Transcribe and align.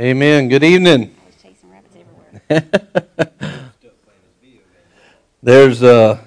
Amen. 0.00 0.48
Good 0.48 0.64
evening. 0.64 1.14
There's 5.42 5.82
uh, 5.82 6.22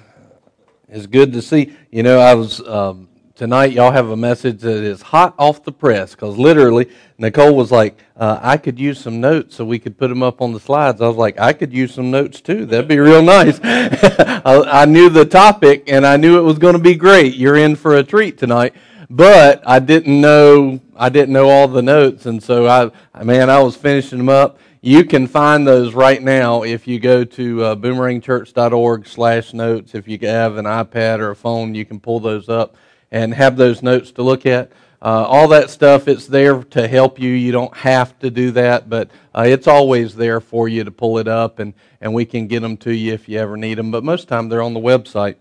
it's 0.88 1.06
good 1.06 1.32
to 1.32 1.42
see. 1.42 1.74
You 1.90 2.04
know, 2.04 2.20
I 2.20 2.34
was 2.34 2.60
um, 2.68 3.08
tonight. 3.34 3.72
Y'all 3.72 3.90
have 3.90 4.10
a 4.10 4.16
message 4.16 4.60
that 4.60 4.76
is 4.76 5.02
hot 5.02 5.34
off 5.40 5.64
the 5.64 5.72
press 5.72 6.12
because 6.12 6.38
literally 6.38 6.88
Nicole 7.18 7.56
was 7.56 7.72
like, 7.72 7.98
uh, 8.16 8.38
"I 8.40 8.58
could 8.58 8.78
use 8.78 9.00
some 9.00 9.20
notes 9.20 9.56
so 9.56 9.64
we 9.64 9.80
could 9.80 9.98
put 9.98 10.06
them 10.06 10.22
up 10.22 10.40
on 10.40 10.52
the 10.52 10.60
slides." 10.60 11.00
I 11.00 11.08
was 11.08 11.16
like, 11.16 11.40
"I 11.40 11.52
could 11.52 11.72
use 11.72 11.92
some 11.92 12.12
notes 12.12 12.40
too. 12.40 12.66
That'd 12.66 12.86
be 12.86 13.00
real 13.00 13.22
nice." 13.22 13.58
I, 13.64 14.82
I 14.82 14.84
knew 14.84 15.08
the 15.08 15.24
topic 15.24 15.88
and 15.88 16.06
I 16.06 16.16
knew 16.16 16.38
it 16.38 16.42
was 16.42 16.60
going 16.60 16.74
to 16.74 16.78
be 16.80 16.94
great. 16.94 17.34
You're 17.34 17.56
in 17.56 17.74
for 17.74 17.96
a 17.96 18.04
treat 18.04 18.38
tonight, 18.38 18.72
but 19.10 19.62
I 19.66 19.78
didn't 19.78 20.20
know 20.20 20.80
I 20.96 21.08
didn't 21.08 21.32
know 21.32 21.48
all 21.48 21.68
the 21.68 21.82
notes, 21.82 22.26
and 22.26 22.42
so 22.42 22.66
I 22.66 23.22
man, 23.22 23.50
I 23.50 23.60
was 23.60 23.76
finishing 23.76 24.18
them 24.18 24.28
up. 24.28 24.58
You 24.80 25.04
can 25.04 25.26
find 25.26 25.66
those 25.66 25.94
right 25.94 26.22
now 26.22 26.62
if 26.62 26.86
you 26.86 27.00
go 27.00 27.24
to 27.24 27.64
uh, 27.64 27.76
boomerangchurch.org 27.76 29.06
slash 29.06 29.54
notes. 29.54 29.94
If 29.94 30.06
you 30.06 30.18
have 30.22 30.58
an 30.58 30.66
iPad 30.66 31.20
or 31.20 31.30
a 31.30 31.36
phone, 31.36 31.74
you 31.74 31.86
can 31.86 31.98
pull 31.98 32.20
those 32.20 32.50
up 32.50 32.76
and 33.10 33.32
have 33.32 33.56
those 33.56 33.82
notes 33.82 34.12
to 34.12 34.22
look 34.22 34.44
at. 34.44 34.70
Uh, 35.00 35.24
all 35.28 35.48
that 35.48 35.68
stuff, 35.68 36.08
it's 36.08 36.26
there 36.26 36.62
to 36.64 36.88
help 36.88 37.18
you. 37.18 37.30
You 37.30 37.52
don't 37.52 37.74
have 37.76 38.18
to 38.20 38.30
do 38.30 38.50
that, 38.52 38.88
but 38.88 39.10
uh, 39.34 39.44
it's 39.46 39.66
always 39.66 40.14
there 40.14 40.40
for 40.40 40.66
you 40.66 40.82
to 40.82 40.90
pull 40.90 41.18
it 41.18 41.28
up, 41.28 41.58
and, 41.58 41.74
and 42.00 42.14
we 42.14 42.24
can 42.24 42.46
get 42.46 42.60
them 42.60 42.76
to 42.78 42.94
you 42.94 43.12
if 43.12 43.28
you 43.28 43.38
ever 43.38 43.56
need 43.56 43.76
them. 43.76 43.90
But 43.90 44.02
most 44.02 44.22
of 44.22 44.28
the 44.28 44.34
time, 44.36 44.48
they're 44.48 44.62
on 44.62 44.72
the 44.72 44.80
website. 44.80 45.36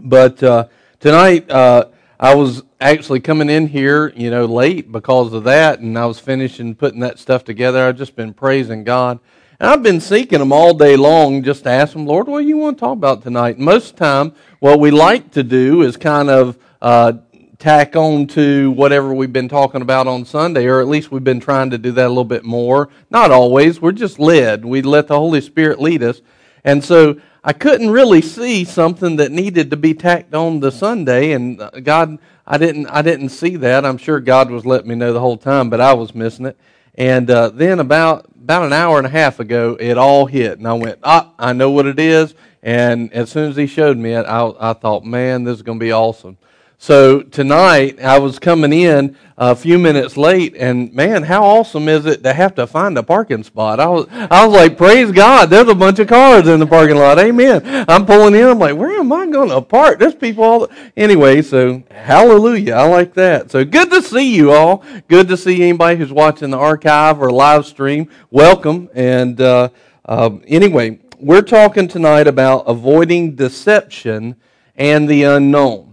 But 0.00 0.42
uh, 0.42 0.68
tonight, 0.98 1.50
uh, 1.50 1.86
I 2.22 2.36
was 2.36 2.62
actually 2.80 3.18
coming 3.18 3.50
in 3.50 3.66
here, 3.66 4.12
you 4.14 4.30
know, 4.30 4.44
late 4.44 4.92
because 4.92 5.32
of 5.32 5.42
that, 5.42 5.80
and 5.80 5.98
I 5.98 6.06
was 6.06 6.20
finishing 6.20 6.76
putting 6.76 7.00
that 7.00 7.18
stuff 7.18 7.42
together. 7.42 7.84
I've 7.84 7.98
just 7.98 8.14
been 8.14 8.32
praising 8.32 8.84
God. 8.84 9.18
And 9.58 9.68
I've 9.68 9.82
been 9.82 10.00
seeking 10.00 10.40
Him 10.40 10.52
all 10.52 10.72
day 10.72 10.94
long 10.94 11.42
just 11.42 11.64
to 11.64 11.70
ask 11.70 11.96
Him, 11.96 12.06
Lord, 12.06 12.28
what 12.28 12.42
do 12.42 12.46
you 12.46 12.56
want 12.56 12.78
to 12.78 12.80
talk 12.80 12.92
about 12.92 13.24
tonight? 13.24 13.58
Most 13.58 13.90
of 13.90 13.96
the 13.96 14.04
time, 14.04 14.34
what 14.60 14.78
we 14.78 14.92
like 14.92 15.32
to 15.32 15.42
do 15.42 15.82
is 15.82 15.96
kind 15.96 16.30
of 16.30 16.56
uh, 16.80 17.14
tack 17.58 17.96
on 17.96 18.28
to 18.28 18.70
whatever 18.70 19.12
we've 19.12 19.32
been 19.32 19.48
talking 19.48 19.82
about 19.82 20.06
on 20.06 20.24
Sunday, 20.24 20.66
or 20.66 20.80
at 20.80 20.86
least 20.86 21.10
we've 21.10 21.24
been 21.24 21.40
trying 21.40 21.70
to 21.70 21.78
do 21.78 21.90
that 21.90 22.06
a 22.06 22.08
little 22.08 22.22
bit 22.22 22.44
more. 22.44 22.88
Not 23.10 23.32
always. 23.32 23.80
We're 23.80 23.90
just 23.90 24.20
led. 24.20 24.64
We 24.64 24.80
let 24.82 25.08
the 25.08 25.18
Holy 25.18 25.40
Spirit 25.40 25.80
lead 25.80 26.04
us. 26.04 26.20
And 26.64 26.84
so 26.84 27.20
I 27.44 27.52
couldn't 27.52 27.90
really 27.90 28.22
see 28.22 28.64
something 28.64 29.16
that 29.16 29.32
needed 29.32 29.70
to 29.70 29.76
be 29.76 29.94
tacked 29.94 30.32
on 30.32 30.60
the 30.60 30.70
Sunday, 30.70 31.32
and 31.32 31.60
uh, 31.60 31.70
God, 31.82 32.18
I 32.46 32.56
didn't, 32.56 32.86
I 32.86 33.02
didn't 33.02 33.30
see 33.30 33.56
that. 33.56 33.84
I'm 33.84 33.98
sure 33.98 34.20
God 34.20 34.50
was 34.50 34.64
letting 34.64 34.88
me 34.88 34.94
know 34.94 35.12
the 35.12 35.20
whole 35.20 35.36
time, 35.36 35.68
but 35.68 35.80
I 35.80 35.92
was 35.92 36.14
missing 36.14 36.46
it. 36.46 36.56
And 36.94 37.28
uh, 37.30 37.48
then 37.48 37.80
about 37.80 38.26
about 38.42 38.64
an 38.64 38.72
hour 38.72 38.98
and 38.98 39.06
a 39.06 39.10
half 39.10 39.40
ago, 39.40 39.76
it 39.78 39.98
all 39.98 40.26
hit, 40.26 40.58
and 40.58 40.68
I 40.68 40.74
went, 40.74 40.98
ah, 41.02 41.32
I 41.38 41.52
know 41.52 41.70
what 41.70 41.86
it 41.86 41.98
is. 41.98 42.34
And 42.62 43.12
as 43.12 43.30
soon 43.30 43.50
as 43.50 43.56
He 43.56 43.66
showed 43.66 43.96
me 43.96 44.12
it, 44.12 44.24
I, 44.24 44.52
I 44.60 44.72
thought, 44.72 45.04
man, 45.04 45.42
this 45.42 45.56
is 45.56 45.62
going 45.62 45.78
to 45.78 45.84
be 45.84 45.92
awesome. 45.92 46.36
So 46.82 47.22
tonight, 47.22 48.00
I 48.00 48.18
was 48.18 48.40
coming 48.40 48.72
in 48.72 49.16
a 49.38 49.54
few 49.54 49.78
minutes 49.78 50.16
late, 50.16 50.56
and 50.56 50.92
man, 50.92 51.22
how 51.22 51.44
awesome 51.44 51.88
is 51.88 52.06
it 52.06 52.24
to 52.24 52.32
have 52.32 52.56
to 52.56 52.66
find 52.66 52.98
a 52.98 53.04
parking 53.04 53.44
spot? 53.44 53.78
I 53.78 53.86
was, 53.86 54.08
I 54.10 54.44
was 54.44 54.52
like, 54.52 54.76
praise 54.76 55.12
God, 55.12 55.48
there's 55.48 55.68
a 55.68 55.76
bunch 55.76 56.00
of 56.00 56.08
cars 56.08 56.48
in 56.48 56.58
the 56.58 56.66
parking 56.66 56.96
lot. 56.96 57.20
Amen. 57.20 57.84
I'm 57.88 58.04
pulling 58.04 58.34
in. 58.34 58.48
I'm 58.48 58.58
like, 58.58 58.74
where 58.74 58.98
am 58.98 59.12
I 59.12 59.28
going 59.28 59.50
to 59.50 59.60
park? 59.60 60.00
There's 60.00 60.16
people 60.16 60.42
all. 60.42 60.68
Anyway, 60.96 61.40
so 61.42 61.84
hallelujah. 61.88 62.74
I 62.74 62.88
like 62.88 63.14
that. 63.14 63.52
So 63.52 63.64
good 63.64 63.88
to 63.90 64.02
see 64.02 64.34
you 64.34 64.50
all. 64.50 64.82
Good 65.06 65.28
to 65.28 65.36
see 65.36 65.62
anybody 65.62 65.98
who's 65.98 66.12
watching 66.12 66.50
the 66.50 66.58
archive 66.58 67.22
or 67.22 67.30
live 67.30 67.64
stream. 67.64 68.08
Welcome. 68.32 68.90
And 68.92 69.40
uh, 69.40 69.68
uh, 70.04 70.30
anyway, 70.48 70.98
we're 71.20 71.42
talking 71.42 71.86
tonight 71.86 72.26
about 72.26 72.64
avoiding 72.66 73.36
deception 73.36 74.34
and 74.74 75.08
the 75.08 75.22
unknown 75.22 75.91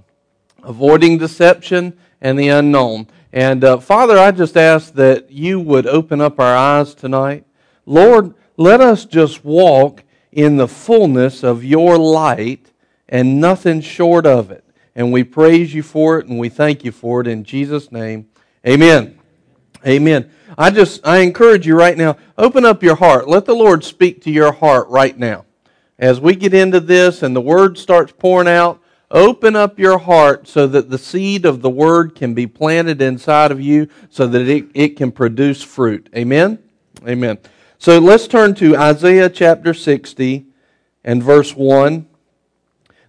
avoiding 0.63 1.17
deception 1.17 1.97
and 2.21 2.37
the 2.37 2.49
unknown. 2.49 3.07
And 3.31 3.63
uh, 3.63 3.77
Father, 3.79 4.17
I 4.17 4.31
just 4.31 4.57
ask 4.57 4.93
that 4.93 5.31
you 5.31 5.59
would 5.59 5.85
open 5.85 6.21
up 6.21 6.39
our 6.39 6.55
eyes 6.55 6.95
tonight. 6.95 7.45
Lord, 7.85 8.33
let 8.57 8.81
us 8.81 9.05
just 9.05 9.45
walk 9.45 10.03
in 10.31 10.57
the 10.57 10.67
fullness 10.67 11.43
of 11.43 11.63
your 11.63 11.97
light 11.97 12.71
and 13.07 13.39
nothing 13.39 13.81
short 13.81 14.25
of 14.25 14.51
it. 14.51 14.63
And 14.95 15.11
we 15.11 15.23
praise 15.23 15.73
you 15.73 15.83
for 15.83 16.19
it 16.19 16.27
and 16.27 16.37
we 16.37 16.49
thank 16.49 16.83
you 16.83 16.91
for 16.91 17.21
it 17.21 17.27
in 17.27 17.43
Jesus' 17.43 17.91
name. 17.91 18.27
Amen. 18.67 19.17
Amen. 19.87 20.29
I 20.57 20.71
just, 20.71 21.05
I 21.07 21.19
encourage 21.19 21.65
you 21.65 21.75
right 21.75 21.97
now, 21.97 22.17
open 22.37 22.65
up 22.65 22.83
your 22.83 22.95
heart. 22.95 23.27
Let 23.27 23.45
the 23.45 23.55
Lord 23.55 23.83
speak 23.83 24.21
to 24.23 24.31
your 24.31 24.51
heart 24.51 24.89
right 24.89 25.17
now. 25.17 25.45
As 25.97 26.19
we 26.19 26.35
get 26.35 26.53
into 26.53 26.79
this 26.79 27.23
and 27.23 27.35
the 27.35 27.41
word 27.41 27.77
starts 27.77 28.11
pouring 28.11 28.47
out, 28.47 28.81
Open 29.11 29.55
up 29.55 29.79
your 29.79 29.97
heart 29.97 30.47
so 30.47 30.67
that 30.67 30.91
the 30.91 30.97
seed 30.99 31.45
of 31.45 31.61
the 31.61 31.69
word 31.69 32.13
can 32.13 32.35
be 32.35 32.45
planted 32.45 33.01
inside 33.01 33.51
of 33.51 33.59
you 33.59 33.87
so 34.09 34.27
that 34.27 34.47
it, 34.47 34.67
it 34.75 34.97
can 34.97 35.11
produce 35.11 35.63
fruit. 35.63 36.09
Amen? 36.15 36.59
Amen. 37.07 37.39
So 37.79 37.97
let's 37.97 38.27
turn 38.27 38.53
to 38.55 38.77
Isaiah 38.77 39.29
chapter 39.29 39.73
60 39.73 40.45
and 41.03 41.23
verse 41.23 41.55
1. 41.55 42.05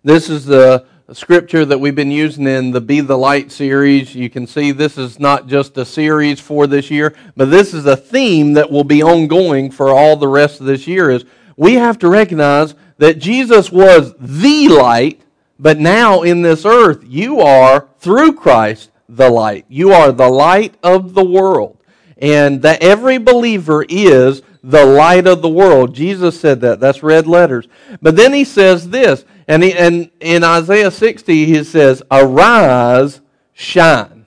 This 0.02 0.30
is 0.30 0.46
the 0.46 0.86
scripture 1.12 1.66
that 1.66 1.78
we've 1.78 1.94
been 1.94 2.10
using 2.10 2.46
in 2.46 2.70
the 2.70 2.80
Be 2.80 3.00
the 3.00 3.18
Light 3.18 3.52
series. 3.52 4.14
You 4.14 4.30
can 4.30 4.46
see 4.46 4.72
this 4.72 4.96
is 4.96 5.20
not 5.20 5.48
just 5.48 5.76
a 5.76 5.84
series 5.84 6.40
for 6.40 6.66
this 6.66 6.90
year, 6.90 7.14
but 7.36 7.50
this 7.50 7.74
is 7.74 7.84
a 7.84 7.96
theme 7.96 8.54
that 8.54 8.70
will 8.70 8.84
be 8.84 9.02
ongoing 9.02 9.70
for 9.70 9.90
all 9.90 10.16
the 10.16 10.28
rest 10.28 10.60
of 10.60 10.66
this 10.66 10.86
year 10.86 11.10
is 11.10 11.26
we 11.58 11.74
have 11.74 11.98
to 11.98 12.08
recognize 12.08 12.74
that 12.96 13.18
Jesus 13.18 13.70
was 13.70 14.14
the 14.18 14.68
light 14.68 15.20
but 15.60 15.78
now 15.78 16.22
in 16.22 16.40
this 16.40 16.64
earth, 16.64 17.04
you 17.06 17.40
are, 17.40 17.86
through 17.98 18.32
Christ, 18.32 18.90
the 19.10 19.28
light. 19.28 19.66
You 19.68 19.92
are 19.92 20.10
the 20.10 20.28
light 20.28 20.74
of 20.82 21.12
the 21.12 21.24
world. 21.24 21.76
And 22.16 22.62
that 22.62 22.82
every 22.82 23.18
believer 23.18 23.84
is 23.86 24.40
the 24.62 24.86
light 24.86 25.26
of 25.26 25.42
the 25.42 25.48
world. 25.50 25.94
Jesus 25.94 26.40
said 26.40 26.62
that. 26.62 26.80
That's 26.80 27.02
red 27.02 27.26
letters. 27.26 27.68
But 28.00 28.16
then 28.16 28.32
he 28.32 28.44
says 28.44 28.88
this, 28.88 29.26
and, 29.46 29.62
he, 29.62 29.74
and 29.74 30.10
in 30.20 30.44
Isaiah 30.44 30.90
60, 30.90 31.44
he 31.44 31.62
says, 31.62 32.02
Arise, 32.10 33.20
shine. 33.52 34.26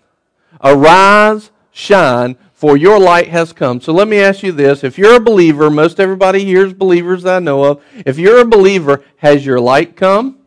Arise, 0.63 1.49
shine, 1.71 2.37
for 2.53 2.77
your 2.77 2.99
light 2.99 3.29
has 3.29 3.53
come. 3.53 3.81
So 3.81 3.91
let 3.91 4.07
me 4.07 4.19
ask 4.19 4.43
you 4.43 4.51
this. 4.51 4.83
If 4.83 4.99
you're 4.99 5.15
a 5.15 5.19
believer, 5.19 5.71
most 5.71 5.99
everybody 5.99 6.45
here 6.45 6.65
is 6.65 6.73
believers 6.73 7.25
I 7.25 7.39
know 7.39 7.63
of. 7.63 7.83
If 8.05 8.19
you're 8.19 8.41
a 8.41 8.45
believer, 8.45 9.03
has 9.17 9.45
your 9.45 9.59
light 9.59 9.95
come? 9.95 10.42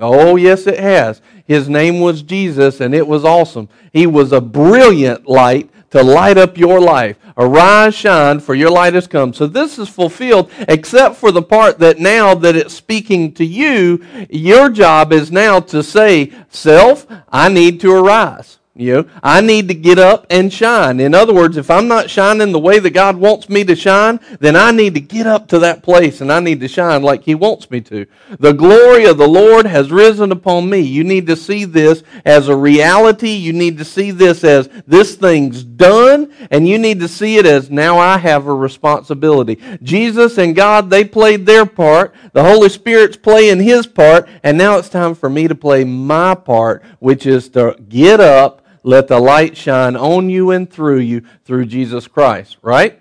Oh, 0.00 0.36
yes, 0.36 0.66
it 0.66 0.78
has. 0.78 1.20
His 1.46 1.68
name 1.68 2.00
was 2.00 2.22
Jesus, 2.22 2.80
and 2.80 2.94
it 2.94 3.06
was 3.06 3.24
awesome. 3.24 3.68
He 3.92 4.06
was 4.06 4.32
a 4.32 4.40
brilliant 4.40 5.26
light 5.28 5.70
to 5.90 6.02
light 6.02 6.38
up 6.38 6.56
your 6.56 6.80
life. 6.80 7.16
Arise, 7.36 7.94
shine, 7.94 8.38
for 8.40 8.54
your 8.54 8.70
light 8.70 8.94
has 8.94 9.06
come. 9.06 9.34
So 9.34 9.46
this 9.46 9.78
is 9.78 9.88
fulfilled, 9.88 10.50
except 10.68 11.16
for 11.16 11.32
the 11.32 11.42
part 11.42 11.78
that 11.80 11.98
now 11.98 12.34
that 12.36 12.54
it's 12.54 12.74
speaking 12.74 13.32
to 13.34 13.44
you, 13.44 14.04
your 14.30 14.70
job 14.70 15.12
is 15.12 15.32
now 15.32 15.58
to 15.60 15.82
say, 15.82 16.32
Self, 16.48 17.06
I 17.28 17.48
need 17.48 17.80
to 17.80 17.92
arise. 17.92 18.59
You 18.80 18.94
know, 18.94 19.04
I 19.22 19.42
need 19.42 19.68
to 19.68 19.74
get 19.74 19.98
up 19.98 20.26
and 20.30 20.50
shine. 20.50 21.00
In 21.00 21.14
other 21.14 21.34
words, 21.34 21.58
if 21.58 21.70
I'm 21.70 21.86
not 21.86 22.08
shining 22.08 22.50
the 22.50 22.58
way 22.58 22.78
that 22.78 22.94
God 22.94 23.18
wants 23.18 23.50
me 23.50 23.62
to 23.64 23.76
shine, 23.76 24.18
then 24.40 24.56
I 24.56 24.70
need 24.70 24.94
to 24.94 25.00
get 25.00 25.26
up 25.26 25.48
to 25.48 25.58
that 25.58 25.82
place 25.82 26.22
and 26.22 26.32
I 26.32 26.40
need 26.40 26.60
to 26.60 26.68
shine 26.68 27.02
like 27.02 27.24
He 27.24 27.34
wants 27.34 27.70
me 27.70 27.82
to. 27.82 28.06
The 28.38 28.54
glory 28.54 29.04
of 29.04 29.18
the 29.18 29.28
Lord 29.28 29.66
has 29.66 29.92
risen 29.92 30.32
upon 30.32 30.70
me. 30.70 30.80
You 30.80 31.04
need 31.04 31.26
to 31.26 31.36
see 31.36 31.66
this 31.66 32.02
as 32.24 32.48
a 32.48 32.56
reality. 32.56 33.32
You 33.32 33.52
need 33.52 33.76
to 33.76 33.84
see 33.84 34.12
this 34.12 34.44
as 34.44 34.70
this 34.86 35.14
thing's 35.14 35.62
done, 35.62 36.32
and 36.50 36.66
you 36.66 36.78
need 36.78 37.00
to 37.00 37.08
see 37.08 37.36
it 37.36 37.44
as 37.44 37.70
now 37.70 37.98
I 37.98 38.16
have 38.16 38.46
a 38.46 38.54
responsibility. 38.54 39.58
Jesus 39.82 40.38
and 40.38 40.56
God, 40.56 40.88
they 40.88 41.04
played 41.04 41.44
their 41.44 41.66
part. 41.66 42.14
The 42.32 42.44
Holy 42.44 42.70
Spirit's 42.70 43.18
playing 43.18 43.60
His 43.60 43.86
part, 43.86 44.26
and 44.42 44.56
now 44.56 44.78
it's 44.78 44.88
time 44.88 45.14
for 45.14 45.28
me 45.28 45.48
to 45.48 45.54
play 45.54 45.84
my 45.84 46.34
part, 46.34 46.82
which 46.98 47.26
is 47.26 47.50
to 47.50 47.76
get 47.90 48.20
up 48.20 48.60
let 48.82 49.08
the 49.08 49.18
light 49.18 49.56
shine 49.56 49.96
on 49.96 50.30
you 50.30 50.50
and 50.50 50.70
through 50.70 50.98
you 50.98 51.22
through 51.44 51.66
Jesus 51.66 52.08
Christ, 52.08 52.56
right? 52.62 53.00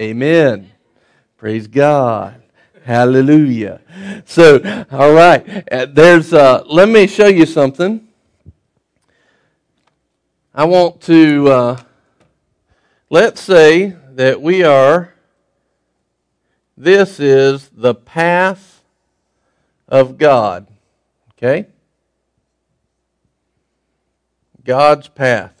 Amen. 0.00 0.70
Praise 1.36 1.66
God. 1.66 2.42
Hallelujah. 2.84 3.80
So, 4.26 4.60
all 4.90 5.12
right. 5.12 5.64
Uh, 5.72 5.86
there's 5.86 6.32
uh, 6.32 6.62
let 6.66 6.88
me 6.88 7.06
show 7.06 7.26
you 7.26 7.46
something. 7.46 8.06
I 10.54 10.64
want 10.64 11.00
to 11.02 11.48
uh, 11.48 11.80
let's 13.10 13.40
say 13.40 13.96
that 14.14 14.40
we 14.40 14.62
are 14.62 15.14
this 16.76 17.18
is 17.18 17.70
the 17.70 17.94
path 17.94 18.82
of 19.88 20.18
God. 20.18 20.66
Okay? 21.32 21.66
God's 24.66 25.08
path. 25.08 25.52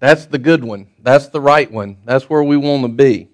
That's 0.00 0.26
the 0.26 0.38
good 0.38 0.64
one. 0.64 0.88
That's 1.02 1.28
the 1.28 1.40
right 1.40 1.70
one. 1.70 1.96
That's 2.04 2.28
where 2.28 2.42
we 2.42 2.56
want 2.56 2.82
to 2.82 2.88
be. 2.88 3.28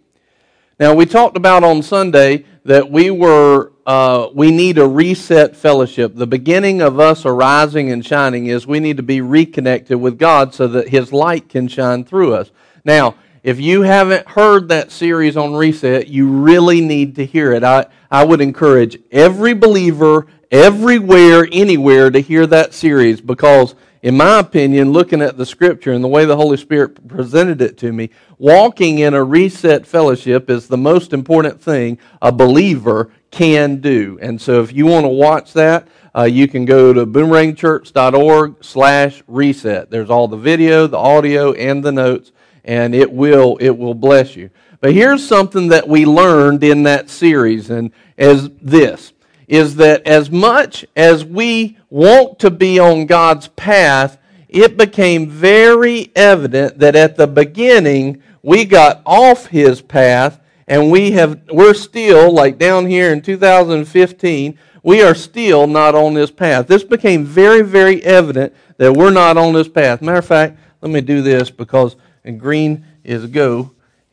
Now, 0.78 0.94
we 0.94 1.06
talked 1.06 1.36
about 1.36 1.64
on 1.64 1.82
Sunday 1.82 2.44
that 2.64 2.90
we 2.90 3.10
were 3.10 3.72
uh, 3.86 4.28
we 4.32 4.50
need 4.50 4.78
a 4.78 4.88
reset 4.88 5.54
fellowship. 5.54 6.14
The 6.14 6.26
beginning 6.26 6.80
of 6.80 6.98
us 6.98 7.26
arising 7.26 7.90
and 7.90 8.04
shining 8.04 8.46
is 8.46 8.66
we 8.66 8.80
need 8.80 8.96
to 8.96 9.02
be 9.02 9.20
reconnected 9.20 10.00
with 10.00 10.18
God 10.18 10.54
so 10.54 10.66
that 10.68 10.88
His 10.88 11.12
light 11.12 11.50
can 11.50 11.68
shine 11.68 12.04
through 12.04 12.34
us. 12.34 12.50
Now, 12.84 13.16
if 13.42 13.60
you 13.60 13.82
haven't 13.82 14.26
heard 14.26 14.68
that 14.68 14.90
series 14.90 15.36
on 15.36 15.52
reset, 15.52 16.08
you 16.08 16.28
really 16.28 16.80
need 16.80 17.16
to 17.16 17.26
hear 17.26 17.52
it. 17.52 17.62
I, 17.62 17.86
I 18.10 18.24
would 18.24 18.40
encourage 18.40 18.98
every 19.12 19.52
believer, 19.52 20.26
everywhere, 20.54 21.48
anywhere, 21.50 22.10
to 22.10 22.20
hear 22.20 22.46
that 22.46 22.72
series 22.72 23.20
because 23.20 23.74
in 24.04 24.18
my 24.18 24.38
opinion, 24.38 24.92
looking 24.92 25.22
at 25.22 25.38
the 25.38 25.46
scripture 25.46 25.92
and 25.92 26.04
the 26.04 26.08
way 26.08 26.26
the 26.26 26.36
Holy 26.36 26.58
Spirit 26.58 27.08
presented 27.08 27.62
it 27.62 27.78
to 27.78 27.90
me, 27.90 28.10
walking 28.38 28.98
in 28.98 29.14
a 29.14 29.24
reset 29.24 29.86
fellowship 29.86 30.50
is 30.50 30.68
the 30.68 30.76
most 30.76 31.14
important 31.14 31.60
thing 31.60 31.98
a 32.20 32.30
believer 32.30 33.10
can 33.30 33.80
do. 33.80 34.18
And 34.20 34.38
so 34.40 34.62
if 34.62 34.74
you 34.74 34.84
want 34.84 35.04
to 35.04 35.08
watch 35.08 35.54
that, 35.54 35.88
uh, 36.14 36.24
you 36.24 36.46
can 36.46 36.66
go 36.66 36.92
to 36.92 37.06
boomerangchurch.org 37.06 38.62
slash 38.62 39.22
reset. 39.26 39.90
There's 39.90 40.10
all 40.10 40.28
the 40.28 40.36
video, 40.36 40.86
the 40.86 40.98
audio, 40.98 41.52
and 41.54 41.82
the 41.82 41.90
notes, 41.90 42.30
and 42.62 42.94
it 42.94 43.10
will, 43.10 43.56
it 43.56 43.70
will 43.70 43.94
bless 43.94 44.36
you. 44.36 44.50
But 44.82 44.92
here's 44.92 45.26
something 45.26 45.68
that 45.68 45.88
we 45.88 46.04
learned 46.04 46.62
in 46.62 46.82
that 46.82 47.08
series, 47.08 47.70
and 47.70 47.90
as 48.18 48.50
this 48.60 49.13
is 49.54 49.76
that 49.76 50.04
as 50.04 50.32
much 50.32 50.84
as 50.96 51.24
we 51.24 51.78
want 51.88 52.40
to 52.40 52.50
be 52.50 52.80
on 52.80 53.06
God's 53.06 53.46
path, 53.48 54.18
it 54.48 54.76
became 54.76 55.28
very 55.28 56.10
evident 56.16 56.80
that 56.80 56.96
at 56.96 57.16
the 57.16 57.28
beginning 57.28 58.20
we 58.42 58.64
got 58.64 59.00
off 59.06 59.46
his 59.46 59.80
path 59.80 60.40
and 60.66 60.90
we 60.90 61.12
have 61.12 61.40
we're 61.52 61.72
still 61.72 62.32
like 62.32 62.58
down 62.58 62.86
here 62.86 63.12
in 63.12 63.22
2015 63.22 64.58
we 64.82 65.02
are 65.02 65.14
still 65.14 65.66
not 65.66 65.94
on 65.94 66.14
this 66.14 66.30
path. 66.30 66.66
This 66.66 66.82
became 66.82 67.24
very 67.24 67.62
very 67.62 68.02
evident 68.02 68.52
that 68.76 68.92
we're 68.92 69.10
not 69.10 69.36
on 69.36 69.54
this 69.54 69.68
path. 69.68 70.02
Matter 70.02 70.18
of 70.18 70.26
fact 70.26 70.58
let 70.80 70.90
me 70.90 71.00
do 71.00 71.22
this 71.22 71.48
because 71.50 71.94
green 72.38 72.84
is 73.04 73.26
go 73.26 73.70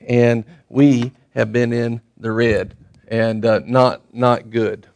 and 0.08 0.46
we 0.70 1.12
have 1.34 1.52
been 1.52 1.74
in 1.74 2.00
the 2.18 2.32
red 2.32 2.76
and 3.08 3.44
uh, 3.44 3.60
not 3.66 4.14
not 4.14 4.52
good 4.52 4.88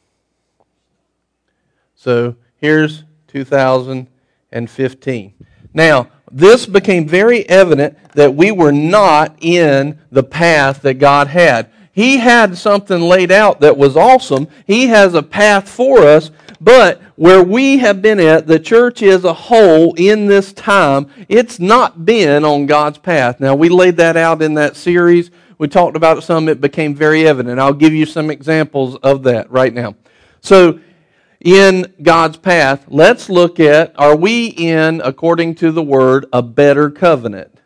so 2.05 2.35
here's 2.57 3.03
2015. 3.29 5.33
Now, 5.73 6.07
this 6.31 6.67
became 6.67 7.07
very 7.07 7.49
evident 7.49 7.97
that 8.13 8.35
we 8.35 8.51
were 8.51 8.71
not 8.71 9.35
in 9.41 9.97
the 10.11 10.21
path 10.21 10.83
that 10.83 10.99
God 10.99 11.29
had. 11.29 11.71
He 11.91 12.17
had 12.17 12.59
something 12.59 13.01
laid 13.01 13.31
out 13.31 13.61
that 13.61 13.75
was 13.75 13.97
awesome. 13.97 14.47
He 14.67 14.85
has 14.85 15.15
a 15.15 15.23
path 15.23 15.67
for 15.67 16.01
us, 16.01 16.29
but 16.61 17.01
where 17.15 17.41
we 17.41 17.79
have 17.79 18.03
been 18.03 18.19
at, 18.19 18.45
the 18.45 18.59
church 18.59 19.01
as 19.01 19.23
a 19.23 19.33
whole 19.33 19.95
in 19.95 20.27
this 20.27 20.53
time, 20.53 21.09
it's 21.27 21.59
not 21.59 22.05
been 22.05 22.45
on 22.45 22.67
God's 22.67 22.99
path. 22.99 23.39
Now, 23.39 23.55
we 23.55 23.67
laid 23.67 23.97
that 23.97 24.15
out 24.15 24.43
in 24.43 24.53
that 24.53 24.75
series. 24.75 25.31
We 25.57 25.69
talked 25.69 25.97
about 25.97 26.23
some. 26.23 26.49
It 26.49 26.61
became 26.61 26.93
very 26.93 27.27
evident. 27.27 27.59
I'll 27.59 27.73
give 27.73 27.95
you 27.95 28.05
some 28.05 28.29
examples 28.29 28.95
of 28.97 29.23
that 29.23 29.49
right 29.49 29.73
now. 29.73 29.95
So, 30.41 30.79
in 31.45 31.93
God's 32.01 32.37
path, 32.37 32.85
let's 32.87 33.29
look 33.29 33.59
at 33.59 33.93
are 33.99 34.15
we 34.15 34.47
in, 34.47 34.99
according 35.05 35.53
to 35.55 35.71
the 35.71 35.83
word, 35.83 36.25
a 36.33 36.41
better 36.41 36.89
covenant? 36.89 37.59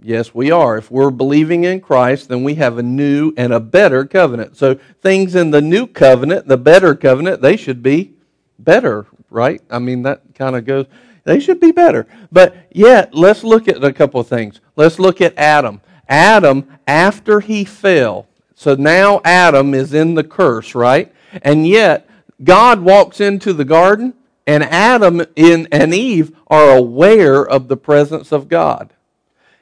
Yes, 0.00 0.32
we 0.32 0.52
are. 0.52 0.78
If 0.78 0.88
we're 0.88 1.10
believing 1.10 1.64
in 1.64 1.80
Christ, 1.80 2.28
then 2.28 2.44
we 2.44 2.54
have 2.54 2.78
a 2.78 2.82
new 2.82 3.34
and 3.36 3.52
a 3.52 3.58
better 3.58 4.04
covenant. 4.04 4.56
So 4.56 4.76
things 5.02 5.34
in 5.34 5.50
the 5.50 5.60
new 5.60 5.88
covenant, 5.88 6.46
the 6.46 6.56
better 6.56 6.94
covenant, 6.94 7.42
they 7.42 7.56
should 7.56 7.82
be 7.82 8.12
better, 8.60 9.06
right? 9.30 9.60
I 9.68 9.80
mean, 9.80 10.02
that 10.04 10.22
kind 10.36 10.54
of 10.54 10.64
goes, 10.64 10.86
they 11.24 11.40
should 11.40 11.58
be 11.58 11.72
better. 11.72 12.06
But 12.30 12.54
yet, 12.70 13.12
let's 13.12 13.42
look 13.42 13.66
at 13.66 13.82
a 13.82 13.92
couple 13.92 14.20
of 14.20 14.28
things. 14.28 14.60
Let's 14.76 15.00
look 15.00 15.20
at 15.20 15.36
Adam. 15.36 15.80
Adam, 16.08 16.78
after 16.86 17.40
he 17.40 17.64
fell, 17.64 18.28
so 18.54 18.76
now 18.76 19.20
Adam 19.24 19.74
is 19.74 19.92
in 19.92 20.14
the 20.14 20.24
curse, 20.24 20.76
right? 20.76 21.12
And 21.42 21.66
yet, 21.66 22.07
God 22.42 22.80
walks 22.80 23.20
into 23.20 23.52
the 23.52 23.64
garden, 23.64 24.14
and 24.46 24.62
Adam 24.64 25.22
and 25.36 25.94
Eve 25.94 26.36
are 26.46 26.76
aware 26.76 27.44
of 27.44 27.68
the 27.68 27.76
presence 27.76 28.32
of 28.32 28.48
God. 28.48 28.92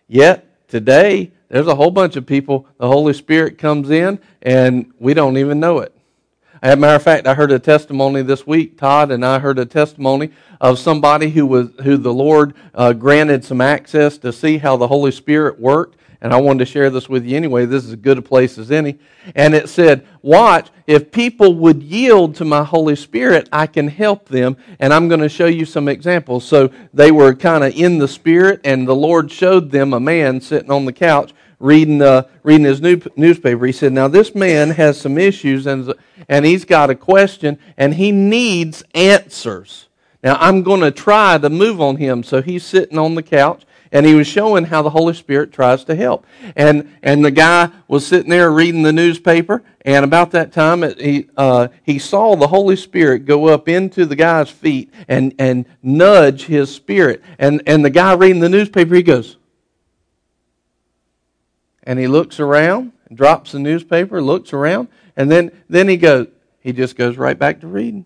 Yet, 0.09 0.69
today, 0.69 1.33
there's 1.49 1.67
a 1.67 1.75
whole 1.75 1.91
bunch 1.91 2.17
of 2.17 2.27
people, 2.27 2.67
the 2.79 2.89
Holy 2.89 3.13
Spirit 3.13 3.59
comes 3.59 3.91
in, 3.91 4.19
and 4.43 4.93
we 4.99 5.15
don't 5.15 5.39
even 5.39 5.61
know 5.61 5.79
it. 5.79 5.97
As 6.63 6.75
a 6.75 6.77
matter 6.77 6.97
of 6.97 7.03
fact, 7.03 7.27
I 7.27 7.35
heard 7.35 7.53
a 7.53 7.59
testimony 7.59 8.23
this 8.23 8.47
week. 8.47 8.79
Todd 8.79 9.11
and 9.11 9.25
I 9.25 9.39
heard 9.39 9.59
a 9.59 9.67
testimony 9.67 10.31
of 10.61 10.79
somebody 10.79 11.31
who 11.31 11.47
was 11.47 11.69
who 11.83 11.97
the 11.97 12.15
Lord 12.15 12.55
uh, 12.75 12.93
granted 12.93 13.45
some 13.45 13.61
access 13.61 14.17
to 14.19 14.33
see 14.33 14.59
how 14.59 14.77
the 14.77 14.89
Holy 14.89 15.13
Spirit 15.13 15.61
worked, 15.61 15.99
and 16.21 16.33
I 16.33 16.41
wanted 16.41 16.61
to 16.61 16.67
share 16.67 16.91
this 16.91 17.09
with 17.09 17.25
you 17.25 17.37
anyway. 17.37 17.67
This 17.67 17.85
is 17.85 17.91
as 17.91 17.97
good 17.97 18.19
a 18.19 18.23
place 18.23 18.59
as 18.59 18.71
any. 18.71 18.99
And 19.35 19.55
it 19.55 19.69
said, 19.69 20.07
Watch, 20.23 20.71
if 20.87 21.11
people 21.11 21.55
would 21.55 21.83
yield 21.83 22.35
to 22.37 22.45
my 22.45 22.65
Holy 22.65 22.97
Spirit, 22.97 23.49
I 23.53 23.67
can 23.67 23.89
help 23.89 24.29
them. 24.29 24.57
And 24.79 24.93
I'm 24.93 25.09
going 25.09 25.21
to 25.21 25.29
show 25.29 25.47
you 25.47 25.65
some 25.65 25.89
examples. 25.89 26.45
So 26.45 26.71
they 26.95 27.11
were 27.11 27.35
kind 27.35 27.65
of 27.65 27.75
in 27.77 27.99
the 27.99 28.09
Spirit, 28.09 28.61
and 28.65 28.87
the 28.89 28.95
Lord 28.95 29.31
showed 29.31 29.71
them 29.71 29.93
a 29.93 30.01
man 30.01 30.41
sitting 30.41 30.71
on 30.71 30.85
the 30.85 30.93
couch 30.93 31.33
reading, 31.59 32.03
uh, 32.03 32.23
reading 32.43 32.65
his 32.65 32.81
new, 32.81 33.01
newspaper. 33.17 33.67
He 33.67 33.73
said, 33.73 33.93
Now, 33.93 34.09
this 34.09 34.35
man 34.35 34.71
has 34.71 35.01
some 35.01 35.19
issues, 35.19 35.67
and, 35.67 35.93
and 36.29 36.45
he's 36.45 36.65
got 36.65 36.91
a 36.91 36.95
question, 36.95 37.59
and 37.77 37.95
he 37.95 38.13
needs 38.13 38.83
answers. 38.95 39.89
Now, 40.23 40.37
I'm 40.41 40.63
going 40.63 40.81
to 40.81 40.91
try 40.91 41.39
to 41.39 41.49
move 41.49 41.81
on 41.81 41.97
him. 41.97 42.23
So 42.23 42.43
he's 42.43 42.65
sitting 42.65 42.99
on 42.99 43.15
the 43.15 43.23
couch 43.23 43.65
and 43.97 44.05
he 44.05 44.15
was 44.15 44.27
showing 44.27 44.65
how 44.65 44.83
the 44.83 44.91
Holy 44.91 45.15
Spirit 45.15 45.53
tries 45.53 45.83
to 45.85 45.95
help. 45.95 46.27
And 46.55 46.95
and 47.03 47.25
the 47.25 47.31
guy 47.31 47.71
was 47.89 48.07
sitting 48.07 48.29
there 48.29 48.53
reading 48.53 48.83
the 48.83 48.93
newspaper, 48.93 49.63
and 49.87 50.05
about 50.05 50.33
that 50.33 50.53
time, 50.53 50.85
it, 50.85 51.01
he 51.01 51.31
uh, 51.35 51.69
he 51.83 51.99
saw 51.99 52.37
the 52.37 52.49
Holy 52.49 52.77
Spirit 52.77 53.25
go 53.25 53.49
up 53.49 53.71
into 53.71 54.05
the 54.05 54.15
guy's 54.15 54.51
feet 54.51 54.93
and 55.09 55.35
and 55.39 55.65
nudge 55.83 56.45
his 56.45 56.75
spirit. 56.75 57.23
And 57.39 57.63
and 57.67 57.83
the 57.83 57.89
guy 57.89 58.13
reading 58.13 58.41
the 58.41 58.51
newspaper, 58.51 58.95
he 58.95 59.03
goes, 59.03 59.39
and 61.83 61.99
he 61.99 62.07
looks 62.07 62.39
around, 62.39 62.93
drops 63.15 63.53
the 63.53 63.61
newspaper, 63.61 64.21
looks 64.21 64.53
around, 64.53 64.89
and 65.17 65.31
then 65.31 65.53
then 65.71 65.89
he 65.89 65.97
goes, 65.97 66.27
he 66.61 66.75
just 66.75 66.97
goes 66.97 67.17
right 67.17 67.39
back 67.39 67.63
to 67.63 67.67
reading 67.67 68.05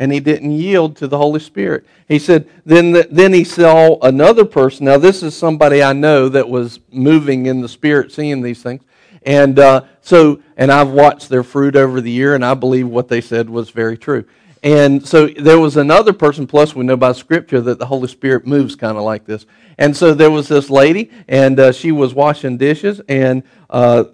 and 0.00 0.10
he 0.10 0.18
didn't 0.18 0.52
yield 0.52 0.96
to 0.96 1.06
the 1.06 1.18
Holy 1.18 1.38
Spirit. 1.38 1.84
He 2.08 2.18
said, 2.18 2.48
then, 2.64 2.92
the, 2.92 3.06
then 3.10 3.34
he 3.34 3.44
saw 3.44 3.98
another 4.00 4.46
person. 4.46 4.86
Now, 4.86 4.96
this 4.96 5.22
is 5.22 5.36
somebody 5.36 5.82
I 5.82 5.92
know 5.92 6.30
that 6.30 6.48
was 6.48 6.80
moving 6.90 7.44
in 7.44 7.60
the 7.60 7.68
Spirit, 7.68 8.10
seeing 8.10 8.40
these 8.40 8.62
things. 8.62 8.82
And 9.24 9.58
uh, 9.58 9.82
so, 10.00 10.42
and 10.56 10.72
I've 10.72 10.88
watched 10.88 11.28
their 11.28 11.42
fruit 11.42 11.76
over 11.76 12.00
the 12.00 12.10
year, 12.10 12.34
and 12.34 12.42
I 12.42 12.54
believe 12.54 12.88
what 12.88 13.08
they 13.08 13.20
said 13.20 13.50
was 13.50 13.68
very 13.68 13.98
true. 13.98 14.24
And 14.62 15.06
so 15.06 15.26
there 15.26 15.60
was 15.60 15.76
another 15.76 16.14
person, 16.14 16.46
plus 16.46 16.74
we 16.74 16.82
know 16.82 16.96
by 16.96 17.12
Scripture 17.12 17.60
that 17.60 17.78
the 17.78 17.86
Holy 17.86 18.08
Spirit 18.08 18.46
moves 18.46 18.74
kind 18.76 18.96
of 18.96 19.02
like 19.02 19.26
this. 19.26 19.44
And 19.76 19.94
so 19.94 20.14
there 20.14 20.30
was 20.30 20.48
this 20.48 20.70
lady, 20.70 21.10
and 21.28 21.60
uh, 21.60 21.72
she 21.72 21.92
was 21.92 22.14
washing 22.14 22.56
dishes, 22.56 23.02
and 23.06 23.42
uh, 23.68 24.04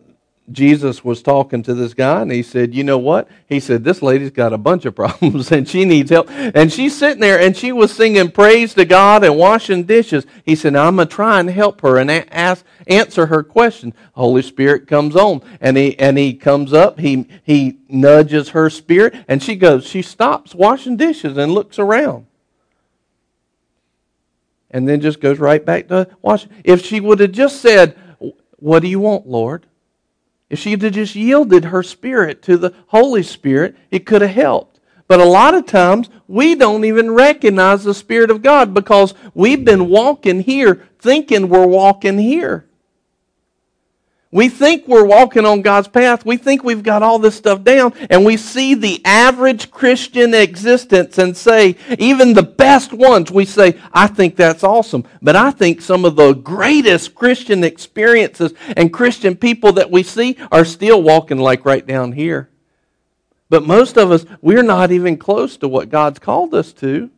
Jesus 0.52 1.04
was 1.04 1.22
talking 1.22 1.64
to 1.64 1.74
this 1.74 1.92
guy 1.92 2.22
and 2.22 2.30
he 2.30 2.42
said, 2.42 2.72
You 2.72 2.84
know 2.84 2.98
what? 2.98 3.28
He 3.48 3.58
said, 3.58 3.82
This 3.82 4.00
lady's 4.00 4.30
got 4.30 4.52
a 4.52 4.58
bunch 4.58 4.84
of 4.84 4.94
problems 4.94 5.50
and 5.52 5.68
she 5.68 5.84
needs 5.84 6.10
help. 6.10 6.30
And 6.30 6.72
she's 6.72 6.96
sitting 6.96 7.20
there 7.20 7.40
and 7.40 7.56
she 7.56 7.72
was 7.72 7.92
singing 7.92 8.30
praise 8.30 8.74
to 8.74 8.84
God 8.84 9.24
and 9.24 9.36
washing 9.36 9.84
dishes. 9.84 10.24
He 10.44 10.54
said, 10.54 10.76
I'm 10.76 10.96
going 10.96 11.08
to 11.08 11.14
try 11.14 11.40
and 11.40 11.50
help 11.50 11.80
her 11.80 11.98
and 11.98 12.10
ask, 12.10 12.64
answer 12.86 13.26
her 13.26 13.42
question. 13.42 13.92
Holy 14.12 14.42
Spirit 14.42 14.86
comes 14.86 15.16
on 15.16 15.42
and 15.60 15.76
he, 15.76 15.98
and 15.98 16.16
he 16.16 16.34
comes 16.34 16.72
up. 16.72 17.00
He, 17.00 17.26
he 17.42 17.78
nudges 17.88 18.50
her 18.50 18.70
spirit 18.70 19.16
and 19.26 19.42
she 19.42 19.56
goes, 19.56 19.84
She 19.84 20.02
stops 20.02 20.54
washing 20.54 20.96
dishes 20.96 21.36
and 21.36 21.52
looks 21.52 21.78
around. 21.78 22.26
And 24.70 24.88
then 24.88 25.00
just 25.00 25.20
goes 25.20 25.38
right 25.40 25.64
back 25.64 25.88
to 25.88 26.08
washing. 26.22 26.50
If 26.62 26.84
she 26.84 27.00
would 27.00 27.18
have 27.18 27.32
just 27.32 27.60
said, 27.60 27.98
What 28.58 28.80
do 28.82 28.88
you 28.88 29.00
want, 29.00 29.26
Lord? 29.26 29.66
If 30.48 30.60
she 30.60 30.70
had 30.72 30.92
just 30.92 31.16
yielded 31.16 31.66
her 31.66 31.82
spirit 31.82 32.42
to 32.42 32.56
the 32.56 32.72
Holy 32.88 33.22
Spirit, 33.22 33.76
it 33.90 34.06
could 34.06 34.22
have 34.22 34.30
helped. 34.30 34.80
But 35.08 35.20
a 35.20 35.24
lot 35.24 35.54
of 35.54 35.66
times, 35.66 36.08
we 36.28 36.54
don't 36.54 36.84
even 36.84 37.12
recognize 37.12 37.84
the 37.84 37.94
Spirit 37.94 38.30
of 38.30 38.42
God 38.42 38.74
because 38.74 39.14
we've 39.34 39.64
been 39.64 39.88
walking 39.88 40.40
here 40.40 40.88
thinking 40.98 41.48
we're 41.48 41.66
walking 41.66 42.18
here. 42.18 42.65
We 44.32 44.48
think 44.48 44.88
we're 44.88 45.04
walking 45.04 45.46
on 45.46 45.62
God's 45.62 45.86
path. 45.86 46.26
We 46.26 46.36
think 46.36 46.64
we've 46.64 46.82
got 46.82 47.02
all 47.02 47.18
this 47.18 47.36
stuff 47.36 47.62
down. 47.62 47.94
And 48.10 48.24
we 48.24 48.36
see 48.36 48.74
the 48.74 49.00
average 49.04 49.70
Christian 49.70 50.34
existence 50.34 51.16
and 51.18 51.36
say, 51.36 51.76
even 51.98 52.34
the 52.34 52.42
best 52.42 52.92
ones, 52.92 53.30
we 53.30 53.44
say, 53.44 53.78
I 53.92 54.08
think 54.08 54.34
that's 54.34 54.64
awesome. 54.64 55.04
But 55.22 55.36
I 55.36 55.52
think 55.52 55.80
some 55.80 56.04
of 56.04 56.16
the 56.16 56.32
greatest 56.32 57.14
Christian 57.14 57.62
experiences 57.62 58.52
and 58.76 58.92
Christian 58.92 59.36
people 59.36 59.72
that 59.74 59.92
we 59.92 60.02
see 60.02 60.36
are 60.50 60.64
still 60.64 61.02
walking 61.02 61.38
like 61.38 61.64
right 61.64 61.86
down 61.86 62.12
here. 62.12 62.50
But 63.48 63.64
most 63.64 63.96
of 63.96 64.10
us, 64.10 64.26
we're 64.42 64.64
not 64.64 64.90
even 64.90 65.18
close 65.18 65.56
to 65.58 65.68
what 65.68 65.88
God's 65.88 66.18
called 66.18 66.52
us 66.52 66.72
to. 66.74 67.10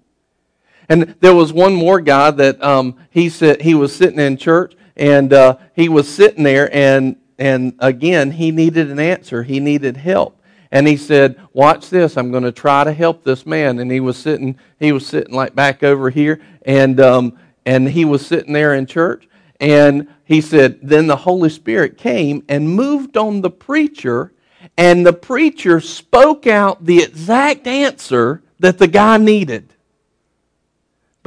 And 0.90 1.14
there 1.20 1.34
was 1.34 1.54
one 1.54 1.74
more 1.74 2.00
guy 2.00 2.30
that 2.30 2.62
um, 2.62 2.96
he 3.10 3.30
said 3.30 3.62
he 3.62 3.74
was 3.74 3.96
sitting 3.96 4.20
in 4.20 4.36
church 4.36 4.74
and 4.98 5.32
uh, 5.32 5.56
he 5.74 5.88
was 5.88 6.08
sitting 6.08 6.44
there, 6.44 6.74
and, 6.74 7.16
and 7.38 7.74
again, 7.78 8.32
he 8.32 8.50
needed 8.50 8.90
an 8.90 8.98
answer. 8.98 9.42
He 9.42 9.60
needed 9.60 9.96
help. 9.96 10.42
And 10.70 10.86
he 10.86 10.96
said, 10.96 11.40
Watch 11.52 11.88
this, 11.88 12.16
I'm 12.16 12.30
going 12.30 12.42
to 12.42 12.52
try 12.52 12.84
to 12.84 12.92
help 12.92 13.24
this 13.24 13.46
man. 13.46 13.78
And 13.78 13.90
he 13.90 14.00
was 14.00 14.16
sitting, 14.16 14.58
he 14.78 14.92
was 14.92 15.06
sitting 15.06 15.34
like 15.34 15.54
back 15.54 15.82
over 15.82 16.10
here, 16.10 16.40
and, 16.62 17.00
um, 17.00 17.38
and 17.64 17.88
he 17.88 18.04
was 18.04 18.26
sitting 18.26 18.52
there 18.52 18.74
in 18.74 18.86
church. 18.86 19.28
And 19.60 20.08
he 20.24 20.40
said, 20.40 20.80
Then 20.82 21.06
the 21.06 21.16
Holy 21.16 21.48
Spirit 21.48 21.96
came 21.96 22.44
and 22.48 22.68
moved 22.68 23.16
on 23.16 23.40
the 23.40 23.50
preacher, 23.50 24.32
and 24.76 25.06
the 25.06 25.12
preacher 25.12 25.80
spoke 25.80 26.46
out 26.46 26.84
the 26.84 27.02
exact 27.02 27.66
answer 27.66 28.42
that 28.58 28.78
the 28.78 28.88
guy 28.88 29.16
needed. 29.16 29.74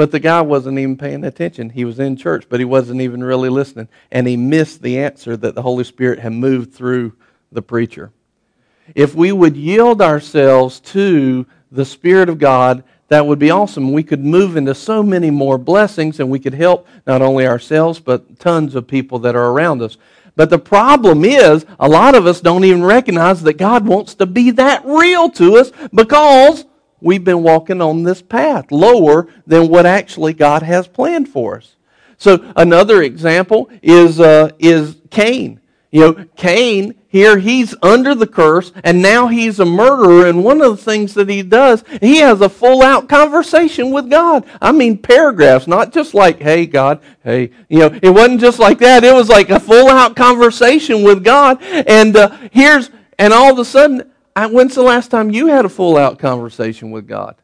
But 0.01 0.09
the 0.09 0.19
guy 0.19 0.41
wasn't 0.41 0.79
even 0.79 0.97
paying 0.97 1.23
attention. 1.23 1.69
He 1.69 1.85
was 1.85 1.99
in 1.99 2.17
church, 2.17 2.47
but 2.49 2.59
he 2.59 2.65
wasn't 2.65 3.01
even 3.01 3.23
really 3.23 3.49
listening. 3.49 3.87
And 4.11 4.27
he 4.27 4.35
missed 4.35 4.81
the 4.81 4.97
answer 4.97 5.37
that 5.37 5.53
the 5.53 5.61
Holy 5.61 5.83
Spirit 5.83 6.17
had 6.17 6.33
moved 6.33 6.73
through 6.73 7.13
the 7.51 7.61
preacher. 7.61 8.11
If 8.95 9.13
we 9.13 9.31
would 9.31 9.55
yield 9.55 10.01
ourselves 10.01 10.79
to 10.79 11.45
the 11.71 11.85
Spirit 11.85 12.29
of 12.29 12.39
God, 12.39 12.83
that 13.09 13.27
would 13.27 13.37
be 13.37 13.51
awesome. 13.51 13.93
We 13.93 14.01
could 14.01 14.25
move 14.25 14.57
into 14.57 14.73
so 14.73 15.03
many 15.03 15.29
more 15.29 15.59
blessings 15.59 16.19
and 16.19 16.31
we 16.31 16.39
could 16.39 16.55
help 16.55 16.87
not 17.05 17.21
only 17.21 17.45
ourselves, 17.45 17.99
but 17.99 18.39
tons 18.39 18.73
of 18.73 18.87
people 18.87 19.19
that 19.19 19.35
are 19.35 19.51
around 19.51 19.83
us. 19.83 19.97
But 20.35 20.49
the 20.49 20.57
problem 20.57 21.23
is, 21.23 21.63
a 21.79 21.87
lot 21.87 22.15
of 22.15 22.25
us 22.25 22.41
don't 22.41 22.65
even 22.65 22.83
recognize 22.83 23.43
that 23.43 23.59
God 23.59 23.85
wants 23.85 24.15
to 24.15 24.25
be 24.25 24.49
that 24.49 24.83
real 24.83 25.29
to 25.33 25.57
us 25.57 25.71
because 25.93 26.65
we've 27.01 27.23
been 27.23 27.43
walking 27.43 27.81
on 27.81 28.03
this 28.03 28.21
path, 28.21 28.71
lower 28.71 29.27
than 29.45 29.67
what 29.67 29.85
actually 29.85 30.33
God 30.33 30.63
has 30.63 30.87
planned 30.87 31.27
for 31.29 31.57
us. 31.57 31.75
So 32.17 32.51
another 32.55 33.01
example 33.01 33.69
is 33.81 34.19
uh, 34.19 34.51
is 34.59 34.97
Cain. 35.09 35.59
You 35.91 36.01
know, 36.01 36.25
Cain 36.35 36.95
here 37.11 37.39
he's 37.39 37.75
under 37.81 38.15
the 38.15 38.25
curse, 38.27 38.71
and 38.85 39.01
now 39.01 39.27
he's 39.27 39.59
a 39.59 39.65
murderer. 39.65 40.27
And 40.27 40.45
one 40.45 40.61
of 40.61 40.77
the 40.77 40.81
things 40.81 41.13
that 41.15 41.27
he 41.27 41.41
does, 41.41 41.83
he 41.99 42.17
has 42.17 42.39
a 42.39 42.47
full 42.47 42.81
out 42.81 43.09
conversation 43.09 43.91
with 43.91 44.09
God. 44.09 44.45
I 44.61 44.71
mean, 44.71 44.97
paragraphs, 44.97 45.67
not 45.67 45.91
just 45.91 46.13
like, 46.13 46.39
"Hey 46.39 46.65
God, 46.65 47.01
hey," 47.23 47.51
you 47.67 47.79
know, 47.79 47.99
it 48.01 48.11
wasn't 48.11 48.39
just 48.39 48.59
like 48.59 48.79
that. 48.79 49.03
It 49.03 49.13
was 49.13 49.27
like 49.27 49.49
a 49.49 49.59
full 49.59 49.89
out 49.89 50.15
conversation 50.15 51.03
with 51.03 51.23
God. 51.23 51.61
And 51.61 52.15
uh, 52.15 52.37
here's 52.51 52.91
and 53.19 53.33
all 53.33 53.51
of 53.51 53.59
a 53.59 53.65
sudden 53.65 54.10
when's 54.35 54.75
the 54.75 54.83
last 54.83 55.11
time 55.11 55.31
you 55.31 55.47
had 55.47 55.65
a 55.65 55.69
full 55.69 55.97
out 55.97 56.19
conversation 56.19 56.91
with 56.91 57.07
God? 57.07 57.35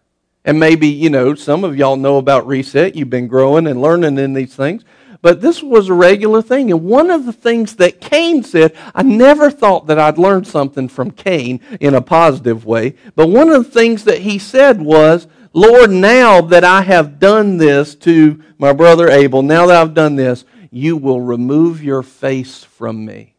And 0.45 0.59
maybe, 0.59 0.87
you 0.87 1.09
know, 1.09 1.35
some 1.35 1.63
of 1.63 1.75
y'all 1.75 1.97
know 1.97 2.17
about 2.17 2.47
reset. 2.47 2.95
You've 2.95 3.09
been 3.09 3.27
growing 3.27 3.67
and 3.67 3.81
learning 3.81 4.17
in 4.17 4.33
these 4.33 4.55
things. 4.55 4.83
But 5.21 5.41
this 5.41 5.61
was 5.63 5.89
a 5.89 5.93
regular 5.93 6.41
thing. 6.41 6.71
And 6.71 6.83
one 6.83 7.09
of 7.09 7.25
the 7.25 7.33
things 7.33 7.75
that 7.77 7.99
Cain 7.99 8.43
said, 8.43 8.75
I 8.93 9.03
never 9.03 9.49
thought 9.49 9.87
that 9.87 9.99
I'd 9.99 10.17
learn 10.17 10.45
something 10.45 10.87
from 10.87 11.11
Cain 11.11 11.59
in 11.79 11.95
a 11.95 12.01
positive 12.01 12.65
way. 12.65 12.95
But 13.15 13.27
one 13.27 13.49
of 13.49 13.65
the 13.65 13.71
things 13.71 14.03
that 14.05 14.19
he 14.19 14.39
said 14.39 14.81
was, 14.81 15.27
Lord, 15.53 15.89
now 15.89 16.41
that 16.41 16.63
I 16.63 16.83
have 16.83 17.19
done 17.19 17.57
this 17.57 17.95
to 17.95 18.41
my 18.57 18.73
brother 18.73 19.09
Abel, 19.09 19.41
now 19.41 19.65
that 19.65 19.81
I've 19.81 19.93
done 19.93 20.15
this, 20.15 20.45
you 20.71 20.95
will 20.97 21.21
remove 21.21 21.83
your 21.83 22.03
face 22.03 22.63
from 22.63 23.05
me. 23.05 23.33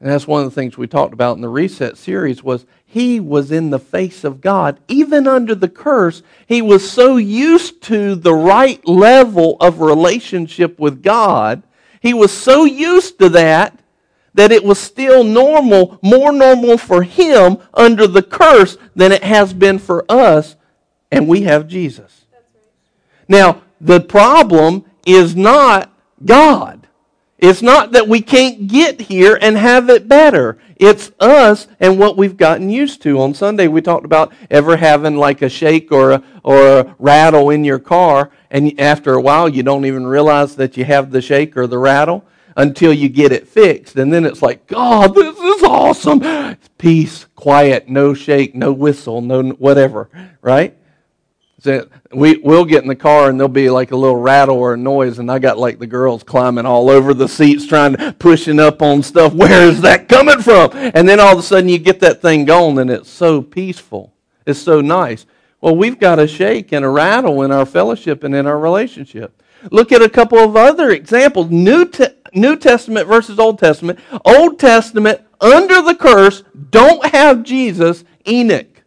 And 0.00 0.10
that's 0.10 0.28
one 0.28 0.44
of 0.44 0.46
the 0.46 0.54
things 0.54 0.78
we 0.78 0.86
talked 0.86 1.12
about 1.12 1.36
in 1.36 1.42
the 1.42 1.48
reset 1.48 1.96
series 1.96 2.42
was 2.42 2.66
he 2.86 3.18
was 3.18 3.50
in 3.50 3.70
the 3.70 3.80
face 3.80 4.22
of 4.22 4.40
God. 4.40 4.78
Even 4.86 5.26
under 5.26 5.54
the 5.54 5.68
curse, 5.68 6.22
he 6.46 6.62
was 6.62 6.88
so 6.88 7.16
used 7.16 7.82
to 7.82 8.14
the 8.14 8.34
right 8.34 8.86
level 8.86 9.56
of 9.60 9.80
relationship 9.80 10.78
with 10.78 11.02
God. 11.02 11.64
He 12.00 12.14
was 12.14 12.32
so 12.32 12.64
used 12.64 13.18
to 13.18 13.28
that 13.30 13.78
that 14.34 14.52
it 14.52 14.62
was 14.62 14.78
still 14.78 15.24
normal, 15.24 15.98
more 16.00 16.32
normal 16.32 16.78
for 16.78 17.02
him 17.02 17.58
under 17.74 18.06
the 18.06 18.22
curse 18.22 18.78
than 18.94 19.10
it 19.10 19.24
has 19.24 19.52
been 19.52 19.80
for 19.80 20.04
us, 20.08 20.54
and 21.10 21.26
we 21.26 21.42
have 21.42 21.66
Jesus. 21.66 22.24
Now, 23.26 23.62
the 23.80 24.00
problem 24.00 24.84
is 25.04 25.34
not 25.34 25.92
God. 26.24 26.77
It's 27.38 27.62
not 27.62 27.92
that 27.92 28.08
we 28.08 28.20
can't 28.20 28.66
get 28.66 29.02
here 29.02 29.38
and 29.40 29.56
have 29.56 29.88
it 29.90 30.08
better. 30.08 30.58
It's 30.74 31.12
us 31.20 31.68
and 31.78 31.98
what 31.98 32.16
we've 32.16 32.36
gotten 32.36 32.68
used 32.68 33.00
to. 33.02 33.20
On 33.20 33.32
Sunday, 33.32 33.68
we 33.68 33.80
talked 33.80 34.04
about 34.04 34.32
ever 34.50 34.76
having 34.76 35.16
like 35.16 35.40
a 35.42 35.48
shake 35.48 35.92
or 35.92 36.12
a, 36.12 36.22
or 36.42 36.78
a 36.78 36.96
rattle 36.98 37.50
in 37.50 37.64
your 37.64 37.78
car, 37.78 38.30
and 38.50 38.78
after 38.80 39.14
a 39.14 39.20
while, 39.20 39.48
you 39.48 39.62
don't 39.62 39.84
even 39.84 40.06
realize 40.06 40.56
that 40.56 40.76
you 40.76 40.84
have 40.84 41.10
the 41.10 41.22
shake 41.22 41.56
or 41.56 41.66
the 41.66 41.78
rattle 41.78 42.24
until 42.56 42.92
you 42.92 43.08
get 43.08 43.30
it 43.30 43.46
fixed. 43.46 43.96
And 43.96 44.12
then 44.12 44.24
it's 44.24 44.42
like, 44.42 44.66
God, 44.66 45.14
this 45.14 45.38
is 45.38 45.62
awesome. 45.62 46.56
Peace, 46.76 47.26
quiet, 47.36 47.88
no 47.88 48.14
shake, 48.14 48.54
no 48.54 48.72
whistle, 48.72 49.20
no 49.20 49.50
whatever, 49.50 50.08
right? 50.42 50.76
So 51.60 51.88
we, 52.12 52.36
we'll 52.36 52.64
get 52.64 52.82
in 52.82 52.88
the 52.88 52.94
car 52.94 53.28
and 53.28 53.38
there'll 53.38 53.48
be 53.48 53.68
like 53.68 53.90
a 53.90 53.96
little 53.96 54.16
rattle 54.16 54.56
or 54.56 54.74
a 54.74 54.76
noise, 54.76 55.18
and 55.18 55.30
I 55.30 55.40
got 55.40 55.58
like 55.58 55.80
the 55.80 55.88
girls 55.88 56.22
climbing 56.22 56.66
all 56.66 56.88
over 56.88 57.12
the 57.12 57.28
seats 57.28 57.66
trying 57.66 57.96
to 57.96 58.12
pushing 58.12 58.60
up 58.60 58.80
on 58.80 59.02
stuff. 59.02 59.32
Where 59.34 59.68
is 59.68 59.80
that 59.80 60.08
coming 60.08 60.40
from? 60.40 60.70
And 60.74 61.08
then 61.08 61.18
all 61.18 61.32
of 61.32 61.38
a 61.38 61.42
sudden 61.42 61.68
you 61.68 61.78
get 61.78 62.00
that 62.00 62.22
thing 62.22 62.44
going, 62.44 62.78
and 62.78 62.90
it's 62.90 63.10
so 63.10 63.42
peaceful. 63.42 64.12
It's 64.46 64.60
so 64.60 64.80
nice. 64.80 65.26
Well, 65.60 65.74
we've 65.74 65.98
got 65.98 66.20
a 66.20 66.28
shake 66.28 66.72
and 66.72 66.84
a 66.84 66.88
rattle 66.88 67.42
in 67.42 67.50
our 67.50 67.66
fellowship 67.66 68.22
and 68.22 68.34
in 68.34 68.46
our 68.46 68.58
relationship. 68.58 69.42
Look 69.72 69.90
at 69.90 70.00
a 70.02 70.08
couple 70.08 70.38
of 70.38 70.56
other 70.56 70.90
examples 70.90 71.50
New, 71.50 71.86
Te- 71.86 72.14
New 72.32 72.56
Testament 72.56 73.08
versus 73.08 73.40
Old 73.40 73.58
Testament. 73.58 73.98
Old 74.24 74.60
Testament, 74.60 75.22
under 75.40 75.82
the 75.82 75.96
curse, 75.96 76.44
don't 76.70 77.04
have 77.06 77.42
Jesus, 77.42 78.04
Enoch. 78.26 78.77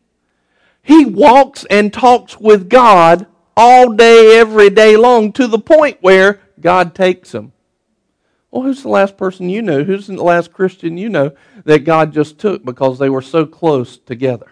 He 0.84 1.06
walks 1.06 1.66
and 1.70 1.94
talks 1.94 2.40
with 2.40 2.70
God 2.70 3.28
all 3.56 3.94
day, 3.94 4.38
every 4.40 4.70
day 4.70 4.98
long, 4.98 5.32
to 5.34 5.48
the 5.48 5.60
point 5.60 5.98
where 6.02 6.40
God 6.60 6.96
takes 6.96 7.34
him. 7.34 7.54
Well, 8.50 8.64
who's 8.64 8.82
the 8.82 8.90
last 8.90 9.18
person 9.18 9.50
you 9.50 9.62
know? 9.62 9.84
Who's 9.84 10.08
the 10.08 10.22
last 10.22 10.52
Christian 10.52 10.98
you 10.98 11.08
know 11.10 11.32
that 11.64 11.86
God 11.86 12.14
just 12.14 12.38
took 12.38 12.66
because 12.66 13.00
they 13.00 13.10
were 13.10 13.22
so 13.22 13.46
close 13.46 13.98
together? 13.98 14.52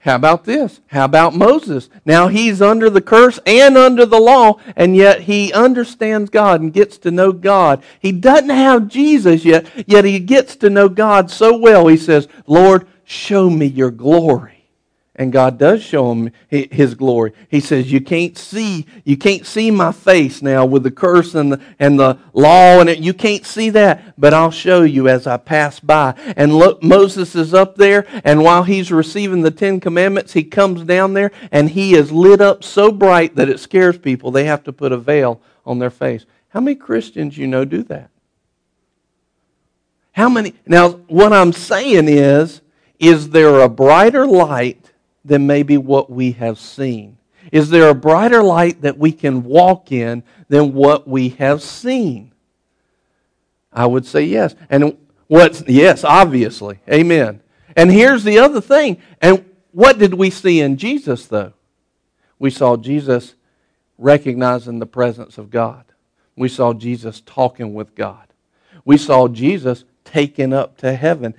How 0.00 0.14
about 0.16 0.44
this? 0.44 0.80
How 0.88 1.04
about 1.04 1.34
Moses? 1.34 1.90
Now 2.06 2.28
he's 2.28 2.62
under 2.62 2.88
the 2.88 3.02
curse 3.02 3.38
and 3.44 3.76
under 3.76 4.06
the 4.06 4.18
law, 4.18 4.58
and 4.74 4.96
yet 4.96 5.22
he 5.22 5.52
understands 5.52 6.30
God 6.30 6.62
and 6.62 6.72
gets 6.72 6.96
to 6.98 7.10
know 7.10 7.32
God. 7.32 7.82
He 8.00 8.10
doesn't 8.10 8.48
have 8.48 8.88
Jesus 8.88 9.44
yet, 9.44 9.66
yet 9.86 10.06
he 10.06 10.18
gets 10.18 10.56
to 10.56 10.70
know 10.70 10.88
God 10.88 11.30
so 11.30 11.56
well. 11.56 11.86
He 11.86 11.98
says, 11.98 12.28
Lord, 12.46 12.86
show 13.04 13.50
me 13.50 13.66
your 13.66 13.90
glory 13.90 14.59
and 15.20 15.30
God 15.30 15.58
does 15.58 15.82
show 15.82 16.10
him 16.10 16.30
his 16.48 16.94
glory. 16.94 17.34
He 17.50 17.60
says, 17.60 17.92
"You 17.92 18.00
can't 18.00 18.38
see, 18.38 18.86
you 19.04 19.18
can't 19.18 19.44
see 19.44 19.70
my 19.70 19.92
face 19.92 20.40
now 20.40 20.64
with 20.64 20.82
the 20.82 20.90
curse 20.90 21.34
and 21.34 21.52
the, 21.52 21.60
and 21.78 22.00
the 22.00 22.16
law 22.32 22.80
and 22.80 22.88
it. 22.88 23.00
You 23.00 23.12
can't 23.12 23.44
see 23.44 23.68
that, 23.68 24.14
but 24.16 24.32
I'll 24.32 24.50
show 24.50 24.80
you 24.80 25.08
as 25.08 25.26
I 25.26 25.36
pass 25.36 25.78
by." 25.78 26.14
And 26.38 26.56
look, 26.56 26.82
Moses 26.82 27.36
is 27.36 27.52
up 27.52 27.76
there, 27.76 28.06
and 28.24 28.42
while 28.42 28.62
he's 28.62 28.90
receiving 28.90 29.42
the 29.42 29.50
Ten 29.50 29.78
Commandments, 29.78 30.32
he 30.32 30.42
comes 30.42 30.84
down 30.84 31.12
there, 31.12 31.32
and 31.52 31.68
he 31.68 31.94
is 31.94 32.10
lit 32.10 32.40
up 32.40 32.64
so 32.64 32.90
bright 32.90 33.36
that 33.36 33.50
it 33.50 33.60
scares 33.60 33.98
people. 33.98 34.30
They 34.30 34.44
have 34.44 34.64
to 34.64 34.72
put 34.72 34.90
a 34.90 34.96
veil 34.96 35.42
on 35.66 35.80
their 35.80 35.90
face. 35.90 36.24
How 36.48 36.60
many 36.60 36.76
Christians 36.76 37.36
you 37.36 37.46
know 37.46 37.66
do 37.66 37.82
that? 37.82 38.08
How 40.12 40.30
many? 40.30 40.54
Now, 40.66 40.92
what 41.08 41.34
I'm 41.34 41.52
saying 41.52 42.08
is, 42.08 42.62
is 42.98 43.28
there 43.28 43.60
a 43.60 43.68
brighter 43.68 44.26
light? 44.26 44.79
Than 45.24 45.46
maybe 45.46 45.76
what 45.76 46.10
we 46.10 46.32
have 46.32 46.58
seen? 46.58 47.18
Is 47.52 47.70
there 47.70 47.88
a 47.88 47.94
brighter 47.94 48.42
light 48.42 48.82
that 48.82 48.98
we 48.98 49.12
can 49.12 49.44
walk 49.44 49.92
in 49.92 50.22
than 50.48 50.74
what 50.74 51.08
we 51.08 51.30
have 51.30 51.62
seen? 51.62 52.32
I 53.72 53.86
would 53.86 54.06
say 54.06 54.24
yes. 54.24 54.54
And 54.68 54.96
what's 55.26 55.62
yes, 55.66 56.04
obviously. 56.04 56.80
Amen. 56.90 57.40
And 57.76 57.90
here's 57.90 58.24
the 58.24 58.38
other 58.38 58.60
thing. 58.60 58.98
And 59.20 59.44
what 59.72 59.98
did 59.98 60.14
we 60.14 60.30
see 60.30 60.60
in 60.60 60.76
Jesus 60.76 61.26
though? 61.26 61.52
We 62.38 62.50
saw 62.50 62.76
Jesus 62.76 63.34
recognizing 63.98 64.78
the 64.78 64.86
presence 64.86 65.38
of 65.38 65.50
God. 65.50 65.84
We 66.36 66.48
saw 66.48 66.72
Jesus 66.72 67.20
talking 67.20 67.74
with 67.74 67.94
God. 67.94 68.26
We 68.84 68.96
saw 68.96 69.28
Jesus 69.28 69.84
taken 70.10 70.52
up 70.52 70.76
to 70.78 70.94
heaven. 70.94 71.34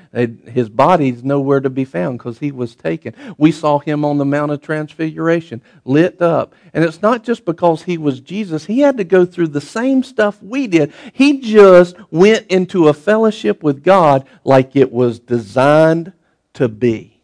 His 0.48 0.70
body's 0.70 1.24
nowhere 1.24 1.60
to 1.60 1.70
be 1.70 1.84
found 1.84 2.18
because 2.18 2.40
he 2.40 2.52
was 2.52 2.76
taken. 2.76 3.14
We 3.38 3.52
saw 3.52 3.80
him 3.80 4.06
on 4.06 4.18
the 4.18 4.26
Mount 4.26 4.52
of 4.52 4.62
Transfiguration, 4.62 5.62
lit 5.84 6.22
up. 6.22 6.56
And 6.74 6.84
it's 6.84 7.02
not 7.02 7.24
just 7.24 7.44
because 7.44 7.84
he 7.84 7.98
was 7.98 8.22
Jesus, 8.22 8.66
he 8.66 8.80
had 8.80 8.98
to 8.98 9.04
go 9.04 9.26
through 9.26 9.50
the 9.50 9.62
same 9.62 10.04
stuff 10.04 10.42
we 10.42 10.68
did. 10.68 10.94
He 11.12 11.42
just 11.42 11.98
went 12.12 12.48
into 12.48 12.88
a 12.88 12.94
fellowship 12.94 13.62
with 13.62 13.84
God 13.84 14.26
like 14.44 14.76
it 14.76 14.92
was 14.92 15.20
designed 15.20 16.14
to 16.54 16.70
be. 16.70 17.22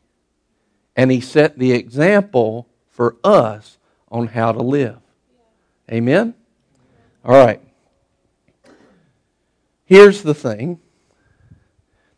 And 0.96 1.12
he 1.12 1.22
set 1.22 1.58
the 1.58 1.72
example 1.72 2.68
for 2.90 3.16
us 3.24 3.78
on 4.10 4.28
how 4.28 4.52
to 4.52 4.62
live. 4.62 4.98
Amen? 5.92 6.34
All 7.24 7.36
right. 7.36 7.62
Here's 9.86 10.24
the 10.24 10.34
thing 10.34 10.82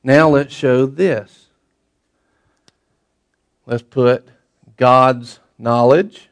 now 0.10 0.28
let's 0.28 0.56
show 0.56 0.88
this. 0.88 1.50
Let's 3.68 3.84
put 3.84 4.28
God's 4.76 5.40
knowledge. 5.60 6.30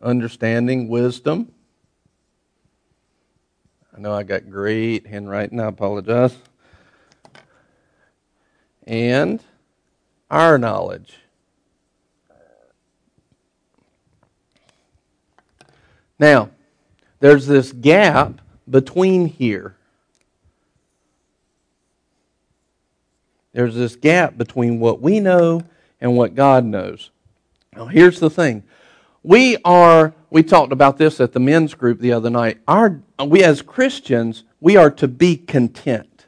Understanding, 0.00 0.88
wisdom. 0.88 1.50
I 3.92 3.98
know 3.98 4.12
I 4.12 4.22
got 4.22 4.48
great 4.48 5.08
handwriting, 5.08 5.58
I 5.58 5.66
apologize. 5.66 6.36
And 8.86 9.42
our 10.30 10.58
knowledge. 10.58 11.16
Now, 16.20 16.50
there's 17.22 17.46
this 17.46 17.70
gap 17.70 18.40
between 18.68 19.26
here. 19.26 19.76
There's 23.52 23.76
this 23.76 23.94
gap 23.94 24.36
between 24.36 24.80
what 24.80 25.00
we 25.00 25.20
know 25.20 25.62
and 26.00 26.16
what 26.16 26.34
God 26.34 26.64
knows. 26.64 27.10
Now, 27.76 27.86
here's 27.86 28.18
the 28.18 28.28
thing. 28.28 28.64
We 29.22 29.56
are, 29.64 30.12
we 30.30 30.42
talked 30.42 30.72
about 30.72 30.98
this 30.98 31.20
at 31.20 31.32
the 31.32 31.38
men's 31.38 31.74
group 31.74 32.00
the 32.00 32.12
other 32.12 32.28
night. 32.28 32.58
Our, 32.66 33.00
we 33.24 33.44
as 33.44 33.62
Christians, 33.62 34.42
we 34.60 34.76
are 34.76 34.90
to 34.90 35.06
be 35.06 35.36
content. 35.36 36.26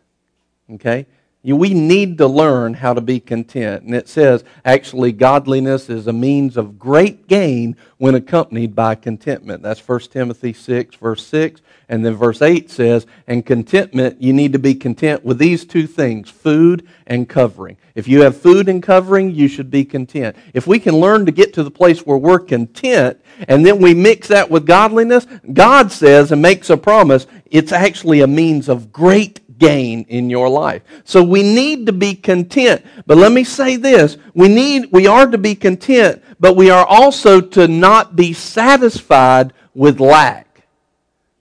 Okay? 0.71 1.07
We 1.53 1.75
need 1.75 2.17
to 2.19 2.27
learn 2.27 2.73
how 2.73 2.95
to 2.95 3.03
be 3.03 3.21
content. 3.21 3.83
And 3.83 3.95
it 3.95 4.09
says, 4.09 4.45
actually, 4.65 5.13
godliness 5.13 5.91
is 5.91 6.07
a 6.07 6.13
means 6.13 6.57
of 6.57 6.79
great 6.79 7.29
gain 7.29 7.77
when 7.99 8.15
accompanied 8.15 8.75
by 8.75 8.95
contentment. 8.95 9.63
That's 9.63 9.87
1 9.87 10.01
Timothy 10.01 10.55
6, 10.55 10.97
verse 10.97 11.27
6. 11.27 11.61
And 11.91 12.05
then 12.05 12.15
verse 12.15 12.41
8 12.41 12.71
says, 12.71 13.07
and 13.27 13.45
contentment, 13.45 14.23
you 14.23 14.33
need 14.33 14.55
to 14.55 14.59
be 14.59 14.75
content 14.75 15.23
with 15.23 15.39
these 15.39 15.67
two 15.67 15.87
things 15.87 16.31
food 16.31 16.89
and 17.07 17.29
covering. 17.29 17.77
If 17.95 18.09
you 18.09 18.23
have 18.23 18.41
food 18.41 18.71
and 18.71 18.83
covering, 18.83 19.31
you 19.31 19.47
should 19.47 19.71
be 19.71 19.85
content. 19.85 20.37
If 20.55 20.67
we 20.67 20.79
can 20.79 20.97
learn 20.97 21.27
to 21.27 21.33
get 21.33 21.53
to 21.55 21.63
the 21.63 21.71
place 21.71 22.07
where 22.07 22.17
we're 22.17 22.39
content, 22.39 23.21
and 23.49 23.67
then 23.67 23.81
we 23.81 23.93
mix 23.93 24.29
that 24.29 24.51
with 24.51 24.67
godliness, 24.67 25.27
God 25.53 25.93
says 25.93 26.33
and 26.33 26.41
makes 26.41 26.71
a 26.71 26.77
promise, 26.79 27.27
it's 27.51 27.73
actually 27.73 28.23
a 28.23 28.27
means 28.27 28.69
of 28.71 28.91
great 28.91 29.41
gain 29.59 30.05
in 30.09 30.31
your 30.31 30.49
life. 30.49 30.83
So 31.05 31.23
we 31.23 31.43
need 31.43 31.87
to 31.87 31.93
be 31.93 32.15
content. 32.15 32.85
But 33.07 33.19
let 33.19 33.33
me 33.33 33.45
say 33.45 33.77
this, 33.77 34.17
we 34.35 34.49
need 34.49 34.91
we 34.93 35.07
are 35.07 35.27
to 35.27 35.39
be 35.39 35.55
content, 35.55 36.23
but 36.41 36.57
we 36.57 36.71
are 36.71 36.87
also 36.87 37.41
to 37.41 37.69
not 37.69 38.17
be 38.17 38.33
satisfied 38.33 39.53
with 39.75 40.01
lack. 40.01 40.65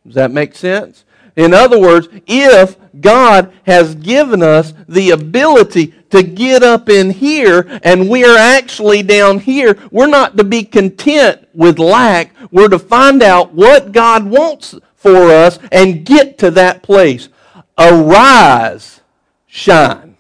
Does 0.05 0.15
that 0.15 0.31
make 0.31 0.55
sense? 0.55 1.05
In 1.35 1.53
other 1.53 1.79
words, 1.79 2.07
if 2.27 2.77
God 2.99 3.51
has 3.65 3.95
given 3.95 4.43
us 4.43 4.73
the 4.87 5.11
ability 5.11 5.87
to 6.11 6.21
get 6.21 6.61
up 6.61 6.89
in 6.89 7.09
here 7.09 7.79
and 7.83 8.07
we 8.07 8.23
are 8.23 8.37
actually 8.37 9.01
down 9.01 9.39
here, 9.39 9.77
we're 9.91 10.07
not 10.07 10.37
to 10.37 10.43
be 10.43 10.63
content 10.63 11.47
with 11.53 11.79
lack. 11.79 12.31
We're 12.51 12.67
to 12.67 12.77
find 12.77 13.23
out 13.23 13.51
what 13.53 13.91
God 13.91 14.25
wants 14.25 14.75
for 14.95 15.31
us 15.31 15.57
and 15.71 16.05
get 16.05 16.37
to 16.39 16.51
that 16.51 16.83
place 16.83 17.29
arise, 17.77 19.01
shine. 19.47 20.17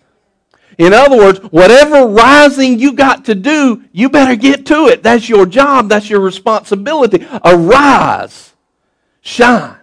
In 0.77 0.93
other 0.93 1.17
words, 1.17 1.39
whatever 1.39 2.07
rising 2.07 2.79
you 2.79 2.93
got 2.93 3.25
to 3.25 3.35
do, 3.35 3.83
you 3.91 4.09
better 4.09 4.35
get 4.35 4.65
to 4.67 4.87
it. 4.87 5.03
That's 5.03 5.29
your 5.29 5.45
job, 5.45 5.89
that's 5.89 6.09
your 6.09 6.19
responsibility. 6.19 7.27
Arise, 7.43 8.53
shine. 9.21 9.77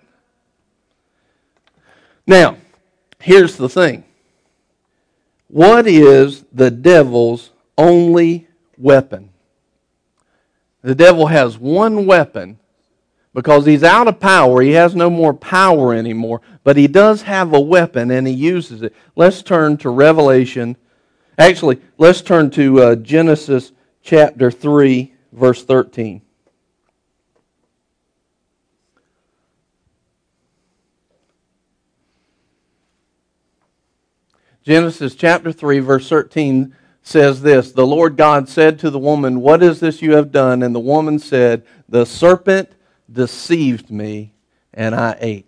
Now, 2.27 2.59
here's 3.19 3.57
the 3.57 3.69
thing 3.69 4.05
what 5.49 5.89
is 5.89 6.45
the 6.53 6.71
devil's 6.71 7.51
only 7.77 8.47
weapon? 8.79 9.31
The 10.83 10.95
devil 10.95 11.27
has 11.27 11.59
one 11.59 12.07
weapon, 12.07 12.60
because 13.33 13.67
he's 13.67 13.85
out 13.85 14.09
of 14.09 14.21
power. 14.21 14.61
He 14.61 14.73
has 14.73 14.95
no 14.95 15.09
more 15.09 15.35
power 15.35 15.95
anymore, 15.95 16.41
but 16.65 16.77
he 16.77 16.87
does 16.87 17.23
have 17.23 17.53
a 17.53 17.61
weapon 17.61 18.11
and 18.11 18.27
he 18.27 18.33
uses 18.33 18.83
it. 18.83 18.95
Let's 19.15 19.43
turn 19.43 19.77
to 19.79 19.91
Revelation. 19.91 20.77
Actually, 21.39 21.81
let's 21.97 22.23
turn 22.23 22.51
to 22.51 22.83
uh, 22.83 22.95
Genesis 22.97 23.73
chapter 24.03 24.51
3, 24.51 25.15
verse 25.33 25.65
13. 25.65 26.23
Genesis 34.63 35.15
chapter 35.15 35.53
3, 35.53 35.79
verse 35.79 36.09
13 36.09 36.77
says 37.03 37.41
this 37.41 37.73
The 37.73 37.87
Lord 37.87 38.17
God 38.17 38.49
said 38.49 38.79
to 38.81 38.91
the 38.91 38.99
woman, 38.99 39.41
What 39.41 39.63
is 39.63 39.81
this 39.81 40.03
you 40.03 40.13
have 40.13 40.31
done? 40.31 40.63
And 40.63 40.75
the 40.75 40.81
woman 40.81 41.19
said, 41.19 41.65
The 41.89 42.05
serpent 42.05 42.71
deceived 43.13 43.91
me, 43.91 44.33
and 44.73 44.95
I 44.95 45.17
ate. 45.21 45.47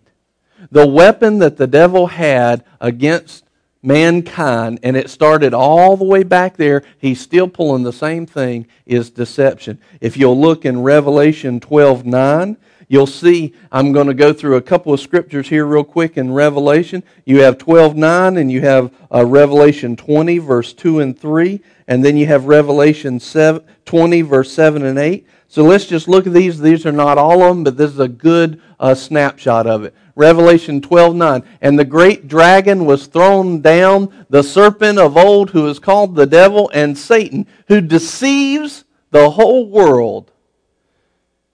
The 0.70 0.86
weapon 0.86 1.38
that 1.38 1.56
the 1.56 1.66
devil 1.66 2.06
had 2.06 2.64
against 2.80 3.44
mankind, 3.82 4.78
and 4.82 4.96
it 4.96 5.10
started 5.10 5.52
all 5.52 5.96
the 5.96 6.04
way 6.04 6.22
back 6.22 6.56
there, 6.56 6.82
he's 6.98 7.20
still 7.20 7.48
pulling 7.48 7.82
the 7.82 7.92
same 7.92 8.26
thing, 8.26 8.66
is 8.86 9.10
deception. 9.10 9.78
If 10.00 10.16
you'll 10.16 10.40
look 10.40 10.64
in 10.64 10.82
Revelation 10.82 11.58
12 11.60 12.06
9, 12.06 12.56
you'll 12.92 13.06
see 13.06 13.54
I'm 13.72 13.92
going 13.92 14.06
to 14.06 14.14
go 14.14 14.34
through 14.34 14.56
a 14.56 14.62
couple 14.62 14.92
of 14.92 15.00
scriptures 15.00 15.48
here 15.48 15.64
real 15.64 15.82
quick 15.82 16.18
in 16.18 16.30
Revelation. 16.30 17.02
You 17.24 17.40
have 17.40 17.56
12 17.56 17.96
9, 17.96 18.36
and 18.36 18.52
you 18.52 18.60
have 18.60 18.92
uh, 19.12 19.24
Revelation 19.24 19.96
20, 19.96 20.36
verse 20.36 20.74
2 20.74 21.00
and 21.00 21.18
3, 21.18 21.58
and 21.88 22.04
then 22.04 22.18
you 22.18 22.26
have 22.26 22.44
Revelation 22.44 23.18
7, 23.18 23.64
20, 23.86 24.20
verse 24.20 24.52
7 24.52 24.84
and 24.84 24.98
8. 24.98 25.26
So 25.48 25.64
let's 25.64 25.86
just 25.86 26.06
look 26.06 26.26
at 26.26 26.34
these. 26.34 26.60
These 26.60 26.84
are 26.84 26.92
not 26.92 27.16
all 27.16 27.42
of 27.42 27.48
them, 27.48 27.64
but 27.64 27.78
this 27.78 27.90
is 27.90 27.98
a 27.98 28.08
good 28.08 28.60
uh, 28.78 28.94
snapshot 28.94 29.66
of 29.66 29.84
it. 29.84 29.94
Revelation 30.14 30.82
12 30.82 31.16
9. 31.16 31.42
And 31.62 31.78
the 31.78 31.86
great 31.86 32.28
dragon 32.28 32.84
was 32.84 33.06
thrown 33.06 33.62
down, 33.62 34.26
the 34.28 34.42
serpent 34.42 34.98
of 34.98 35.16
old, 35.16 35.50
who 35.50 35.66
is 35.66 35.78
called 35.78 36.14
the 36.14 36.26
devil 36.26 36.70
and 36.74 36.98
Satan, 36.98 37.46
who 37.68 37.80
deceives 37.80 38.84
the 39.12 39.30
whole 39.30 39.66
world. 39.66 40.30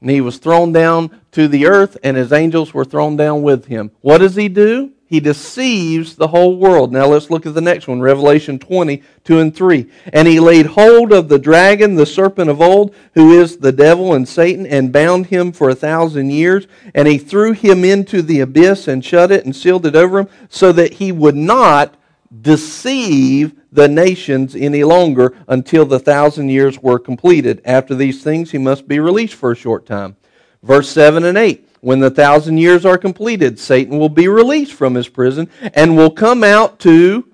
And 0.00 0.10
he 0.10 0.20
was 0.20 0.38
thrown 0.38 0.72
down 0.72 1.20
to 1.38 1.46
the 1.46 1.66
earth, 1.66 1.96
and 2.02 2.16
his 2.16 2.32
angels 2.32 2.74
were 2.74 2.84
thrown 2.84 3.14
down 3.14 3.42
with 3.42 3.66
him. 3.66 3.92
What 4.00 4.18
does 4.18 4.34
he 4.34 4.48
do? 4.48 4.90
He 5.06 5.20
deceives 5.20 6.16
the 6.16 6.26
whole 6.26 6.56
world. 6.56 6.90
Now 6.90 7.06
let's 7.06 7.30
look 7.30 7.46
at 7.46 7.54
the 7.54 7.60
next 7.60 7.86
one, 7.86 8.00
Revelation 8.00 8.58
20, 8.58 9.04
2 9.22 9.38
and 9.38 9.54
3. 9.54 9.88
And 10.12 10.26
he 10.26 10.40
laid 10.40 10.66
hold 10.66 11.12
of 11.12 11.28
the 11.28 11.38
dragon, 11.38 11.94
the 11.94 12.06
serpent 12.06 12.50
of 12.50 12.60
old, 12.60 12.92
who 13.14 13.38
is 13.40 13.58
the 13.58 13.70
devil 13.70 14.14
and 14.14 14.28
Satan, 14.28 14.66
and 14.66 14.92
bound 14.92 15.26
him 15.26 15.52
for 15.52 15.70
a 15.70 15.76
thousand 15.76 16.30
years. 16.30 16.66
And 16.92 17.06
he 17.06 17.18
threw 17.18 17.52
him 17.52 17.84
into 17.84 18.20
the 18.20 18.40
abyss 18.40 18.88
and 18.88 19.04
shut 19.04 19.30
it 19.30 19.44
and 19.44 19.54
sealed 19.54 19.86
it 19.86 19.94
over 19.94 20.18
him, 20.18 20.28
so 20.48 20.72
that 20.72 20.94
he 20.94 21.12
would 21.12 21.36
not 21.36 21.94
deceive 22.42 23.54
the 23.70 23.86
nations 23.86 24.56
any 24.56 24.82
longer 24.82 25.36
until 25.46 25.86
the 25.86 26.00
thousand 26.00 26.48
years 26.48 26.82
were 26.82 26.98
completed. 26.98 27.62
After 27.64 27.94
these 27.94 28.24
things, 28.24 28.50
he 28.50 28.58
must 28.58 28.88
be 28.88 28.98
released 28.98 29.34
for 29.34 29.52
a 29.52 29.56
short 29.56 29.86
time. 29.86 30.16
Verse 30.62 30.88
7 30.88 31.24
and 31.24 31.38
8. 31.38 31.68
When 31.80 32.00
the 32.00 32.10
thousand 32.10 32.58
years 32.58 32.84
are 32.84 32.98
completed, 32.98 33.58
Satan 33.58 33.98
will 33.98 34.08
be 34.08 34.26
released 34.26 34.72
from 34.72 34.94
his 34.94 35.08
prison 35.08 35.48
and 35.74 35.96
will 35.96 36.10
come 36.10 36.42
out 36.42 36.80
to 36.80 37.28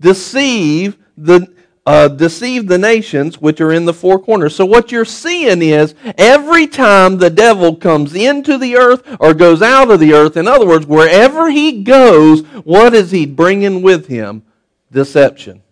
deceive 0.00 0.98
the 1.16 1.54
uh, 1.86 2.08
deceive 2.08 2.66
the 2.66 2.76
nations 2.76 3.40
which 3.40 3.60
are 3.60 3.72
in 3.72 3.84
the 3.84 3.94
four 3.94 4.18
corners. 4.18 4.56
So 4.56 4.66
what 4.66 4.90
you're 4.90 5.04
seeing 5.04 5.62
is 5.62 5.94
every 6.18 6.66
time 6.66 7.16
the 7.16 7.30
devil 7.30 7.76
comes 7.76 8.14
into 8.14 8.58
the 8.58 8.76
earth 8.76 9.04
or 9.20 9.32
goes 9.32 9.62
out 9.62 9.92
of 9.92 10.00
the 10.00 10.12
earth, 10.12 10.36
in 10.36 10.48
other 10.48 10.66
words, 10.66 10.84
wherever 10.84 11.48
he 11.48 11.84
goes, 11.84 12.42
what 12.64 12.92
is 12.92 13.12
he 13.12 13.24
bringing 13.24 13.82
with 13.82 14.08
him? 14.08 14.42
Deception. 14.90 15.62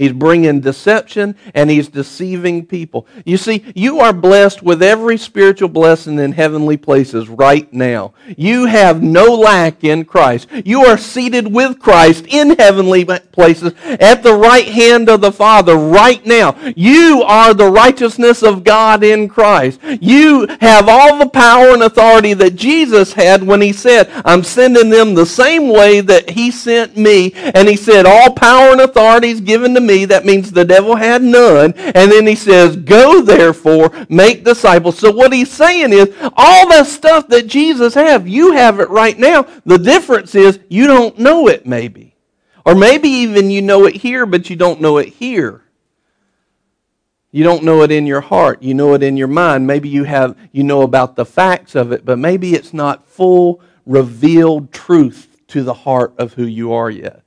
He's 0.00 0.14
bringing 0.14 0.60
deception 0.60 1.36
and 1.52 1.68
he's 1.68 1.86
deceiving 1.88 2.64
people. 2.64 3.06
You 3.26 3.36
see, 3.36 3.62
you 3.74 4.00
are 4.00 4.14
blessed 4.14 4.62
with 4.62 4.82
every 4.82 5.18
spiritual 5.18 5.68
blessing 5.68 6.18
in 6.18 6.32
heavenly 6.32 6.78
places 6.78 7.28
right 7.28 7.70
now. 7.70 8.14
You 8.34 8.64
have 8.64 9.02
no 9.02 9.34
lack 9.34 9.84
in 9.84 10.06
Christ. 10.06 10.48
You 10.64 10.86
are 10.86 10.96
seated 10.96 11.52
with 11.52 11.78
Christ 11.78 12.24
in 12.28 12.56
heavenly 12.58 13.04
places 13.04 13.74
at 13.84 14.22
the 14.22 14.32
right 14.32 14.64
hand 14.64 15.10
of 15.10 15.20
the 15.20 15.32
Father 15.32 15.76
right 15.76 16.24
now. 16.24 16.56
You 16.74 17.22
are 17.26 17.52
the 17.52 17.70
righteousness 17.70 18.42
of 18.42 18.64
God 18.64 19.04
in 19.04 19.28
Christ. 19.28 19.80
You 20.00 20.46
have 20.62 20.88
all 20.88 21.18
the 21.18 21.28
power 21.28 21.74
and 21.74 21.82
authority 21.82 22.32
that 22.32 22.56
Jesus 22.56 23.12
had 23.12 23.42
when 23.42 23.60
he 23.60 23.74
said, 23.74 24.10
I'm 24.24 24.44
sending 24.44 24.88
them 24.88 25.12
the 25.12 25.26
same 25.26 25.68
way 25.68 26.00
that 26.00 26.30
he 26.30 26.50
sent 26.50 26.96
me. 26.96 27.34
And 27.34 27.68
he 27.68 27.76
said, 27.76 28.06
all 28.06 28.32
power 28.32 28.70
and 28.70 28.80
authority 28.80 29.28
is 29.28 29.42
given 29.42 29.74
to 29.74 29.80
me 29.80 29.89
me. 29.90 30.04
That 30.06 30.24
means 30.24 30.50
the 30.50 30.64
devil 30.64 30.96
had 30.96 31.22
none. 31.22 31.72
And 31.74 32.10
then 32.10 32.26
he 32.26 32.34
says, 32.34 32.76
Go 32.76 33.22
therefore, 33.22 33.90
make 34.08 34.44
disciples. 34.44 34.98
So 34.98 35.10
what 35.10 35.32
he's 35.32 35.50
saying 35.50 35.92
is, 35.92 36.14
all 36.36 36.68
the 36.68 36.84
stuff 36.84 37.28
that 37.28 37.46
Jesus 37.46 37.94
have, 37.94 38.26
you 38.26 38.52
have 38.52 38.80
it 38.80 38.88
right 38.88 39.18
now. 39.18 39.46
The 39.64 39.78
difference 39.78 40.34
is 40.34 40.60
you 40.68 40.86
don't 40.86 41.18
know 41.18 41.48
it 41.48 41.66
maybe. 41.66 42.16
Or 42.64 42.74
maybe 42.74 43.08
even 43.08 43.50
you 43.50 43.62
know 43.62 43.86
it 43.86 43.96
here, 43.96 44.26
but 44.26 44.50
you 44.50 44.56
don't 44.56 44.80
know 44.80 44.98
it 44.98 45.08
here. 45.08 45.62
You 47.32 47.44
don't 47.44 47.62
know 47.62 47.82
it 47.82 47.92
in 47.92 48.06
your 48.06 48.20
heart. 48.20 48.62
You 48.62 48.74
know 48.74 48.94
it 48.94 49.02
in 49.02 49.16
your 49.16 49.28
mind. 49.28 49.66
Maybe 49.66 49.88
you 49.88 50.04
have 50.04 50.36
you 50.52 50.64
know 50.64 50.82
about 50.82 51.16
the 51.16 51.24
facts 51.24 51.74
of 51.74 51.92
it, 51.92 52.04
but 52.04 52.18
maybe 52.18 52.54
it's 52.54 52.74
not 52.74 53.06
full 53.06 53.60
revealed 53.86 54.72
truth 54.72 55.28
to 55.48 55.62
the 55.62 55.74
heart 55.74 56.12
of 56.18 56.34
who 56.34 56.44
you 56.44 56.72
are 56.72 56.90
yet. 56.90 57.22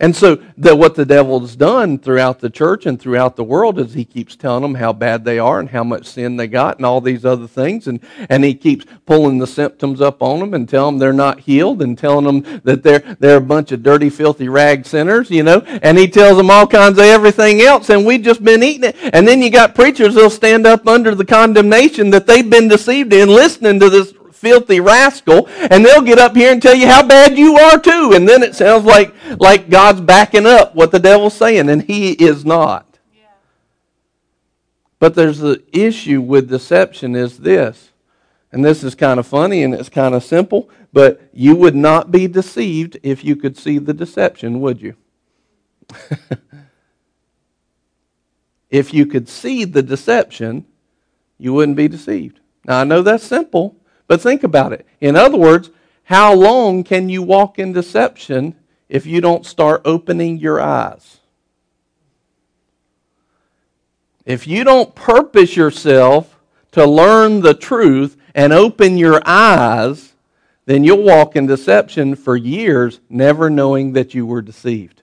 And 0.00 0.14
so 0.14 0.40
that 0.58 0.78
what 0.78 0.94
the 0.94 1.04
devil's 1.04 1.56
done 1.56 1.98
throughout 1.98 2.38
the 2.38 2.50
church 2.50 2.86
and 2.86 3.00
throughout 3.00 3.34
the 3.34 3.42
world 3.42 3.80
is 3.80 3.94
he 3.94 4.04
keeps 4.04 4.36
telling 4.36 4.62
them 4.62 4.76
how 4.76 4.92
bad 4.92 5.24
they 5.24 5.40
are 5.40 5.58
and 5.58 5.70
how 5.70 5.82
much 5.82 6.06
sin 6.06 6.36
they 6.36 6.46
got 6.46 6.76
and 6.76 6.86
all 6.86 7.00
these 7.00 7.24
other 7.24 7.48
things. 7.48 7.88
And, 7.88 7.98
and 8.28 8.44
he 8.44 8.54
keeps 8.54 8.86
pulling 9.06 9.38
the 9.38 9.46
symptoms 9.46 10.00
up 10.00 10.22
on 10.22 10.38
them 10.38 10.54
and 10.54 10.68
telling 10.68 10.94
them 10.94 10.98
they're 11.00 11.12
not 11.12 11.40
healed 11.40 11.82
and 11.82 11.98
telling 11.98 12.26
them 12.26 12.60
that 12.62 12.84
they're, 12.84 13.00
they're 13.18 13.38
a 13.38 13.40
bunch 13.40 13.72
of 13.72 13.82
dirty, 13.82 14.08
filthy 14.08 14.48
rag 14.48 14.86
sinners, 14.86 15.32
you 15.32 15.42
know. 15.42 15.62
And 15.82 15.98
he 15.98 16.06
tells 16.06 16.36
them 16.36 16.50
all 16.50 16.68
kinds 16.68 16.98
of 16.98 17.04
everything 17.04 17.60
else 17.60 17.90
and 17.90 18.06
we've 18.06 18.22
just 18.22 18.44
been 18.44 18.62
eating 18.62 18.84
it. 18.84 18.96
And 19.12 19.26
then 19.26 19.42
you 19.42 19.50
got 19.50 19.74
preachers 19.74 20.14
that'll 20.14 20.30
stand 20.30 20.64
up 20.64 20.86
under 20.86 21.12
the 21.16 21.24
condemnation 21.24 22.10
that 22.10 22.28
they've 22.28 22.48
been 22.48 22.68
deceived 22.68 23.12
in 23.12 23.28
listening 23.28 23.80
to 23.80 23.90
this 23.90 24.14
filthy 24.38 24.80
rascal, 24.80 25.48
and 25.48 25.84
they'll 25.84 26.02
get 26.02 26.18
up 26.18 26.36
here 26.36 26.52
and 26.52 26.62
tell 26.62 26.74
you 26.74 26.86
how 26.86 27.06
bad 27.06 27.36
you 27.36 27.56
are 27.56 27.78
too. 27.78 28.12
And 28.14 28.28
then 28.28 28.42
it 28.42 28.54
sounds 28.54 28.84
like, 28.84 29.14
like 29.38 29.68
God's 29.68 30.00
backing 30.00 30.46
up 30.46 30.74
what 30.74 30.92
the 30.92 30.98
devil's 30.98 31.34
saying, 31.34 31.68
and 31.68 31.82
he 31.82 32.12
is 32.12 32.44
not. 32.44 32.88
But 34.98 35.14
there's 35.14 35.38
the 35.38 35.62
issue 35.72 36.20
with 36.20 36.48
deception 36.48 37.14
is 37.14 37.38
this, 37.38 37.90
and 38.50 38.64
this 38.64 38.82
is 38.82 38.94
kind 38.94 39.20
of 39.20 39.26
funny 39.26 39.62
and 39.62 39.74
it's 39.74 39.88
kind 39.88 40.14
of 40.14 40.24
simple, 40.24 40.68
but 40.92 41.20
you 41.32 41.54
would 41.54 41.76
not 41.76 42.10
be 42.10 42.26
deceived 42.26 42.98
if 43.02 43.24
you 43.24 43.36
could 43.36 43.56
see 43.56 43.78
the 43.78 43.94
deception, 43.94 44.60
would 44.60 44.80
you? 44.80 44.96
if 48.70 48.92
you 48.92 49.06
could 49.06 49.28
see 49.28 49.64
the 49.64 49.82
deception, 49.82 50.66
you 51.38 51.52
wouldn't 51.52 51.76
be 51.76 51.88
deceived. 51.88 52.40
Now, 52.64 52.80
I 52.80 52.84
know 52.84 53.02
that's 53.02 53.24
simple, 53.24 53.76
but 54.08 54.20
think 54.20 54.42
about 54.42 54.72
it. 54.72 54.84
In 55.00 55.14
other 55.14 55.38
words, 55.38 55.70
how 56.04 56.34
long 56.34 56.82
can 56.82 57.08
you 57.08 57.22
walk 57.22 57.58
in 57.58 57.72
deception 57.72 58.56
if 58.88 59.06
you 59.06 59.20
don't 59.20 59.46
start 59.46 59.82
opening 59.84 60.38
your 60.38 60.60
eyes? 60.60 61.18
If 64.24 64.46
you 64.46 64.64
don't 64.64 64.94
purpose 64.94 65.56
yourself 65.56 66.38
to 66.72 66.84
learn 66.86 67.40
the 67.40 67.54
truth 67.54 68.16
and 68.34 68.52
open 68.52 68.98
your 68.98 69.22
eyes, 69.24 70.12
then 70.66 70.84
you'll 70.84 71.02
walk 71.02 71.34
in 71.36 71.46
deception 71.46 72.14
for 72.14 72.36
years, 72.36 73.00
never 73.08 73.48
knowing 73.48 73.92
that 73.94 74.14
you 74.14 74.26
were 74.26 74.42
deceived. 74.42 74.97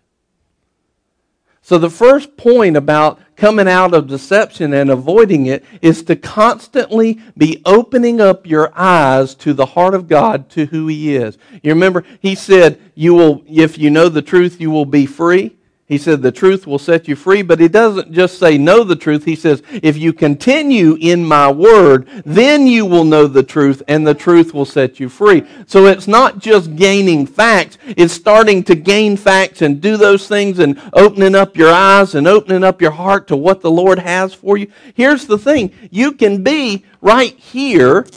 So, 1.66 1.80
the 1.80 1.90
first 1.90 2.38
point 2.38 2.78
about 2.78 3.20
coming 3.36 3.68
out 3.68 3.96
of 3.96 4.06
deception 4.06 4.72
and 4.72 4.92
avoiding 4.92 5.48
it 5.48 5.66
is 5.82 6.04
to 6.04 6.16
constantly 6.16 7.20
be 7.36 7.64
opening 7.66 8.22
up 8.22 8.46
your 8.46 8.72
eyes 8.76 9.34
to 9.34 9.52
the 9.52 9.66
heart 9.66 9.96
of 9.96 10.08
God, 10.08 10.48
to 10.52 10.68
who 10.68 10.86
He 10.86 11.16
is. 11.16 11.40
You 11.64 11.72
remember, 11.72 12.04
He 12.20 12.36
said, 12.36 12.80
you 12.94 13.16
will, 13.16 13.44
If 13.48 13.80
you 13.80 13.90
know 13.90 14.10
the 14.10 14.22
truth, 14.22 14.62
you 14.62 14.70
will 14.70 14.86
be 14.86 15.08
free. 15.08 15.58
He 15.88 16.00
said, 16.00 16.24
The 16.24 16.32
truth 16.32 16.66
will 16.66 16.80
set 16.80 17.08
you 17.08 17.16
free, 17.16 17.44
but 17.44 17.60
he 17.60 17.68
doesn't 17.68 18.12
just 18.12 18.40
say, 18.40 18.58
Know 18.58 18.84
the 18.84 18.96
truth. 18.96 19.24
He 19.24 19.36
says, 19.36 19.62
If 19.70 19.98
you 19.98 20.14
continue 20.14 20.98
in 21.00 21.24
my 21.24 21.52
word, 21.52 22.08
then 22.26 22.66
you 22.66 22.88
will 22.88 23.04
know 23.04 23.28
the 23.28 23.44
truth, 23.44 23.84
and 23.88 24.06
the 24.06 24.16
truth 24.16 24.52
will 24.52 24.66
set 24.66 25.00
you 25.00 25.10
free. 25.10 25.44
So 25.68 25.86
it's 25.86 26.08
not 26.08 26.40
just 26.40 26.76
gaining 26.76 27.28
facts, 27.28 27.78
it's 27.86 28.14
starting 28.14 28.64
to 28.64 28.76
gain 28.76 29.16
facts 29.16 29.62
and 29.62 29.80
do 29.80 29.96
those 29.96 30.28
things 30.28 30.58
and 30.58 30.82
opening 30.94 31.36
up 31.36 31.56
your 31.56 31.72
eyes 31.72 32.16
and 32.16 32.28
opening 32.28 32.64
up 32.64 32.82
your 32.82 32.92
heart 32.92 33.28
to 33.28 33.38
what 33.38 33.62
the 33.62 33.72
Lord 33.72 34.00
has 34.00 34.34
for 34.34 34.58
you. 34.58 34.72
Here's 34.96 35.28
the 35.28 35.38
thing 35.38 35.72
you 35.92 36.14
can 36.14 36.44
be 36.44 36.84
right 37.00 37.38
here, 37.38 38.08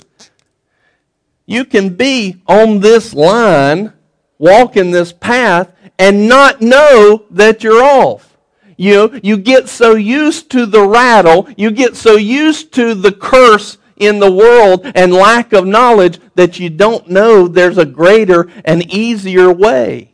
you 1.44 1.66
can 1.66 1.96
be 1.96 2.40
on 2.46 2.80
this 2.80 3.12
line, 3.12 3.92
walking 4.38 4.90
this 4.90 5.12
path 5.12 5.70
and 5.98 6.28
not 6.28 6.60
know 6.60 7.24
that 7.30 7.62
you're 7.62 7.82
off. 7.82 8.36
You 8.76 8.94
know, 8.94 9.20
you 9.22 9.36
get 9.36 9.68
so 9.68 9.96
used 9.96 10.50
to 10.50 10.64
the 10.64 10.86
rattle, 10.86 11.48
you 11.56 11.70
get 11.72 11.96
so 11.96 12.16
used 12.16 12.72
to 12.74 12.94
the 12.94 13.12
curse 13.12 13.78
in 13.96 14.20
the 14.20 14.32
world 14.32 14.90
and 14.94 15.12
lack 15.12 15.52
of 15.52 15.66
knowledge 15.66 16.20
that 16.36 16.60
you 16.60 16.70
don't 16.70 17.08
know 17.08 17.48
there's 17.48 17.78
a 17.78 17.84
greater 17.84 18.48
and 18.64 18.88
easier 18.92 19.52
way. 19.52 20.12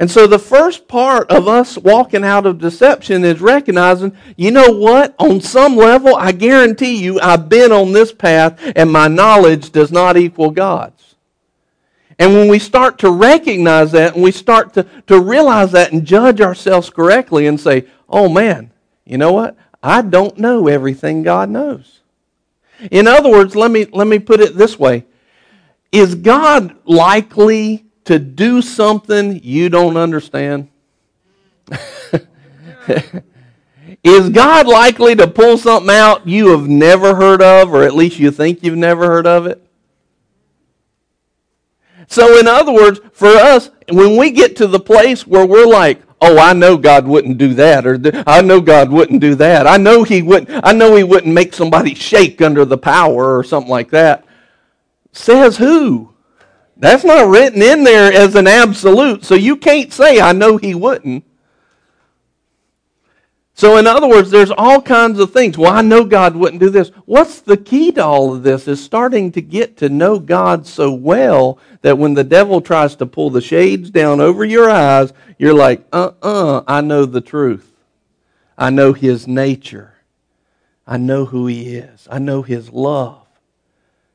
And 0.00 0.10
so 0.10 0.26
the 0.26 0.38
first 0.38 0.86
part 0.86 1.28
of 1.30 1.48
us 1.48 1.76
walking 1.76 2.24
out 2.24 2.46
of 2.46 2.58
deception 2.58 3.24
is 3.24 3.40
recognizing, 3.40 4.16
you 4.36 4.52
know 4.52 4.70
what? 4.70 5.14
On 5.18 5.40
some 5.40 5.76
level, 5.76 6.14
I 6.14 6.30
guarantee 6.32 7.02
you, 7.02 7.20
I've 7.20 7.48
been 7.48 7.72
on 7.72 7.92
this 7.92 8.12
path 8.12 8.60
and 8.76 8.92
my 8.92 9.08
knowledge 9.08 9.70
does 9.70 9.90
not 9.90 10.16
equal 10.16 10.50
God's. 10.50 11.07
And 12.18 12.34
when 12.34 12.48
we 12.48 12.58
start 12.58 12.98
to 12.98 13.10
recognize 13.10 13.92
that 13.92 14.14
and 14.14 14.22
we 14.22 14.32
start 14.32 14.74
to, 14.74 14.84
to 15.06 15.20
realize 15.20 15.72
that 15.72 15.92
and 15.92 16.04
judge 16.04 16.40
ourselves 16.40 16.90
correctly 16.90 17.46
and 17.46 17.60
say, 17.60 17.86
oh 18.08 18.28
man, 18.28 18.72
you 19.04 19.18
know 19.18 19.32
what? 19.32 19.56
I 19.82 20.02
don't 20.02 20.36
know 20.38 20.66
everything 20.66 21.22
God 21.22 21.48
knows. 21.48 22.00
In 22.90 23.06
other 23.06 23.30
words, 23.30 23.54
let 23.54 23.70
me, 23.70 23.86
let 23.92 24.06
me 24.06 24.18
put 24.18 24.40
it 24.40 24.56
this 24.56 24.78
way 24.78 25.04
Is 25.92 26.14
God 26.14 26.76
likely 26.84 27.86
to 28.04 28.18
do 28.18 28.62
something 28.62 29.40
you 29.42 29.68
don't 29.68 29.96
understand? 29.96 30.68
Is 34.04 34.30
God 34.30 34.66
likely 34.66 35.14
to 35.16 35.26
pull 35.26 35.58
something 35.58 35.94
out 35.94 36.26
you 36.26 36.50
have 36.50 36.68
never 36.68 37.14
heard 37.14 37.42
of, 37.42 37.72
or 37.72 37.82
at 37.82 37.94
least 37.94 38.18
you 38.18 38.30
think 38.30 38.62
you've 38.62 38.76
never 38.76 39.06
heard 39.06 39.26
of 39.26 39.46
it? 39.46 39.67
So, 42.08 42.38
in 42.38 42.48
other 42.48 42.72
words, 42.72 43.00
for 43.12 43.28
us, 43.28 43.70
when 43.90 44.16
we 44.16 44.30
get 44.30 44.56
to 44.56 44.66
the 44.66 44.80
place 44.80 45.26
where 45.26 45.46
we're 45.46 45.66
like, 45.66 46.02
oh, 46.22 46.38
I 46.38 46.54
know 46.54 46.76
God 46.76 47.06
wouldn't 47.06 47.38
do 47.38 47.54
that, 47.54 47.86
or 47.86 48.00
I 48.26 48.40
know 48.40 48.60
God 48.60 48.90
wouldn't 48.90 49.20
do 49.20 49.34
that. 49.36 49.66
I 49.66 49.76
know 49.76 50.04
He 50.04 50.22
wouldn't. 50.22 50.60
I 50.64 50.72
know 50.72 50.96
He 50.96 51.04
wouldn't 51.04 51.32
make 51.32 51.52
somebody 51.52 51.94
shake 51.94 52.40
under 52.40 52.64
the 52.64 52.78
power 52.78 53.36
or 53.36 53.44
something 53.44 53.70
like 53.70 53.90
that. 53.90 54.24
Says 55.12 55.58
who? 55.58 56.14
That's 56.78 57.04
not 57.04 57.28
written 57.28 57.60
in 57.60 57.84
there 57.84 58.12
as 58.12 58.34
an 58.36 58.46
absolute, 58.46 59.24
so 59.24 59.34
you 59.34 59.56
can't 59.56 59.92
say 59.92 60.20
I 60.20 60.32
know 60.32 60.56
He 60.56 60.74
wouldn't. 60.74 61.24
So, 63.58 63.76
in 63.76 63.88
other 63.88 64.06
words, 64.06 64.30
there's 64.30 64.52
all 64.52 64.80
kinds 64.80 65.18
of 65.18 65.32
things. 65.32 65.58
Well, 65.58 65.72
I 65.72 65.82
know 65.82 66.04
God 66.04 66.36
wouldn't 66.36 66.60
do 66.60 66.70
this. 66.70 66.90
What's 67.06 67.40
the 67.40 67.56
key 67.56 67.90
to 67.90 68.04
all 68.04 68.32
of 68.32 68.44
this 68.44 68.68
is 68.68 68.80
starting 68.80 69.32
to 69.32 69.42
get 69.42 69.78
to 69.78 69.88
know 69.88 70.20
God 70.20 70.64
so 70.64 70.92
well 70.92 71.58
that 71.82 71.98
when 71.98 72.14
the 72.14 72.22
devil 72.22 72.60
tries 72.60 72.94
to 72.94 73.06
pull 73.06 73.30
the 73.30 73.40
shades 73.40 73.90
down 73.90 74.20
over 74.20 74.44
your 74.44 74.70
eyes, 74.70 75.12
you're 75.38 75.54
like, 75.54 75.84
uh 75.92 76.12
uh-uh, 76.22 76.58
uh, 76.58 76.64
I 76.68 76.82
know 76.82 77.04
the 77.04 77.20
truth. 77.20 77.74
I 78.56 78.70
know 78.70 78.92
his 78.92 79.26
nature. 79.26 79.94
I 80.86 80.96
know 80.96 81.24
who 81.24 81.48
he 81.48 81.78
is. 81.78 82.06
I 82.08 82.20
know 82.20 82.42
his 82.42 82.70
love. 82.70 83.26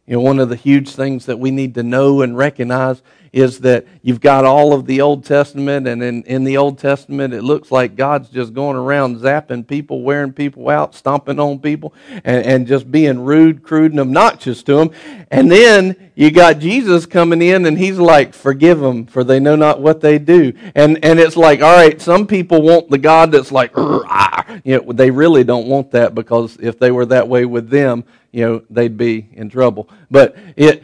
You 0.07 0.13
know, 0.13 0.21
one 0.21 0.39
of 0.39 0.47
the 0.47 0.55
huge 0.55 0.91
things 0.91 1.25
that 1.25 1.39
we 1.39 1.51
need 1.51 1.75
to 1.75 1.83
know 1.83 2.21
and 2.21 2.37
recognize 2.37 3.01
is 3.33 3.59
that 3.61 3.87
you've 4.03 4.21
got 4.21 4.45
all 4.45 4.73
of 4.73 4.85
the 4.85 5.01
Old 5.01 5.25
Testament, 5.25 5.87
and 5.87 6.03
in, 6.03 6.21
in 6.23 6.43
the 6.43 6.55
Old 6.55 6.77
Testament, 6.77 7.33
it 7.33 7.41
looks 7.41 7.71
like 7.71 7.95
God's 7.95 8.29
just 8.29 8.53
going 8.53 8.77
around 8.77 9.17
zapping 9.17 9.65
people, 9.67 10.03
wearing 10.03 10.31
people 10.31 10.69
out, 10.69 10.93
stomping 10.93 11.39
on 11.39 11.57
people, 11.57 11.95
and, 12.23 12.45
and 12.45 12.67
just 12.67 12.91
being 12.91 13.19
rude, 13.25 13.63
crude, 13.63 13.91
and 13.91 13.99
obnoxious 13.99 14.61
to 14.63 14.75
them. 14.75 14.91
And 15.31 15.51
then 15.51 16.11
you 16.13 16.29
got 16.29 16.59
Jesus 16.59 17.07
coming 17.07 17.41
in, 17.41 17.65
and 17.65 17.75
he's 17.75 17.97
like, 17.97 18.35
Forgive 18.35 18.79
them, 18.79 19.07
for 19.07 19.23
they 19.23 19.39
know 19.39 19.55
not 19.55 19.81
what 19.81 19.99
they 19.99 20.19
do. 20.19 20.53
And, 20.75 21.03
and 21.03 21.19
it's 21.19 21.35
like, 21.35 21.61
all 21.61 21.75
right, 21.75 21.99
some 21.99 22.27
people 22.27 22.61
want 22.61 22.91
the 22.91 22.99
God 22.99 23.31
that's 23.31 23.51
like, 23.51 23.71
ah. 23.75 24.45
you 24.63 24.77
know, 24.77 24.93
they 24.93 25.09
really 25.09 25.43
don't 25.43 25.67
want 25.67 25.89
that 25.91 26.13
because 26.13 26.57
if 26.59 26.77
they 26.77 26.91
were 26.91 27.07
that 27.07 27.27
way 27.27 27.45
with 27.45 27.69
them, 27.69 28.03
you 28.31 28.45
know, 28.45 28.61
they'd 28.69 28.97
be 28.97 29.27
in 29.33 29.49
trouble. 29.49 29.89
But 30.11 30.35
it, 30.55 30.83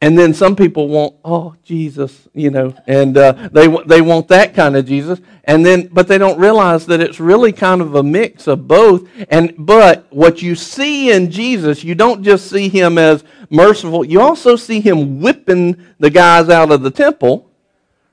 and 0.00 0.16
then 0.16 0.32
some 0.32 0.54
people 0.54 0.86
want, 0.88 1.16
oh, 1.24 1.56
Jesus, 1.64 2.28
you 2.32 2.50
know, 2.50 2.72
and 2.86 3.16
uh, 3.16 3.48
they, 3.50 3.66
they 3.86 4.00
want 4.00 4.28
that 4.28 4.54
kind 4.54 4.76
of 4.76 4.86
Jesus. 4.86 5.20
And 5.42 5.66
then, 5.66 5.88
but 5.88 6.06
they 6.06 6.18
don't 6.18 6.38
realize 6.38 6.86
that 6.86 7.00
it's 7.00 7.18
really 7.18 7.52
kind 7.52 7.80
of 7.80 7.96
a 7.96 8.02
mix 8.02 8.46
of 8.46 8.68
both. 8.68 9.08
And, 9.28 9.54
but 9.58 10.06
what 10.10 10.40
you 10.40 10.54
see 10.54 11.10
in 11.10 11.32
Jesus, 11.32 11.82
you 11.82 11.96
don't 11.96 12.22
just 12.22 12.48
see 12.48 12.68
him 12.68 12.96
as 12.96 13.24
merciful, 13.50 14.04
you 14.04 14.20
also 14.20 14.54
see 14.54 14.80
him 14.80 15.20
whipping 15.20 15.84
the 15.98 16.10
guys 16.10 16.48
out 16.48 16.70
of 16.70 16.82
the 16.82 16.92
temple, 16.92 17.50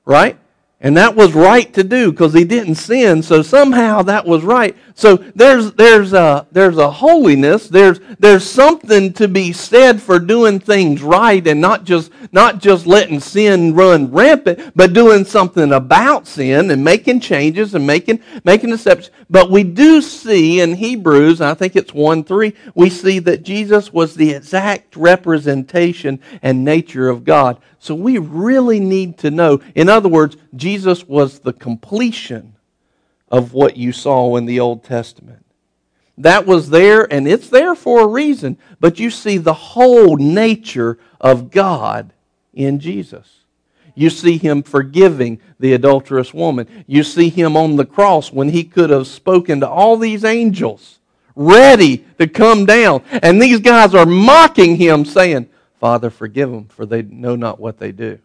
right? 0.04 0.36
And 0.80 0.96
that 0.96 1.14
was 1.14 1.34
right 1.34 1.72
to 1.74 1.84
do 1.84 2.10
because 2.10 2.34
he 2.34 2.44
didn't 2.44 2.74
sin. 2.74 3.22
So 3.22 3.42
somehow 3.42 4.02
that 4.02 4.26
was 4.26 4.42
right. 4.42 4.76
So 4.98 5.16
there's, 5.16 5.72
there's, 5.72 6.14
a, 6.14 6.46
there's 6.52 6.78
a 6.78 6.90
holiness. 6.90 7.68
There's, 7.68 8.00
there's 8.18 8.48
something 8.48 9.12
to 9.12 9.28
be 9.28 9.52
said 9.52 10.00
for 10.00 10.18
doing 10.18 10.58
things 10.58 11.02
right 11.02 11.46
and 11.46 11.60
not 11.60 11.84
just, 11.84 12.10
not 12.32 12.60
just 12.62 12.86
letting 12.86 13.20
sin 13.20 13.74
run 13.74 14.10
rampant, 14.10 14.72
but 14.74 14.94
doing 14.94 15.26
something 15.26 15.70
about 15.74 16.26
sin 16.26 16.70
and 16.70 16.82
making 16.82 17.20
changes 17.20 17.74
and 17.74 17.86
making, 17.86 18.22
making 18.42 18.72
exceptions. 18.72 19.14
But 19.28 19.50
we 19.50 19.64
do 19.64 20.00
see 20.00 20.60
in 20.60 20.76
Hebrews, 20.76 21.42
I 21.42 21.52
think 21.52 21.76
it's 21.76 21.92
1 21.92 22.24
3, 22.24 22.54
we 22.74 22.88
see 22.88 23.18
that 23.18 23.42
Jesus 23.42 23.92
was 23.92 24.14
the 24.14 24.30
exact 24.30 24.96
representation 24.96 26.20
and 26.40 26.64
nature 26.64 27.10
of 27.10 27.22
God. 27.22 27.60
So 27.78 27.94
we 27.94 28.16
really 28.16 28.80
need 28.80 29.18
to 29.18 29.30
know. 29.30 29.60
In 29.74 29.90
other 29.90 30.08
words, 30.08 30.38
Jesus 30.54 31.06
was 31.06 31.40
the 31.40 31.52
completion 31.52 32.55
of 33.28 33.52
what 33.52 33.76
you 33.76 33.92
saw 33.92 34.36
in 34.36 34.46
the 34.46 34.60
Old 34.60 34.84
Testament. 34.84 35.44
That 36.18 36.46
was 36.46 36.70
there, 36.70 37.12
and 37.12 37.28
it's 37.28 37.48
there 37.48 37.74
for 37.74 38.00
a 38.00 38.06
reason, 38.06 38.56
but 38.80 38.98
you 38.98 39.10
see 39.10 39.36
the 39.38 39.52
whole 39.52 40.16
nature 40.16 40.98
of 41.20 41.50
God 41.50 42.12
in 42.54 42.80
Jesus. 42.80 43.40
You 43.94 44.10
see 44.10 44.38
him 44.38 44.62
forgiving 44.62 45.40
the 45.58 45.72
adulterous 45.72 46.32
woman. 46.32 46.84
You 46.86 47.02
see 47.02 47.28
him 47.28 47.56
on 47.56 47.76
the 47.76 47.86
cross 47.86 48.32
when 48.32 48.50
he 48.50 48.64
could 48.64 48.90
have 48.90 49.06
spoken 49.06 49.60
to 49.60 49.68
all 49.68 49.96
these 49.96 50.24
angels 50.24 50.98
ready 51.34 51.98
to 52.18 52.26
come 52.26 52.66
down. 52.66 53.02
And 53.22 53.40
these 53.40 53.60
guys 53.60 53.94
are 53.94 54.06
mocking 54.06 54.76
him, 54.76 55.04
saying, 55.04 55.48
Father, 55.78 56.10
forgive 56.10 56.50
them, 56.50 56.66
for 56.66 56.86
they 56.86 57.02
know 57.02 57.36
not 57.36 57.60
what 57.60 57.78
they 57.78 57.92
do. 57.92 58.18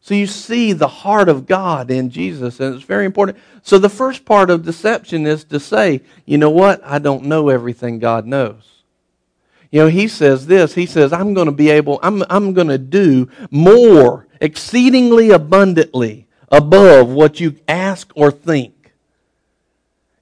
So 0.00 0.14
you 0.14 0.26
see 0.26 0.72
the 0.72 0.86
heart 0.86 1.28
of 1.28 1.46
God 1.46 1.90
in 1.90 2.10
Jesus, 2.10 2.60
and 2.60 2.74
it's 2.74 2.84
very 2.84 3.06
important. 3.06 3.38
So 3.62 3.78
the 3.78 3.88
first 3.88 4.24
part 4.24 4.50
of 4.50 4.64
deception 4.64 5.26
is 5.26 5.42
to 5.44 5.58
say, 5.58 6.02
you 6.24 6.38
know 6.38 6.50
what? 6.50 6.80
I 6.84 7.00
don't 7.00 7.24
know 7.24 7.48
everything 7.48 7.98
God 7.98 8.24
knows. 8.24 8.82
You 9.70 9.80
know, 9.80 9.88
he 9.88 10.06
says 10.06 10.46
this. 10.46 10.74
He 10.74 10.86
says, 10.86 11.12
I'm 11.12 11.34
going 11.34 11.46
to 11.46 11.52
be 11.52 11.70
able, 11.70 11.98
I'm, 12.02 12.22
I'm 12.30 12.54
going 12.54 12.68
to 12.68 12.78
do 12.78 13.28
more, 13.50 14.26
exceedingly 14.40 15.30
abundantly 15.30 16.26
above 16.50 17.08
what 17.08 17.40
you 17.40 17.56
ask 17.66 18.12
or 18.14 18.30
think. 18.30 18.92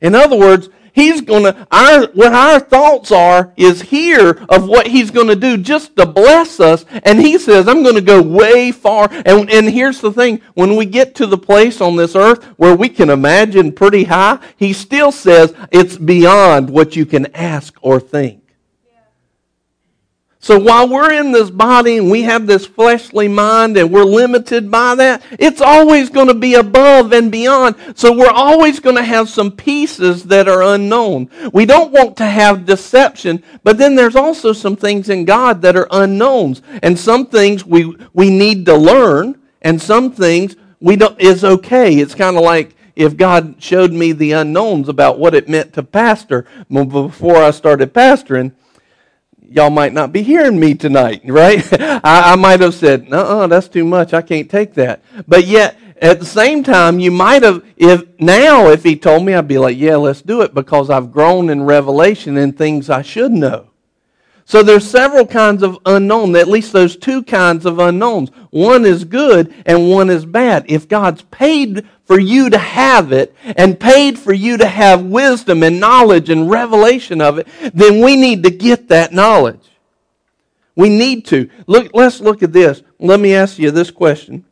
In 0.00 0.14
other 0.14 0.38
words, 0.38 0.68
He's 0.94 1.22
going 1.22 1.42
to, 1.42 1.66
our, 1.72 2.07
what 2.12 2.33
our 2.33 2.61
thoughts 2.61 3.11
are 3.11 3.52
is 3.57 3.83
here 3.83 4.44
of 4.48 4.68
what 4.68 4.87
He's 4.87 5.11
going 5.11 5.26
to 5.26 5.35
do 5.35 5.57
just 5.57 5.96
to 5.96 6.07
bless 6.07 6.61
us. 6.61 6.85
And 7.02 7.20
He 7.20 7.37
says, 7.37 7.66
I'm 7.66 7.83
going 7.83 7.96
to 7.96 8.00
go 8.00 8.22
way 8.22 8.70
far. 8.70 9.09
And, 9.11 9.50
and 9.50 9.68
here's 9.68 10.00
the 10.00 10.12
thing 10.12 10.40
when 10.54 10.76
we 10.76 10.87
get 10.87 11.16
to 11.16 11.26
the 11.26 11.37
place 11.37 11.80
on 11.80 11.96
this 11.96 12.14
earth 12.14 12.44
where 12.57 12.76
we 12.76 12.88
can 12.88 13.11
imagine 13.11 13.72
pretty 13.72 14.04
high, 14.04 14.38
He 14.57 14.72
still 14.72 15.11
says 15.11 15.52
it's 15.72 15.96
beyond 15.96 16.70
what 16.70 16.94
you 16.94 17.07
can 17.07 17.26
ask 17.35 17.76
or 17.83 17.98
think. 17.98 18.43
So 20.44 20.59
while 20.59 20.87
we're 20.87 21.11
in 21.14 21.33
this 21.33 21.48
body 21.48 21.96
and 21.96 22.11
we 22.11 22.20
have 22.24 22.46
this 22.46 22.66
fleshly 22.66 23.28
mind 23.28 23.78
and 23.78 23.90
we're 23.90 24.04
limited 24.04 24.70
by 24.70 24.94
that, 24.96 25.22
it's 25.38 25.62
always 25.62 26.11
going 26.11 26.26
to 26.26 26.35
be 26.35 26.57
above 26.57 27.14
and 27.14 27.33
beyond. 27.33 27.76
So 27.94 28.12
we're 28.12 28.28
always 28.28 28.78
going 28.78 28.96
to 28.96 29.02
have 29.02 29.30
some 29.30 29.50
pieces 29.50 30.24
that 30.24 30.46
are 30.46 30.62
unknown. 30.62 31.30
We 31.54 31.64
don't 31.64 31.92
want 31.92 32.18
to 32.18 32.26
have 32.26 32.66
deception, 32.66 33.42
but 33.62 33.78
then 33.78 33.94
there's 33.94 34.16
also 34.16 34.52
some 34.52 34.76
things 34.76 35.09
in 35.09 35.24
God 35.24 35.62
that 35.62 35.76
are 35.76 35.88
unknowns. 35.90 36.61
And 36.83 36.98
some 36.98 37.24
things 37.24 37.64
we, 37.64 37.96
we 38.12 38.28
need 38.28 38.66
to 38.66 38.76
learn 38.76 39.40
and 39.62 39.80
some 39.80 40.12
things 40.12 40.57
we 40.78 40.96
don't, 40.96 41.18
is 41.18 41.42
okay. 41.42 41.94
It's 41.94 42.14
kind 42.14 42.37
of 42.37 42.42
like, 42.42 42.76
if 42.94 43.16
God 43.16 43.57
showed 43.61 43.92
me 43.92 44.12
the 44.12 44.33
unknowns 44.33 44.90
about 44.90 45.18
what 45.18 45.35
it 45.35 45.48
meant 45.48 45.72
to 45.72 45.83
pastor 45.83 46.46
before 46.68 47.38
I 47.38 47.50
started 47.50 47.94
pastoring, 47.94 48.52
y'all 49.48 49.70
might 49.70 49.92
not 49.92 50.12
be 50.12 50.22
hearing 50.22 50.59
me 50.59 50.74
tonight, 50.74 51.22
right? 51.26 51.66
I, 51.72 52.33
I, 52.33 52.37
might 52.37 52.61
have 52.61 52.74
said, 52.74 53.09
no, 53.09 53.46
that's 53.46 53.68
too 53.68 53.85
much. 53.85 54.12
I 54.12 54.22
can't 54.22 54.50
take 54.50 54.74
that. 54.74 55.02
But 55.28 55.46
yet, 55.46 55.78
at 56.00 56.20
the 56.20 56.26
same 56.26 56.62
time, 56.64 56.98
you 56.98 57.11
might 57.11 57.42
have, 57.42 57.64
if 57.76 58.04
now, 58.18 58.68
if 58.68 58.83
he 58.83 58.96
told 58.96 59.24
me, 59.24 59.35
I'd 59.35 59.48
be 59.48 59.59
like, 59.59 59.76
yeah, 59.78 59.96
let's 59.96 60.22
do 60.22 60.42
it 60.42 60.54
because 60.54 60.90
I've 60.90 61.12
grown 61.12 61.50
in 61.50 61.62
revelation 61.62 62.37
in 62.37 62.52
things 62.52 62.90
I 62.90 63.02
should 63.02 63.33
know. 63.33 63.70
So 64.46 64.62
there's 64.62 64.88
several 64.88 65.26
kinds 65.26 65.62
of 65.62 65.78
unknown, 65.87 66.37
at 66.37 66.48
least 66.48 66.72
those 66.72 66.96
two 66.96 67.22
kinds 67.22 67.64
of 67.64 67.78
unknowns. 67.78 68.30
One 68.50 68.85
is 68.85 69.04
good 69.04 69.54
and 69.64 69.90
one 69.90 70.11
is 70.11 70.26
bad. 70.26 70.66
If 70.68 70.87
God's 70.87 71.22
paid 71.22 71.87
for 72.04 72.20
you 72.20 72.50
to 72.50 72.59
have 72.59 73.11
it 73.12 73.35
and 73.44 73.80
paid 73.80 74.18
for 74.18 74.35
you 74.35 74.59
to 74.59 74.66
have 74.66 75.02
wisdom 75.02 75.62
and 75.62 75.80
knowledge 75.80 76.28
and 76.28 76.50
revelation 76.50 77.22
of 77.22 77.38
it, 77.38 77.48
then 77.72 78.04
we 78.04 78.16
need 78.16 78.42
to 78.42 78.50
get 78.50 78.88
that 78.88 79.14
knowledge. 79.14 79.70
We 80.76 80.90
need 80.90 81.24
to. 81.26 81.48
Look, 81.66 81.92
let's 81.94 82.20
look 82.20 82.42
at 82.42 82.52
this. 82.52 82.83
Let 82.98 83.20
me 83.20 83.35
ask 83.35 83.59
you 83.59 83.70
this 83.70 83.90
question. 83.90 84.44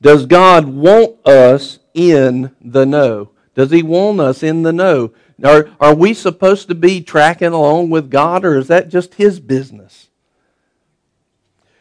Does 0.00 0.26
God 0.26 0.66
want 0.66 1.26
us 1.26 1.78
in 1.92 2.54
the 2.60 2.86
know? 2.86 3.30
Does 3.54 3.70
he 3.70 3.82
want 3.82 4.20
us 4.20 4.42
in 4.42 4.62
the 4.62 4.72
know? 4.72 5.12
Are, 5.42 5.70
are 5.80 5.94
we 5.94 6.14
supposed 6.14 6.68
to 6.68 6.74
be 6.74 7.00
tracking 7.00 7.52
along 7.52 7.90
with 7.90 8.10
God, 8.10 8.44
or 8.44 8.58
is 8.58 8.68
that 8.68 8.88
just 8.88 9.14
his 9.14 9.38
business? 9.38 10.08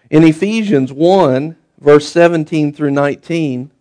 In 0.09 0.23
Ephesians 0.23 0.93
1, 0.93 1.55
verse 1.79 2.07
17 2.07 2.71
through 2.73 2.91
19, 2.91 3.71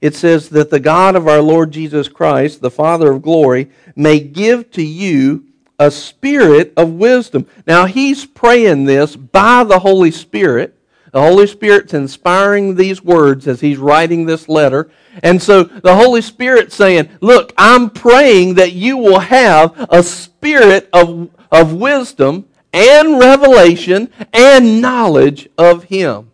it 0.00 0.14
says 0.14 0.48
that 0.50 0.70
the 0.70 0.80
God 0.80 1.16
of 1.16 1.28
our 1.28 1.40
Lord 1.40 1.70
Jesus 1.70 2.08
Christ, 2.08 2.60
the 2.60 2.70
Father 2.70 3.12
of 3.12 3.22
glory, 3.22 3.70
may 3.94 4.20
give 4.20 4.70
to 4.72 4.82
you 4.82 5.44
a 5.78 5.90
spirit 5.90 6.72
of 6.76 6.92
wisdom. 6.92 7.46
Now, 7.66 7.86
he's 7.86 8.24
praying 8.24 8.84
this 8.84 9.16
by 9.16 9.64
the 9.64 9.80
Holy 9.80 10.10
Spirit. 10.10 10.74
The 11.12 11.20
Holy 11.20 11.46
Spirit's 11.46 11.94
inspiring 11.94 12.74
these 12.74 13.02
words 13.02 13.46
as 13.46 13.60
he's 13.60 13.78
writing 13.78 14.26
this 14.26 14.48
letter. 14.48 14.90
And 15.22 15.40
so 15.40 15.62
the 15.64 15.96
Holy 15.96 16.20
Spirit's 16.20 16.74
saying, 16.74 17.08
Look, 17.20 17.52
I'm 17.56 17.90
praying 17.90 18.54
that 18.54 18.72
you 18.72 18.96
will 18.96 19.20
have 19.20 19.86
a 19.90 20.02
spirit 20.02 20.88
of, 20.92 21.30
of 21.50 21.74
wisdom 21.74 22.46
and 22.72 23.18
revelation 23.18 24.12
and 24.32 24.82
knowledge 24.82 25.48
of 25.56 25.84
Him. 25.84 26.30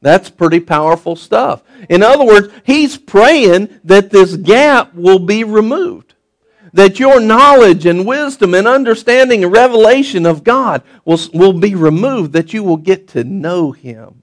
That's 0.00 0.30
pretty 0.30 0.60
powerful 0.60 1.16
stuff. 1.16 1.62
In 1.88 2.02
other 2.02 2.24
words, 2.24 2.52
he's 2.64 2.96
praying 2.96 3.80
that 3.84 4.10
this 4.10 4.36
gap 4.36 4.94
will 4.94 5.18
be 5.18 5.42
removed. 5.42 6.07
That 6.72 7.00
your 7.00 7.20
knowledge 7.20 7.86
and 7.86 8.06
wisdom 8.06 8.54
and 8.54 8.68
understanding 8.68 9.44
and 9.44 9.52
revelation 9.52 10.26
of 10.26 10.44
God 10.44 10.82
will, 11.04 11.18
will 11.32 11.52
be 11.52 11.74
removed, 11.74 12.32
that 12.32 12.52
you 12.52 12.62
will 12.62 12.76
get 12.76 13.08
to 13.08 13.24
know 13.24 13.72
him. 13.72 14.22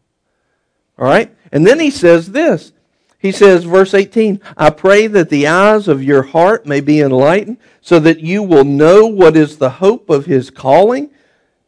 All 0.98 1.08
right? 1.08 1.36
And 1.52 1.66
then 1.66 1.80
he 1.80 1.90
says 1.90 2.32
this. 2.32 2.72
He 3.18 3.32
says, 3.32 3.64
verse 3.64 3.94
18, 3.94 4.40
I 4.56 4.70
pray 4.70 5.08
that 5.08 5.30
the 5.30 5.48
eyes 5.48 5.88
of 5.88 6.04
your 6.04 6.22
heart 6.22 6.66
may 6.66 6.82
be 6.82 7.02
enlightened, 7.02 7.58
so 7.82 8.00
that 8.00 8.20
you 8.20 8.44
will 8.44 8.66
know 8.66 9.08
what 9.08 9.36
is 9.36 9.58
the 9.58 9.70
hope 9.70 10.10
of 10.10 10.26
his 10.26 10.52
calling. 10.52 11.10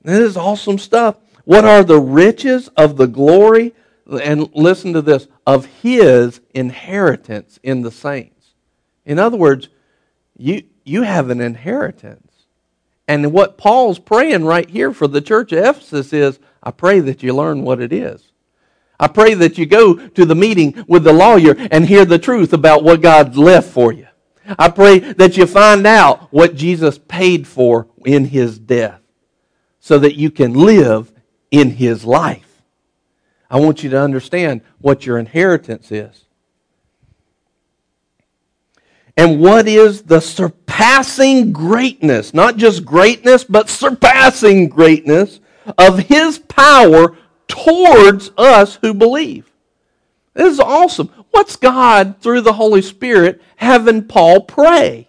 That 0.03 0.21
is 0.21 0.37
awesome 0.37 0.77
stuff. 0.77 1.17
What 1.45 1.65
are 1.65 1.83
the 1.83 1.99
riches 1.99 2.67
of 2.77 2.97
the 2.97 3.07
glory 3.07 3.73
and 4.09 4.49
listen 4.53 4.93
to 4.93 5.01
this, 5.01 5.27
of 5.45 5.65
his 5.65 6.41
inheritance 6.53 7.59
in 7.63 7.81
the 7.81 7.91
saints. 7.91 8.53
In 9.05 9.19
other 9.19 9.37
words, 9.37 9.69
you, 10.37 10.63
you 10.83 11.03
have 11.03 11.29
an 11.29 11.41
inheritance. 11.41 12.31
And 13.07 13.31
what 13.31 13.57
Paul's 13.57 13.99
praying 13.99 14.45
right 14.45 14.69
here 14.69 14.93
for 14.93 15.07
the 15.07 15.21
church 15.21 15.51
of 15.51 15.63
Ephesus 15.63 16.13
is, 16.13 16.39
I 16.61 16.71
pray 16.71 16.99
that 17.01 17.23
you 17.23 17.33
learn 17.33 17.63
what 17.63 17.81
it 17.81 17.93
is. 17.93 18.31
I 18.99 19.07
pray 19.07 19.33
that 19.35 19.57
you 19.57 19.65
go 19.65 19.95
to 19.95 20.25
the 20.25 20.35
meeting 20.35 20.83
with 20.87 21.03
the 21.03 21.13
lawyer 21.13 21.55
and 21.71 21.85
hear 21.85 22.03
the 22.03 22.19
truth 22.19 22.51
about 22.51 22.83
what 22.83 23.01
God 23.01 23.35
left 23.37 23.69
for 23.69 23.91
you. 23.91 24.07
I 24.57 24.69
pray 24.69 24.99
that 24.99 25.37
you 25.37 25.45
find 25.45 25.85
out 25.85 26.31
what 26.33 26.55
Jesus 26.55 26.97
paid 26.97 27.47
for 27.47 27.87
in 28.05 28.25
his 28.25 28.57
death 28.57 29.01
so 29.79 29.99
that 29.99 30.15
you 30.15 30.31
can 30.31 30.53
live 30.53 31.13
in 31.51 31.71
his 31.71 32.05
life. 32.05 32.61
I 33.49 33.59
want 33.59 33.83
you 33.83 33.89
to 33.91 34.01
understand 34.01 34.61
what 34.79 35.05
your 35.05 35.17
inheritance 35.17 35.91
is. 35.91 36.26
And 39.17 39.39
what 39.39 39.67
is 39.67 40.03
the 40.03 40.21
surpassing 40.21 41.51
greatness, 41.51 42.35
not 42.35 42.57
just 42.57 42.85
greatness, 42.85 43.43
but 43.43 43.67
surpassing 43.67 44.69
greatness 44.69 45.39
of 45.77 45.99
his 45.99 46.37
power 46.37 47.17
towards 47.47 48.31
us 48.37 48.75
who 48.81 48.93
believe. 48.93 49.51
This 50.35 50.53
is 50.53 50.59
awesome. 50.59 51.09
What's 51.31 51.55
God, 51.55 52.21
through 52.21 52.41
the 52.41 52.53
Holy 52.53 52.83
Spirit, 52.83 53.41
having 53.55 54.03
Paul 54.03 54.41
pray? 54.41 55.06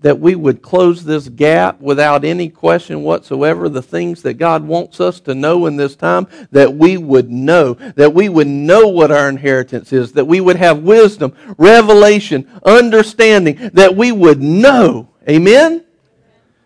That 0.00 0.20
we 0.20 0.36
would 0.36 0.62
close 0.62 1.04
this 1.04 1.28
gap 1.28 1.80
without 1.80 2.24
any 2.24 2.48
question 2.48 3.02
whatsoever. 3.02 3.68
The 3.68 3.82
things 3.82 4.22
that 4.22 4.34
God 4.34 4.64
wants 4.64 5.00
us 5.00 5.18
to 5.20 5.34
know 5.34 5.66
in 5.66 5.76
this 5.76 5.96
time, 5.96 6.28
that 6.52 6.76
we 6.76 6.96
would 6.96 7.30
know. 7.30 7.74
That 7.74 8.14
we 8.14 8.28
would 8.28 8.46
know 8.46 8.86
what 8.86 9.10
our 9.10 9.28
inheritance 9.28 9.92
is. 9.92 10.12
That 10.12 10.26
we 10.26 10.40
would 10.40 10.56
have 10.56 10.84
wisdom, 10.84 11.32
revelation, 11.56 12.48
understanding. 12.64 13.70
That 13.72 13.96
we 13.96 14.12
would 14.12 14.40
know. 14.40 15.08
Amen? 15.28 15.84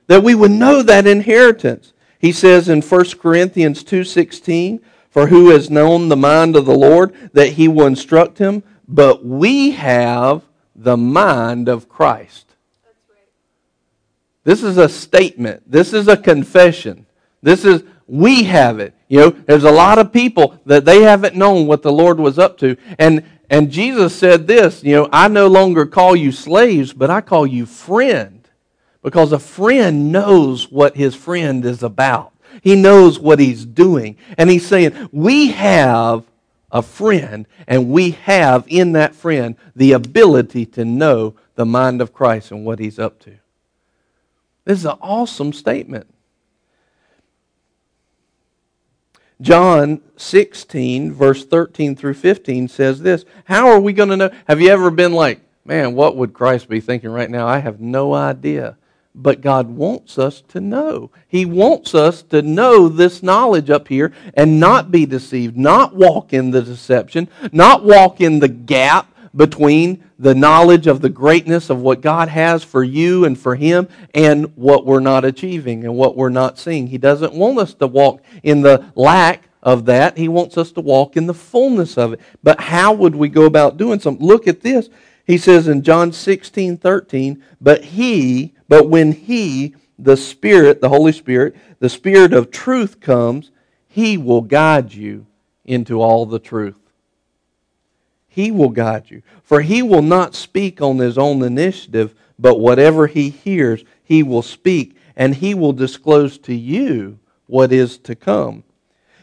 That 0.08 0.22
we 0.22 0.34
would 0.34 0.50
know 0.50 0.82
that 0.82 1.06
inheritance. 1.06 1.94
He 2.18 2.32
says 2.32 2.68
in 2.68 2.82
1 2.82 3.18
Corinthians 3.18 3.82
2:16, 3.82 4.80
"For 5.10 5.28
who 5.28 5.48
has 5.50 5.70
known 5.70 6.08
the 6.08 6.16
mind 6.16 6.54
of 6.54 6.66
the 6.66 6.76
Lord 6.76 7.12
that 7.32 7.52
he 7.52 7.66
will 7.66 7.86
instruct 7.86 8.38
him? 8.38 8.62
But 8.86 9.24
we 9.24 9.70
have 9.70 10.42
the 10.76 10.98
mind 10.98 11.68
of 11.68 11.88
Christ." 11.88 12.51
This 14.44 14.62
is 14.62 14.78
a 14.78 14.88
statement. 14.88 15.62
This 15.70 15.92
is 15.92 16.09
a 16.09 16.16
confession. 16.16 17.07
This 17.42 17.64
is 17.64 17.85
we 18.07 18.44
have 18.44 18.78
it. 18.78 18.94
You 19.09 19.18
know, 19.18 19.31
there's 19.31 19.64
a 19.64 19.70
lot 19.70 19.98
of 19.98 20.12
people 20.12 20.59
that 20.66 20.85
they 20.85 21.02
haven't 21.02 21.37
known 21.37 21.66
what 21.66 21.83
the 21.83 21.92
Lord 21.92 22.18
was 22.18 22.38
up 22.38 22.59
to. 22.59 22.76
And 22.98 23.24
and 23.48 23.70
Jesus 23.70 24.14
said 24.14 24.46
this, 24.46 24.83
you 24.83 24.94
know, 24.94 25.09
I 25.12 25.28
no 25.28 25.46
longer 25.46 25.85
call 25.85 26.16
you 26.16 26.33
slaves, 26.33 26.92
but 26.92 27.11
I 27.11 27.20
call 27.20 27.46
you 27.46 27.66
friend 27.66 28.48
because 29.02 29.33
a 29.33 29.38
friend 29.38 30.11
knows 30.11 30.70
what 30.70 30.96
his 30.96 31.14
friend 31.14 31.64
is 31.64 31.83
about. 31.83 32.33
He 32.62 32.76
knows 32.76 33.18
what 33.18 33.38
he's 33.38 33.64
doing. 33.64 34.16
And 34.38 34.48
he's 34.48 34.66
saying, 34.66 35.09
We 35.12 35.48
have 35.48 36.24
a 36.70 36.83
friend, 36.83 37.46
and 37.66 37.90
we 37.90 38.12
have 38.12 38.64
in 38.68 38.92
that 38.92 39.14
friend 39.14 39.57
the 39.76 39.92
ability 39.92 40.64
to 40.66 40.85
know 40.85 41.35
the 41.55 41.66
mind 41.66 42.00
of 42.00 42.14
Christ 42.14 42.50
and 42.50 42.64
what 42.64 42.78
he's 42.78 42.98
up 42.98 43.20
to. 43.20 43.35
This 44.64 44.79
is 44.79 44.85
an 44.85 44.98
awesome 45.01 45.53
statement. 45.53 46.07
John 49.40 50.01
16, 50.16 51.12
verse 51.12 51.44
13 51.44 51.96
through 51.96 52.14
15 52.14 52.68
says 52.68 53.01
this 53.01 53.25
How 53.44 53.68
are 53.68 53.81
we 53.81 53.92
going 53.92 54.11
to 54.11 54.16
know? 54.16 54.31
Have 54.46 54.61
you 54.61 54.68
ever 54.68 54.90
been 54.90 55.12
like, 55.12 55.40
man, 55.64 55.94
what 55.94 56.16
would 56.16 56.33
Christ 56.33 56.68
be 56.68 56.81
thinking 56.81 57.11
right 57.11 57.31
now? 57.31 57.46
I 57.46 57.59
have 57.59 57.81
no 57.81 58.14
idea 58.14 58.77
but 59.14 59.40
God 59.40 59.68
wants 59.68 60.18
us 60.18 60.40
to 60.48 60.61
know. 60.61 61.11
He 61.29 61.44
wants 61.44 61.94
us 61.94 62.22
to 62.25 62.42
know 62.42 62.88
this 62.88 63.22
knowledge 63.22 63.68
up 63.68 63.88
here 63.88 64.12
and 64.35 64.59
not 64.59 64.90
be 64.90 65.07
deceived, 65.07 65.57
not 65.57 65.94
walk 65.94 66.33
in 66.33 66.51
the 66.51 66.62
deception, 66.62 67.29
not 67.53 67.85
walk 67.85 68.20
in 68.20 68.38
the 68.38 68.48
gap 68.48 69.12
between 69.34 70.04
the 70.18 70.34
knowledge 70.34 70.86
of 70.86 71.00
the 71.00 71.08
greatness 71.08 71.70
of 71.70 71.80
what 71.80 72.00
God 72.00 72.28
has 72.28 72.62
for 72.62 72.84
you 72.84 73.24
and 73.24 73.38
for 73.38 73.54
Him 73.54 73.88
and 74.14 74.56
what 74.56 74.84
we're 74.84 75.00
not 75.00 75.24
achieving 75.24 75.84
and 75.84 75.94
what 75.96 76.16
we're 76.16 76.28
not 76.28 76.58
seeing. 76.58 76.86
He 76.86 76.98
doesn't 76.98 77.34
want 77.34 77.58
us 77.58 77.74
to 77.74 77.86
walk 77.86 78.22
in 78.42 78.62
the 78.62 78.90
lack 78.94 79.48
of 79.62 79.86
that. 79.86 80.18
He 80.18 80.28
wants 80.28 80.58
us 80.58 80.72
to 80.72 80.80
walk 80.80 81.16
in 81.16 81.26
the 81.26 81.34
fullness 81.34 81.96
of 81.96 82.14
it. 82.14 82.20
But 82.42 82.60
how 82.60 82.92
would 82.92 83.14
we 83.14 83.28
go 83.28 83.44
about 83.44 83.76
doing 83.76 84.00
something? 84.00 84.26
Look 84.26 84.46
at 84.46 84.60
this. 84.60 84.90
He 85.24 85.38
says 85.38 85.68
in 85.68 85.82
John 85.82 86.12
16, 86.12 86.78
13, 86.78 87.42
but 87.60 87.84
he, 87.84 88.54
but 88.68 88.88
when 88.88 89.12
he, 89.12 89.76
the 89.98 90.16
Spirit, 90.16 90.80
the 90.80 90.88
Holy 90.88 91.12
Spirit, 91.12 91.54
the 91.78 91.88
Spirit 91.88 92.32
of 92.32 92.50
truth 92.50 93.00
comes, 93.00 93.50
he 93.86 94.18
will 94.18 94.40
guide 94.40 94.92
you 94.92 95.26
into 95.64 96.02
all 96.02 96.26
the 96.26 96.40
truth. 96.40 96.81
He 98.34 98.50
will 98.50 98.70
guide 98.70 99.10
you. 99.10 99.22
For 99.44 99.60
he 99.60 99.82
will 99.82 100.00
not 100.00 100.34
speak 100.34 100.80
on 100.80 100.96
his 100.96 101.18
own 101.18 101.42
initiative, 101.42 102.14
but 102.38 102.58
whatever 102.58 103.06
he 103.06 103.28
hears, 103.28 103.84
he 104.02 104.22
will 104.22 104.40
speak, 104.40 104.96
and 105.14 105.34
he 105.34 105.52
will 105.52 105.74
disclose 105.74 106.38
to 106.38 106.54
you 106.54 107.18
what 107.46 107.72
is 107.72 107.98
to 107.98 108.14
come. 108.14 108.64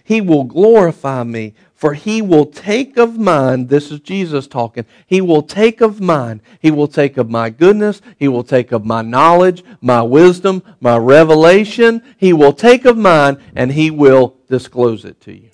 He 0.04 0.22
will 0.22 0.44
glorify 0.44 1.24
me, 1.24 1.56
for 1.74 1.96
he 1.96 2.22
will 2.22 2.46
take 2.46 2.98
of 2.98 3.18
mine, 3.18 3.66
this 3.66 3.92
is 3.92 4.00
Jesus 4.00 4.46
talking, 4.46 4.86
he 5.08 5.22
will 5.22 5.42
take 5.42 5.82
of 5.82 6.00
mine, 6.00 6.40
he 6.60 6.70
will 6.70 6.88
take 6.88 7.18
of 7.18 7.32
my 7.32 7.50
goodness, 7.50 8.04
he 8.16 8.28
will 8.28 8.44
take 8.44 8.72
of 8.72 8.86
my 8.86 9.02
knowledge, 9.02 9.64
my 9.82 10.04
wisdom, 10.04 10.62
my 10.80 10.98
revelation, 10.98 12.04
he 12.18 12.32
will 12.32 12.54
take 12.54 12.86
of 12.86 12.96
mine, 12.96 13.42
and 13.56 13.72
he 13.72 13.90
will 13.90 14.36
disclose 14.48 15.04
it 15.04 15.20
to 15.22 15.34
you. 15.34 15.49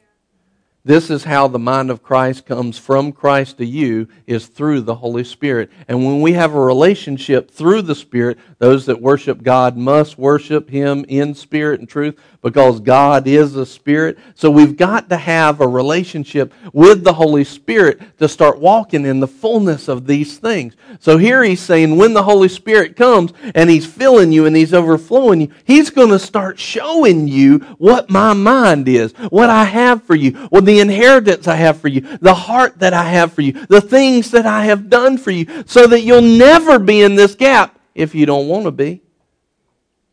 This 0.86 1.10
is 1.10 1.24
how 1.24 1.48
the 1.48 1.58
mind 1.58 1.90
of 1.90 2.04
Christ 2.04 2.46
comes 2.46 2.78
from 2.78 3.12
Christ 3.12 3.58
to 3.58 3.66
you 3.66 4.08
is 4.28 4.46
through 4.46 4.82
the 4.82 4.94
Holy 4.94 5.24
Spirit. 5.24 5.72
And 5.88 6.06
when 6.06 6.22
we 6.22 6.34
have 6.34 6.54
a 6.54 6.60
relationship 6.60 7.50
through 7.50 7.82
the 7.82 7.96
Spirit, 7.96 8.38
those 8.60 8.86
that 8.86 9.02
worship 9.02 9.42
God 9.42 9.76
must 9.76 10.20
worship 10.20 10.70
him 10.70 11.04
in 11.08 11.34
spirit 11.34 11.80
and 11.80 11.90
truth 11.90 12.20
because 12.44 12.80
God 12.80 13.28
is 13.28 13.56
a 13.56 13.66
spirit. 13.66 14.20
So 14.36 14.52
we've 14.52 14.78
got 14.78 15.10
to 15.10 15.18
have 15.18 15.60
a 15.60 15.68
relationship 15.68 16.54
with 16.72 17.04
the 17.04 17.14
Holy 17.14 17.44
Spirit 17.44 18.00
to 18.20 18.30
start 18.30 18.60
walking 18.60 19.08
in 19.08 19.20
the 19.20 19.28
fullness 19.28 19.88
of 19.88 20.06
these 20.06 20.38
things. 20.38 20.76
So 21.00 21.18
here 21.18 21.44
he's 21.44 21.62
saying 21.62 21.98
when 21.98 22.14
the 22.14 22.22
Holy 22.22 22.48
Spirit 22.48 22.96
comes 22.96 23.34
and 23.56 23.72
he's 23.72 23.88
filling 23.88 24.32
you 24.32 24.46
and 24.46 24.56
he's 24.56 24.76
overflowing 24.76 25.42
you, 25.42 25.52
he's 25.64 25.90
going 25.90 26.10
to 26.10 26.20
start 26.20 26.60
showing 26.60 27.28
you 27.28 27.58
what 27.80 28.12
my 28.12 28.34
mind 28.34 28.88
is, 28.88 29.14
what 29.32 29.50
I 29.50 29.64
have 29.64 30.04
for 30.04 30.14
you, 30.14 30.34
what 30.50 30.66
the 30.66 30.75
inheritance 30.80 31.48
I 31.48 31.56
have 31.56 31.80
for 31.80 31.88
you, 31.88 32.02
the 32.22 32.34
heart 32.34 32.80
that 32.80 32.94
I 32.94 33.04
have 33.04 33.34
for 33.34 33.42
you, 33.42 33.54
the 33.68 33.82
things 33.82 34.32
that 34.32 34.46
I 34.46 34.66
have 34.66 34.90
done 34.90 35.18
for 35.18 35.32
you, 35.32 35.64
so 35.66 35.88
that 35.88 36.02
you'll 36.02 36.22
never 36.22 36.80
be 36.80 37.02
in 37.02 37.16
this 37.16 37.36
gap 37.36 37.80
if 37.94 38.16
you 38.16 38.26
don't 38.26 38.48
want 38.48 38.66
to 38.66 38.72
be. 38.72 39.02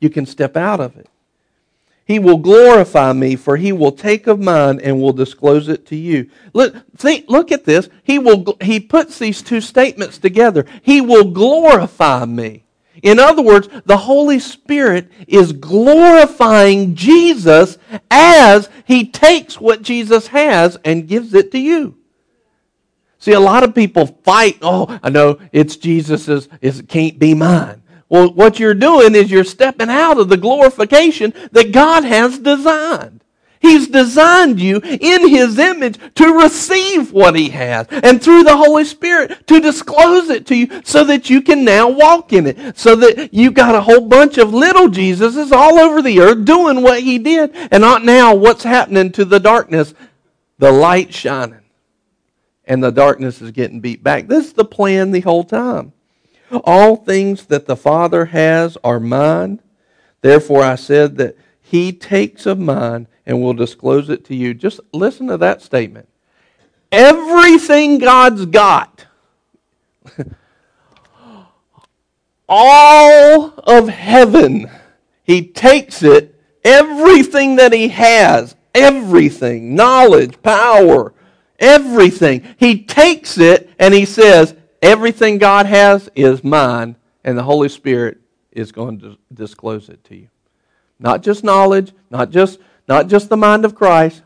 You 0.01 0.11
can 0.11 0.27
step 0.27 0.57
out 0.57 0.81
of 0.81 0.97
it. 0.97 1.09
He 2.05 2.19
will 2.19 2.39
glorify 2.39 3.13
me, 3.13 3.37
for 3.37 3.57
he 3.57 3.73
will 3.73 3.93
take 3.93 4.27
of 4.27 4.41
mine 4.41 4.81
and 4.81 5.01
will 5.01 5.13
disclose 5.13 5.69
it 5.69 5.87
to 5.87 5.97
you. 5.97 6.29
Look, 6.53 6.75
think, 6.97 7.27
look 7.29 7.53
at 7.53 7.65
this. 7.65 7.89
He, 8.03 8.19
will, 8.19 8.57
he 8.61 8.81
puts 8.81 9.19
these 9.19 9.41
two 9.41 9.61
statements 9.61 10.19
together. 10.19 10.67
He 10.83 11.01
will 11.01 11.31
glorify 11.31 12.25
me. 12.25 12.65
In 13.03 13.19
other 13.19 13.43
words, 13.43 13.69
the 13.85 13.97
Holy 13.97 14.39
Spirit 14.39 15.11
is 15.27 15.53
glorifying 15.53 16.95
Jesus 16.95 17.77
as 18.11 18.71
he 18.87 19.09
takes 19.09 19.61
what 19.61 19.83
Jesus 19.83 20.29
has 20.29 20.79
and 20.85 21.09
gives 21.09 21.35
it 21.35 21.51
to 21.53 21.59
you. 21.59 21.97
See, 23.19 23.33
a 23.33 23.41
lot 23.41 23.65
of 23.65 23.75
people 23.75 24.07
fight, 24.07 24.59
oh, 24.63 24.99
I 25.03 25.11
know 25.11 25.39
it's 25.53 25.77
Jesus's, 25.77 26.49
it 26.61 26.89
can't 26.89 27.19
be 27.19 27.35
mine. 27.35 27.83
Well, 28.09 28.33
what 28.33 28.61
you're 28.61 28.75
doing 28.75 29.15
is 29.15 29.31
you're 29.31 29.45
stepping 29.45 29.89
out 29.89 30.19
of 30.19 30.29
the 30.29 30.37
glorification 30.37 31.33
that 31.53 31.73
God 31.73 32.05
has 32.05 32.39
designed. 32.39 33.22
He's 33.63 33.87
designed 33.87 34.61
you 34.61 34.79
in 34.79 35.29
His 35.29 35.57
image 35.57 35.97
to 36.17 36.33
receive 36.33 37.13
what 37.13 37.37
He 37.37 37.49
has, 37.51 37.87
and 37.91 38.21
through 38.21 38.43
the 38.43 38.57
Holy 38.57 38.85
Spirit 38.85 39.47
to 39.47 39.61
disclose 39.61 40.29
it 40.31 40.47
to 40.49 40.57
you 40.57 40.83
so 40.85 41.05
that 41.05 41.31
you 41.31 41.41
can 41.41 41.65
now 41.65 41.89
walk 41.89 42.33
in 42.33 42.49
it. 42.49 42.77
So 42.77 42.97
that 42.97 43.33
you've 43.33 43.55
got 43.55 43.77
a 43.77 43.81
whole 43.81 44.09
bunch 44.09 44.37
of 44.37 44.53
little 44.53 44.89
Jesuses 44.89 45.53
all 45.53 45.79
over 45.79 46.03
the 46.03 46.19
earth 46.19 46.45
doing 46.45 46.83
what 46.83 47.03
He 47.03 47.19
did. 47.19 47.55
And 47.71 47.83
not 47.83 48.05
now 48.05 48.35
what's 48.35 48.65
happening 48.65 49.13
to 49.13 49.25
the 49.25 49.39
darkness? 49.39 49.95
The 50.59 50.73
light 50.73 51.15
shining. 51.15 51.61
And 52.65 52.83
the 52.83 52.91
darkness 52.91 53.41
is 53.41 53.53
getting 53.53 53.81
beat 53.81 54.03
back. 54.03 54.27
This 54.27 54.47
is 54.47 54.53
the 54.55 54.65
plan 54.65 55.13
the 55.13 55.21
whole 55.21 55.45
time. 55.45 55.93
All 56.65 56.97
things 56.97 57.47
that 57.47 57.67
the 57.67 57.77
Father 57.77 58.27
has 58.27 58.77
are 58.83 58.99
mine. 58.99 59.61
Therefore, 60.21 60.63
I 60.63 60.75
said 60.75 61.17
that 61.19 61.37
He 61.73 61.91
takes 61.91 62.45
of 62.45 62.59
mine 62.59 63.09
and 63.25 63.41
will 63.41 63.55
disclose 63.55 64.11
it 64.11 64.27
to 64.27 64.35
you. 64.35 64.53
Just 64.53 64.79
listen 64.93 65.29
to 65.29 65.39
that 65.39 65.63
statement. 65.63 66.07
Everything 66.93 67.97
God's 67.97 68.45
got, 68.45 69.07
all 72.47 73.55
of 73.61 73.89
heaven, 73.89 74.71
He 75.25 75.47
takes 75.47 76.03
it, 76.03 76.39
everything 76.63 77.57
that 77.57 77.73
He 77.73 77.89
has, 77.89 78.55
everything 78.75 79.75
knowledge, 79.75 80.43
power, 80.43 81.15
everything. 81.59 82.55
He 82.59 82.85
takes 82.85 83.39
it 83.39 83.71
and 83.79 83.95
he 83.95 84.05
says, 84.05 84.55
Everything 84.83 85.39
God 85.39 85.65
has 85.65 86.11
is 86.15 86.45
mine, 86.45 86.97
and 87.25 87.39
the 87.39 87.45
Holy 87.45 87.71
Spirit 87.71 88.19
is 88.51 88.73
going 88.73 89.01
to 89.01 89.17
disclose 89.33 89.89
it 89.89 90.05
to 90.05 90.17
you. 90.17 90.29
Not 91.03 91.23
just 91.23 91.43
knowledge, 91.43 91.93
not 92.11 92.31
just, 92.31 92.61
not 92.89 93.09
just 93.09 93.29
the 93.29 93.37
mind 93.37 93.65
of 93.65 93.75
Christ, 93.75 94.23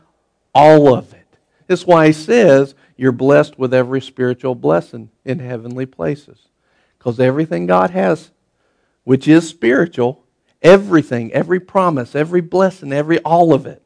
all 0.53 0.93
of 0.93 1.13
it. 1.13 1.25
That's 1.65 1.87
why 1.87 2.07
he 2.07 2.13
says 2.13 2.75
you're 2.95 3.11
blessed 3.11 3.57
with 3.57 3.73
every 3.73 3.99
spiritual 3.99 4.55
blessing 4.55 5.09
in 5.25 5.39
heavenly 5.39 5.87
places. 5.87 6.47
Because 6.97 7.19
everything 7.19 7.65
God 7.65 7.89
has, 7.89 8.31
which 9.03 9.27
is 9.27 9.49
spiritual, 9.49 10.23
everything, 10.61 11.33
every 11.33 11.59
promise, 11.59 12.15
every 12.15 12.41
blessing, 12.41 12.93
every 12.93 13.19
all 13.19 13.53
of 13.53 13.65
it, 13.65 13.83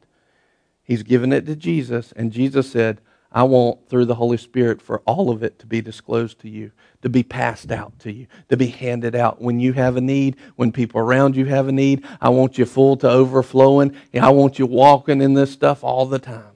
He's 0.84 1.02
given 1.02 1.32
it 1.32 1.46
to 1.46 1.56
Jesus. 1.56 2.12
And 2.16 2.32
Jesus 2.32 2.70
said, 2.70 3.00
I 3.34 3.44
want, 3.44 3.88
through 3.88 4.04
the 4.06 4.14
Holy 4.14 4.36
Spirit, 4.36 4.82
for 4.82 5.00
all 5.00 5.30
of 5.30 5.42
it 5.42 5.58
to 5.60 5.66
be 5.66 5.80
disclosed 5.80 6.40
to 6.40 6.48
you, 6.48 6.72
to 7.02 7.08
be 7.08 7.22
passed 7.22 7.72
out 7.72 7.98
to 8.00 8.12
you, 8.12 8.26
to 8.48 8.56
be 8.56 8.66
handed 8.66 9.14
out. 9.14 9.40
When 9.40 9.58
you 9.58 9.72
have 9.72 9.96
a 9.96 10.00
need, 10.00 10.36
when 10.56 10.72
people 10.72 11.00
around 11.00 11.36
you 11.36 11.46
have 11.46 11.68
a 11.68 11.72
need, 11.72 12.04
I 12.20 12.28
want 12.28 12.58
you 12.58 12.66
full 12.66 12.96
to 12.98 13.08
overflowing. 13.08 13.96
I 14.14 14.30
want 14.30 14.58
you 14.58 14.66
walking 14.66 15.22
in 15.22 15.34
this 15.34 15.50
stuff 15.50 15.82
all 15.82 16.06
the 16.06 16.18
time. 16.18 16.52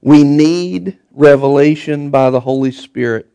We 0.00 0.22
need 0.22 0.98
revelation 1.12 2.10
by 2.10 2.30
the 2.30 2.40
Holy 2.40 2.72
Spirit. 2.72 3.26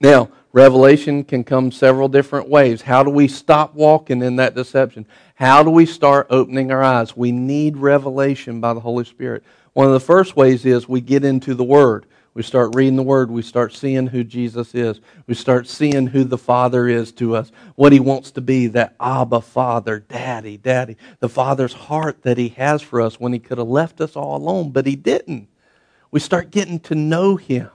Now, 0.00 0.30
revelation 0.52 1.24
can 1.24 1.42
come 1.42 1.72
several 1.72 2.08
different 2.08 2.48
ways. 2.48 2.82
How 2.82 3.02
do 3.02 3.10
we 3.10 3.26
stop 3.26 3.74
walking 3.74 4.22
in 4.22 4.36
that 4.36 4.54
deception? 4.54 5.06
How 5.34 5.64
do 5.64 5.70
we 5.70 5.86
start 5.86 6.28
opening 6.30 6.70
our 6.70 6.82
eyes? 6.82 7.16
We 7.16 7.32
need 7.32 7.76
revelation 7.76 8.60
by 8.60 8.74
the 8.74 8.80
Holy 8.80 9.04
Spirit. 9.04 9.42
One 9.74 9.86
of 9.86 9.92
the 9.92 10.00
first 10.00 10.36
ways 10.36 10.64
is 10.64 10.88
we 10.88 11.00
get 11.00 11.24
into 11.24 11.54
the 11.54 11.64
Word. 11.64 12.06
We 12.32 12.42
start 12.42 12.74
reading 12.74 12.96
the 12.96 13.02
Word. 13.02 13.30
We 13.30 13.42
start 13.42 13.72
seeing 13.72 14.08
who 14.08 14.24
Jesus 14.24 14.74
is. 14.74 15.00
We 15.26 15.34
start 15.34 15.68
seeing 15.68 16.08
who 16.08 16.24
the 16.24 16.38
Father 16.38 16.88
is 16.88 17.12
to 17.12 17.36
us, 17.36 17.52
what 17.74 17.92
He 17.92 18.00
wants 18.00 18.30
to 18.32 18.40
be 18.40 18.68
that 18.68 18.94
Abba 19.00 19.40
Father, 19.40 20.00
Daddy, 20.00 20.56
Daddy, 20.56 20.96
the 21.18 21.28
Father's 21.28 21.72
heart 21.72 22.22
that 22.22 22.38
He 22.38 22.48
has 22.50 22.82
for 22.82 23.00
us 23.00 23.20
when 23.20 23.32
He 23.32 23.38
could 23.38 23.58
have 23.58 23.68
left 23.68 24.00
us 24.00 24.16
all 24.16 24.36
alone, 24.36 24.70
but 24.70 24.86
He 24.86 24.96
didn't. 24.96 25.48
We 26.10 26.20
start 26.20 26.50
getting 26.50 26.80
to 26.80 26.94
know 26.94 27.36
Him. 27.36 27.70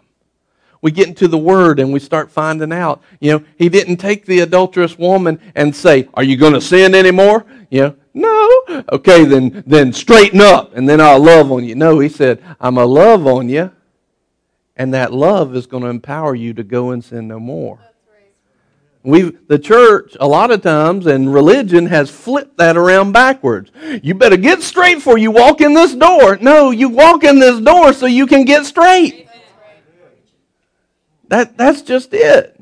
We 0.81 0.91
get 0.91 1.09
into 1.09 1.27
the 1.27 1.37
Word 1.37 1.79
and 1.79 1.91
we 1.91 1.99
start 1.99 2.31
finding 2.31 2.71
out. 2.71 3.01
You 3.19 3.33
know, 3.33 3.45
He 3.57 3.67
didn't 3.67 3.97
take 3.97 4.25
the 4.25 4.39
adulterous 4.39 4.97
woman 4.97 5.39
and 5.55 5.75
say, 5.75 6.07
Are 6.13 6.23
you 6.23 6.37
going 6.37 6.53
to 6.53 6.61
sin 6.61 6.95
anymore? 6.95 7.45
You 7.69 7.81
know, 7.81 7.87
no. 7.87 7.98
Okay, 8.91 9.25
then, 9.25 9.63
then 9.65 9.93
straighten 9.93 10.41
up 10.41 10.75
and 10.75 10.87
then 10.87 11.01
I'll 11.01 11.23
love 11.23 11.51
on 11.51 11.63
you. 11.63 11.75
No, 11.75 11.99
he 11.99 12.09
said, 12.09 12.43
I'm 12.59 12.75
going 12.75 12.85
to 12.85 12.91
love 12.91 13.27
on 13.27 13.49
you, 13.49 13.71
and 14.75 14.93
that 14.93 15.11
love 15.11 15.55
is 15.55 15.65
going 15.65 15.83
to 15.83 15.89
empower 15.89 16.35
you 16.35 16.53
to 16.53 16.63
go 16.63 16.91
and 16.91 17.03
sin 17.03 17.27
no 17.27 17.39
more. 17.39 17.79
We, 19.01 19.31
the 19.47 19.57
church, 19.57 20.17
a 20.19 20.27
lot 20.27 20.51
of 20.51 20.61
times, 20.61 21.07
and 21.07 21.33
religion 21.33 21.85
has 21.85 22.09
flipped 22.09 22.57
that 22.57 22.75
around 22.75 23.13
backwards. 23.13 23.71
You 24.03 24.13
better 24.13 24.35
get 24.35 24.61
straight 24.61 24.95
before 24.95 25.17
you 25.17 25.31
walk 25.31 25.61
in 25.61 25.73
this 25.73 25.95
door. 25.95 26.37
No, 26.37 26.71
you 26.71 26.89
walk 26.89 27.23
in 27.23 27.39
this 27.39 27.61
door 27.61 27.93
so 27.93 28.07
you 28.07 28.27
can 28.27 28.43
get 28.43 28.65
straight. 28.65 29.27
That, 31.29 31.57
that's 31.57 31.81
just 31.81 32.13
it. 32.13 32.58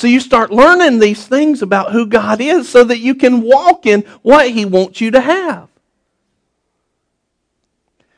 So 0.00 0.06
you 0.06 0.20
start 0.20 0.50
learning 0.50 0.98
these 0.98 1.26
things 1.26 1.60
about 1.60 1.92
who 1.92 2.06
God 2.06 2.40
is 2.40 2.66
so 2.70 2.84
that 2.84 3.00
you 3.00 3.14
can 3.14 3.42
walk 3.42 3.84
in 3.84 4.00
what 4.22 4.48
He 4.48 4.64
wants 4.64 4.98
you 5.02 5.10
to 5.10 5.20
have. 5.20 5.68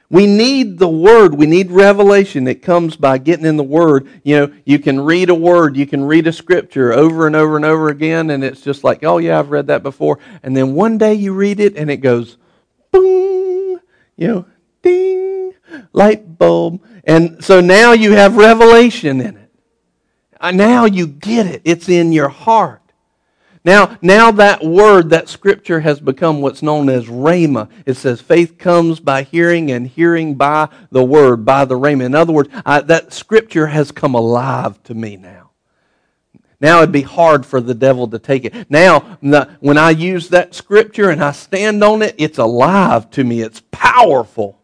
We 0.09 0.29
need 0.29 0.79
the 0.79 0.89
Word. 0.89 1.35
We 1.35 1.47
need 1.47 1.73
revelation. 1.73 2.47
It 2.47 2.63
comes 2.63 2.95
by 2.95 3.19
getting 3.19 3.45
in 3.45 3.57
the 3.57 3.65
Word. 3.65 4.07
You 4.23 4.37
know, 4.37 4.55
you 4.65 4.79
can 4.79 5.01
read 5.01 5.29
a 5.29 5.35
word, 5.35 5.77
you 5.77 5.89
can 5.89 6.05
read 6.05 6.29
a 6.29 6.33
scripture 6.33 6.93
over 6.93 7.27
and 7.27 7.35
over 7.35 7.57
and 7.57 7.65
over 7.65 7.89
again, 7.89 8.31
and 8.31 8.45
it's 8.45 8.61
just 8.61 8.85
like, 8.85 9.03
oh, 9.03 9.19
yeah, 9.19 9.41
I've 9.41 9.51
read 9.51 9.67
that 9.67 9.83
before. 9.83 10.21
And 10.45 10.57
then 10.57 10.75
one 10.75 10.99
day 10.99 11.15
you 11.15 11.35
read 11.35 11.59
it, 11.59 11.77
and 11.77 11.91
it 11.91 11.97
goes, 11.97 12.37
boom, 12.93 13.81
you 14.17 14.29
know, 14.29 14.47
ding, 14.83 15.55
light 15.93 16.39
bulb. 16.39 16.81
And 17.03 17.43
so 17.43 17.61
now 17.61 17.91
you 17.91 18.13
have 18.13 18.37
revelation 18.37 19.21
in 19.21 19.37
it. 19.37 19.42
Uh, 20.43 20.51
now 20.51 20.85
you 20.85 21.07
get 21.07 21.47
it. 21.47 21.63
It's 21.65 21.89
in 21.89 22.13
your 22.13 22.29
heart. 22.29 22.81
Now, 23.65 23.97
now 24.03 24.33
that 24.33 24.65
word, 24.65 25.11
that 25.11 25.29
scripture 25.29 25.79
has 25.79 26.01
become 26.01 26.41
what's 26.41 26.63
known 26.63 26.89
as 26.89 27.07
rhema. 27.07 27.71
It 27.87 27.95
says 27.95 28.21
faith 28.21 28.59
comes 28.59 28.99
by 28.99 29.23
hearing 29.23 29.71
and 29.71 29.87
hearing 29.87 30.35
by 30.35 30.69
the 30.91 31.05
word, 31.05 31.45
by 31.45 31.65
the 31.65 31.79
rhema. 31.79 32.05
In 32.07 32.17
other 32.17 32.33
words, 32.33 32.49
I, 32.67 32.81
that 32.81 33.13
scripture 33.13 33.69
has 33.69 33.93
come 33.93 34.17
alive 34.17 34.83
to 34.85 34.95
me 34.95 35.17
now. 35.17 35.51
Now 36.61 36.79
it'd 36.79 36.91
be 36.91 37.03
hard 37.03 37.47
for 37.47 37.61
the 37.61 37.75
devil 37.75 38.09
to 38.09 38.19
take 38.19 38.45
it. 38.45 38.69
Now, 38.69 39.01
when 39.61 39.79
I 39.79 39.91
use 39.91 40.29
that 40.31 40.55
scripture 40.55 41.11
and 41.11 41.23
I 41.23 41.33
stand 41.33 41.83
on 41.85 42.03
it, 42.03 42.17
it's 42.19 42.39
alive 42.39 43.11
to 43.11 43.23
me. 43.23 43.43
It's 43.43 43.63
powerful. 43.71 44.59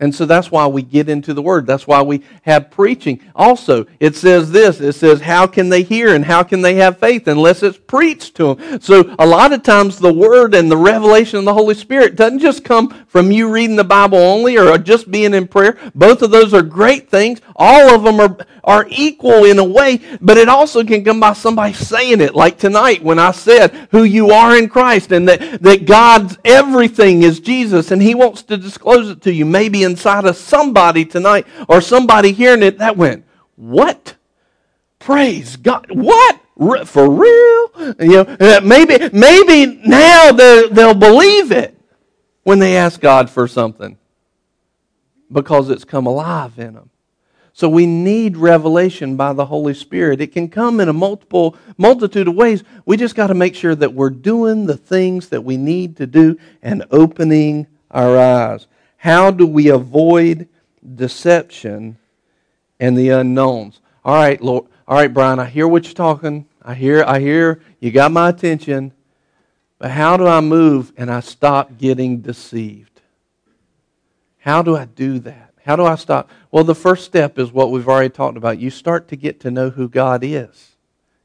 And 0.00 0.14
so 0.14 0.24
that's 0.24 0.50
why 0.50 0.66
we 0.66 0.80
get 0.80 1.10
into 1.10 1.34
the 1.34 1.42
Word. 1.42 1.66
That's 1.66 1.86
why 1.86 2.00
we 2.00 2.22
have 2.42 2.70
preaching. 2.70 3.20
Also, 3.36 3.86
it 4.00 4.16
says 4.16 4.50
this 4.50 4.80
it 4.80 4.94
says, 4.94 5.20
How 5.20 5.46
can 5.46 5.68
they 5.68 5.82
hear 5.82 6.14
and 6.14 6.24
how 6.24 6.42
can 6.42 6.62
they 6.62 6.76
have 6.76 6.98
faith 6.98 7.28
unless 7.28 7.62
it's 7.62 7.76
preached 7.76 8.34
to 8.36 8.54
them? 8.54 8.80
So, 8.80 9.14
a 9.18 9.26
lot 9.26 9.52
of 9.52 9.62
times, 9.62 9.98
the 9.98 10.12
Word 10.12 10.54
and 10.54 10.70
the 10.70 10.76
revelation 10.76 11.38
of 11.38 11.44
the 11.44 11.52
Holy 11.52 11.74
Spirit 11.74 12.16
doesn't 12.16 12.38
just 12.38 12.64
come 12.64 13.04
from 13.08 13.30
you 13.30 13.52
reading 13.52 13.76
the 13.76 13.84
Bible 13.84 14.16
only 14.16 14.56
or 14.56 14.78
just 14.78 15.10
being 15.10 15.34
in 15.34 15.46
prayer. 15.46 15.76
Both 15.94 16.22
of 16.22 16.30
those 16.30 16.54
are 16.54 16.62
great 16.62 17.10
things. 17.10 17.42
All 17.54 17.94
of 17.94 18.02
them 18.02 18.20
are, 18.20 18.38
are 18.64 18.86
equal 18.88 19.44
in 19.44 19.58
a 19.58 19.64
way, 19.64 20.00
but 20.22 20.38
it 20.38 20.48
also 20.48 20.82
can 20.82 21.04
come 21.04 21.20
by 21.20 21.34
somebody 21.34 21.74
saying 21.74 22.22
it, 22.22 22.34
like 22.34 22.58
tonight 22.58 23.02
when 23.02 23.18
I 23.18 23.32
said 23.32 23.88
who 23.90 24.04
you 24.04 24.30
are 24.30 24.56
in 24.56 24.70
Christ 24.70 25.12
and 25.12 25.28
that, 25.28 25.62
that 25.62 25.84
God's 25.84 26.38
everything 26.42 27.22
is 27.22 27.38
Jesus 27.38 27.90
and 27.90 28.00
He 28.00 28.14
wants 28.14 28.42
to 28.44 28.56
disclose 28.56 29.10
it 29.10 29.20
to 29.22 29.32
you. 29.32 29.44
Maybe 29.44 29.84
inside 29.90 30.24
of 30.24 30.36
somebody 30.36 31.04
tonight 31.04 31.46
or 31.68 31.80
somebody 31.80 32.32
hearing 32.32 32.62
it 32.62 32.78
that 32.78 32.96
went, 32.96 33.24
What? 33.56 34.14
Praise 34.98 35.56
God. 35.56 35.86
What? 35.90 36.40
For 36.86 37.10
real? 37.10 37.94
You 38.00 38.24
know, 38.24 38.36
uh, 38.38 38.60
maybe, 38.62 39.08
maybe 39.12 39.80
now 39.86 40.32
they'll 40.32 40.94
believe 40.94 41.52
it 41.52 41.76
when 42.42 42.58
they 42.58 42.76
ask 42.76 43.00
God 43.00 43.30
for 43.30 43.48
something 43.48 43.96
because 45.32 45.70
it's 45.70 45.84
come 45.84 46.06
alive 46.06 46.58
in 46.58 46.74
them. 46.74 46.90
So 47.52 47.68
we 47.68 47.86
need 47.86 48.36
revelation 48.36 49.16
by 49.16 49.32
the 49.32 49.46
Holy 49.46 49.74
Spirit. 49.74 50.20
It 50.20 50.32
can 50.32 50.48
come 50.48 50.80
in 50.80 50.88
a 50.88 50.92
multiple 50.92 51.56
multitude 51.76 52.28
of 52.28 52.34
ways. 52.34 52.62
We 52.86 52.96
just 52.96 53.14
got 53.14 53.26
to 53.26 53.34
make 53.34 53.54
sure 53.54 53.74
that 53.74 53.92
we're 53.92 54.10
doing 54.10 54.66
the 54.66 54.76
things 54.76 55.28
that 55.28 55.44
we 55.44 55.56
need 55.56 55.96
to 55.96 56.06
do 56.06 56.38
and 56.62 56.84
opening 56.90 57.66
our 57.90 58.18
eyes. 58.18 58.66
How 59.00 59.30
do 59.30 59.46
we 59.46 59.68
avoid 59.68 60.46
deception 60.94 61.96
and 62.78 62.98
the 62.98 63.08
unknowns? 63.08 63.80
All 64.04 64.14
right, 64.14 64.38
Lord. 64.42 64.66
All 64.86 64.98
right, 64.98 65.12
Brian, 65.12 65.38
I 65.38 65.46
hear 65.46 65.66
what 65.66 65.84
you're 65.84 65.94
talking. 65.94 66.44
I 66.60 66.74
hear 66.74 67.02
I 67.04 67.18
hear 67.18 67.62
you 67.78 67.92
got 67.92 68.12
my 68.12 68.28
attention. 68.28 68.92
But 69.78 69.92
how 69.92 70.18
do 70.18 70.26
I 70.26 70.42
move 70.42 70.92
and 70.98 71.10
I 71.10 71.20
stop 71.20 71.78
getting 71.78 72.20
deceived? 72.20 73.00
How 74.40 74.60
do 74.60 74.76
I 74.76 74.84
do 74.84 75.18
that? 75.20 75.54
How 75.64 75.76
do 75.76 75.86
I 75.86 75.94
stop? 75.94 76.28
Well, 76.50 76.64
the 76.64 76.74
first 76.74 77.06
step 77.06 77.38
is 77.38 77.50
what 77.50 77.70
we've 77.70 77.88
already 77.88 78.10
talked 78.10 78.36
about. 78.36 78.58
You 78.58 78.68
start 78.68 79.08
to 79.08 79.16
get 79.16 79.40
to 79.40 79.50
know 79.50 79.70
who 79.70 79.88
God 79.88 80.22
is. 80.22 80.76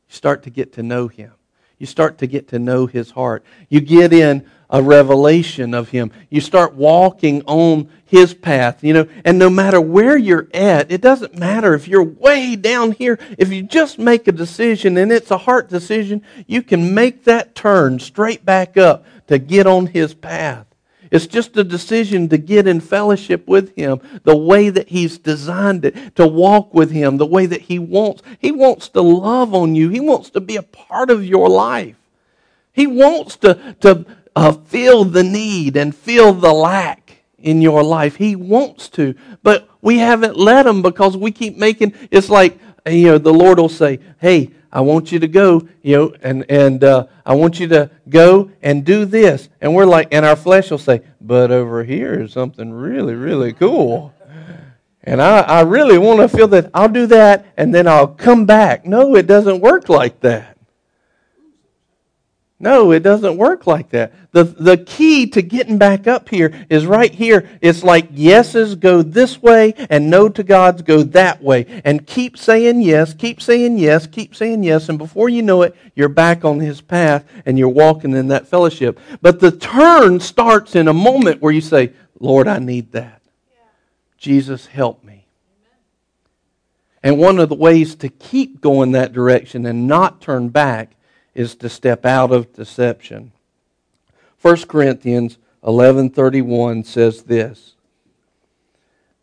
You 0.07 0.15
start 0.15 0.43
to 0.43 0.49
get 0.49 0.71
to 0.73 0.83
know 0.83 1.09
Him. 1.09 1.33
You 1.77 1.87
start 1.87 2.19
to 2.19 2.27
get 2.27 2.47
to 2.49 2.59
know 2.59 2.85
His 2.85 3.11
heart. 3.11 3.43
You 3.67 3.81
get 3.81 4.13
in 4.13 4.49
a 4.75 4.81
revelation 4.81 5.73
of 5.73 5.87
Him. 5.89 6.11
You 6.29 6.41
start 6.41 6.73
walking 6.73 7.41
on 7.45 7.89
His 8.05 8.33
path, 8.33 8.83
you 8.83 8.93
know, 8.93 9.07
and 9.23 9.39
no 9.39 9.49
matter 9.49 9.79
where 9.79 10.17
you're 10.17 10.49
at, 10.53 10.91
it 10.91 10.99
doesn't 10.99 11.37
matter 11.37 11.73
if 11.73 11.87
you're 11.87 12.03
way 12.03 12.57
down 12.57 12.91
here, 12.91 13.17
if 13.37 13.53
you 13.53 13.63
just 13.63 13.97
make 13.97 14.27
a 14.27 14.33
decision 14.33 14.97
and 14.97 15.13
it's 15.13 15.31
a 15.31 15.37
heart 15.37 15.69
decision, 15.69 16.21
you 16.45 16.61
can 16.61 16.93
make 16.93 17.23
that 17.23 17.55
turn 17.55 17.99
straight 17.99 18.43
back 18.43 18.75
up 18.75 19.05
to 19.27 19.39
get 19.39 19.65
on 19.65 19.87
His 19.87 20.13
path. 20.13 20.65
It's 21.09 21.27
just 21.27 21.55
a 21.55 21.63
decision 21.63 22.27
to 22.27 22.37
get 22.37 22.67
in 22.67 22.81
fellowship 22.81 23.47
with 23.47 23.73
Him 23.77 24.01
the 24.25 24.35
way 24.35 24.69
that 24.69 24.89
He's 24.89 25.17
designed 25.17 25.85
it, 25.85 26.17
to 26.17 26.27
walk 26.27 26.73
with 26.73 26.91
Him 26.91 27.15
the 27.15 27.25
way 27.25 27.45
that 27.45 27.61
He 27.61 27.79
wants. 27.79 28.23
He 28.39 28.51
wants 28.51 28.89
to 28.89 29.01
love 29.01 29.53
on 29.53 29.73
you, 29.73 29.87
He 29.87 30.01
wants 30.01 30.31
to 30.31 30.41
be 30.41 30.57
a 30.57 30.63
part 30.63 31.09
of 31.09 31.25
your 31.25 31.47
life. 31.47 31.95
He 32.73 32.87
wants 32.87 33.37
to, 33.37 33.77
to 33.79 34.05
uh, 34.35 34.51
feel 34.51 35.03
the 35.03 35.23
need 35.23 35.77
and 35.77 35.95
feel 35.95 36.33
the 36.33 36.53
lack 36.53 37.17
in 37.37 37.61
your 37.61 37.83
life. 37.83 38.15
He 38.15 38.35
wants 38.35 38.89
to, 38.89 39.15
but 39.43 39.69
we 39.81 39.99
haven't 39.99 40.37
let 40.37 40.65
Him 40.65 40.81
because 40.81 41.15
we 41.15 41.31
keep 41.31 41.57
making 41.57 41.93
it's 42.11 42.29
like 42.29 42.59
you 42.87 43.07
know, 43.07 43.17
the 43.17 43.33
Lord 43.33 43.57
will 43.57 43.69
say, 43.69 43.99
hey, 44.19 44.51
I 44.71 44.81
want 44.81 45.11
you 45.11 45.19
to 45.19 45.27
go, 45.27 45.67
you 45.81 45.95
know, 45.95 46.15
and, 46.21 46.45
and 46.49 46.83
uh, 46.83 47.07
I 47.25 47.33
want 47.33 47.59
you 47.59 47.67
to 47.69 47.89
go 48.09 48.51
and 48.61 48.85
do 48.85 49.05
this. 49.05 49.49
And 49.61 49.73
we're 49.73 49.85
like, 49.85 50.09
and 50.13 50.25
our 50.25 50.35
flesh 50.35 50.69
will 50.69 50.77
say, 50.77 51.01
but 51.21 51.49
over 51.51 51.83
here 51.83 52.21
is 52.21 52.33
something 52.33 52.71
really, 52.73 53.15
really 53.15 53.53
cool. 53.53 54.13
And 55.03 55.21
I, 55.21 55.39
I 55.41 55.61
really 55.61 55.97
want 55.97 56.19
to 56.19 56.27
feel 56.27 56.47
that 56.49 56.71
I'll 56.73 56.89
do 56.89 57.07
that 57.07 57.45
and 57.57 57.73
then 57.73 57.87
I'll 57.87 58.07
come 58.07 58.45
back. 58.45 58.85
No, 58.85 59.15
it 59.15 59.27
doesn't 59.27 59.61
work 59.61 59.87
like 59.87 60.19
that. 60.21 60.54
No, 62.57 62.93
it 62.93 63.03
doesn't 63.03 63.35
work 63.35 63.67
like 63.67 63.89
that. 63.89 64.13
The, 64.31 64.45
the 64.45 64.77
key 64.77 65.27
to 65.27 65.41
getting 65.41 65.77
back 65.77 66.07
up 66.07 66.29
here 66.29 66.53
is 66.69 66.85
right 66.85 67.13
here. 67.13 67.49
It's 67.59 67.83
like 67.83 68.07
yeses 68.13 68.75
go 68.75 69.01
this 69.01 69.41
way 69.41 69.73
and 69.89 70.09
no 70.09 70.29
to 70.29 70.41
God's 70.41 70.81
go 70.81 71.03
that 71.03 71.43
way. 71.43 71.81
And 71.83 72.07
keep 72.07 72.37
saying 72.37 72.81
yes, 72.81 73.13
keep 73.13 73.41
saying 73.41 73.77
yes, 73.77 74.07
keep 74.07 74.33
saying 74.33 74.63
yes. 74.63 74.87
And 74.87 74.97
before 74.97 75.27
you 75.27 75.41
know 75.41 75.63
it, 75.63 75.75
you're 75.95 76.07
back 76.07 76.45
on 76.45 76.61
His 76.61 76.79
path 76.79 77.25
and 77.45 77.59
you're 77.59 77.67
walking 77.67 78.13
in 78.13 78.29
that 78.29 78.47
fellowship. 78.47 79.01
But 79.21 79.41
the 79.41 79.51
turn 79.51 80.21
starts 80.21 80.75
in 80.75 80.87
a 80.87 80.93
moment 80.93 81.41
where 81.41 81.53
you 81.53 81.61
say, 81.61 81.91
Lord, 82.21 82.47
I 82.47 82.59
need 82.59 82.93
that. 82.93 83.21
Jesus, 84.17 84.65
help 84.65 85.03
me. 85.03 85.27
And 87.03 87.19
one 87.19 87.37
of 87.37 87.49
the 87.49 87.55
ways 87.55 87.95
to 87.95 88.07
keep 88.07 88.61
going 88.61 88.93
that 88.93 89.11
direction 89.11 89.65
and 89.65 89.87
not 89.87 90.21
turn 90.21 90.49
back 90.49 90.95
is 91.35 91.53
to 91.55 91.69
step 91.69 92.05
out 92.05 92.31
of 92.31 92.53
deception. 92.53 93.33
1 94.41 94.67
Corinthians 94.67 95.37
11:31 95.63 96.85
says 96.85 97.23
this: 97.23 97.75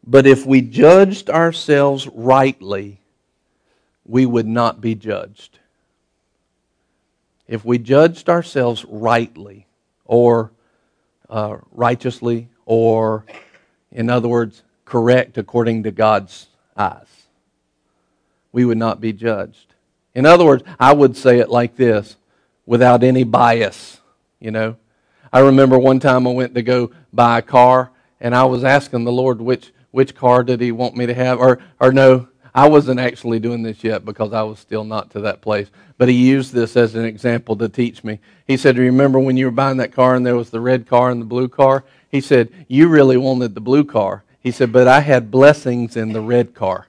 But 0.07 0.27
if 0.27 0.45
we 0.45 0.61
judged 0.61 1.31
ourselves 1.31 2.07
rightly, 2.09 3.01
we 4.05 4.27
would 4.27 4.47
not 4.47 4.81
be 4.81 4.95
judged. 4.95 5.59
If 7.49 7.65
we 7.65 7.79
judged 7.79 8.29
ourselves 8.29 8.85
rightly 8.85 9.67
or 10.05 10.51
uh, 11.31 11.59
righteously 11.71 12.49
or 12.67 13.25
in 13.91 14.11
other 14.11 14.29
words 14.29 14.63
correct 14.85 15.39
according 15.39 15.85
to 15.85 15.91
God's 15.91 16.49
eyes, 16.77 17.07
we 18.53 18.65
would 18.65 18.79
not 18.79 19.01
be 19.01 19.13
judged. 19.13 19.72
In 20.15 20.27
other 20.27 20.45
words, 20.45 20.63
I 20.79 20.93
would 20.93 21.17
say 21.17 21.39
it 21.39 21.49
like 21.49 21.77
this 21.77 22.17
without 22.67 23.03
any 23.03 23.25
bias, 23.25 24.01
you 24.41 24.51
know. 24.51 24.77
I 25.33 25.41
remember 25.41 25.79
one 25.79 26.01
time 26.01 26.27
I 26.27 26.33
went 26.33 26.55
to 26.55 26.63
go 26.63 26.91
buy 27.13 27.39
a 27.39 27.43
car 27.43 27.91
and 28.21 28.35
I 28.35 28.45
was 28.45 28.65
asking 28.65 29.05
the 29.05 29.13
Lord 29.13 29.41
which 29.41 29.73
which 29.91 30.15
car 30.15 30.43
did 30.43 30.61
he 30.61 30.73
want 30.73 30.97
me 30.97 31.07
to 31.07 31.15
have 31.15 31.39
or 31.39 31.59
or 31.81 31.93
no, 31.93 32.29
I 32.55 32.69
wasn't 32.69 33.01
actually 33.01 33.41
doing 33.41 33.63
this 33.63 33.83
yet 33.83 34.05
because 34.05 34.33
I 34.33 34.43
was 34.43 34.59
still 34.59 34.85
not 34.85 35.11
to 35.11 35.21
that 35.21 35.41
place. 35.41 35.71
But 35.97 36.09
he 36.09 36.15
used 36.15 36.53
this 36.53 36.77
as 36.77 36.95
an 36.95 37.05
example 37.05 37.57
to 37.57 37.69
teach 37.69 38.05
me. 38.05 38.19
He 38.47 38.57
said, 38.57 38.77
Remember 38.77 39.19
when 39.19 39.37
you 39.37 39.47
were 39.47 39.53
buying 39.53 39.79
that 39.79 39.93
car 39.93 40.15
and 40.15 40.27
there 40.27 40.37
was 40.37 40.51
the 40.51 40.61
red 40.61 40.87
car 40.87 41.11
and 41.11 41.21
the 41.21 41.27
blue 41.27 41.49
car? 41.49 41.85
He 42.11 42.21
said, 42.21 42.51
You 42.69 42.89
really 42.89 43.17
wanted 43.17 43.55
the 43.55 43.61
blue 43.61 43.85
car. 43.85 44.25
He 44.41 44.51
said, 44.51 44.73
But 44.73 44.89
I 44.89 45.01
had 45.01 45.31
blessings 45.31 45.97
in 45.97 46.13
the 46.13 46.21
red 46.21 46.55
car. 46.55 46.89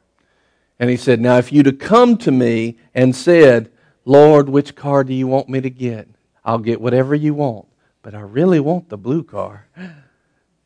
And 0.83 0.89
he 0.89 0.97
said, 0.97 1.21
Now, 1.21 1.37
if 1.37 1.53
you'd 1.53 1.67
have 1.67 1.79
come 1.79 2.17
to 2.17 2.29
me 2.29 2.77
and 2.93 3.15
said, 3.15 3.71
Lord, 4.03 4.49
which 4.49 4.75
car 4.75 5.05
do 5.05 5.13
you 5.13 5.27
want 5.27 5.47
me 5.47 5.61
to 5.61 5.69
get? 5.69 6.09
I'll 6.43 6.59
get 6.59 6.81
whatever 6.81 7.15
you 7.15 7.33
want, 7.33 7.67
but 8.01 8.13
I 8.13 8.19
really 8.19 8.59
want 8.59 8.89
the 8.89 8.97
blue 8.97 9.23
car. 9.23 9.69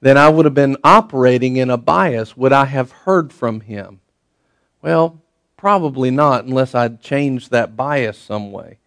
Then 0.02 0.18
I 0.18 0.30
would 0.30 0.46
have 0.46 0.56
been 0.56 0.76
operating 0.84 1.58
in 1.58 1.70
a 1.70 1.78
bias. 1.78 2.36
Would 2.36 2.52
I 2.52 2.66
have 2.66 2.92
heard 2.92 3.32
from 3.32 3.62
him? 3.62 4.00
Well, 4.82 5.22
probably 5.56 6.10
not 6.10 6.46
unless 6.46 6.74
I'd 6.74 7.00
changed 7.00 7.52
that 7.52 7.76
bias 7.76 8.18
some 8.18 8.52
way. 8.52 8.80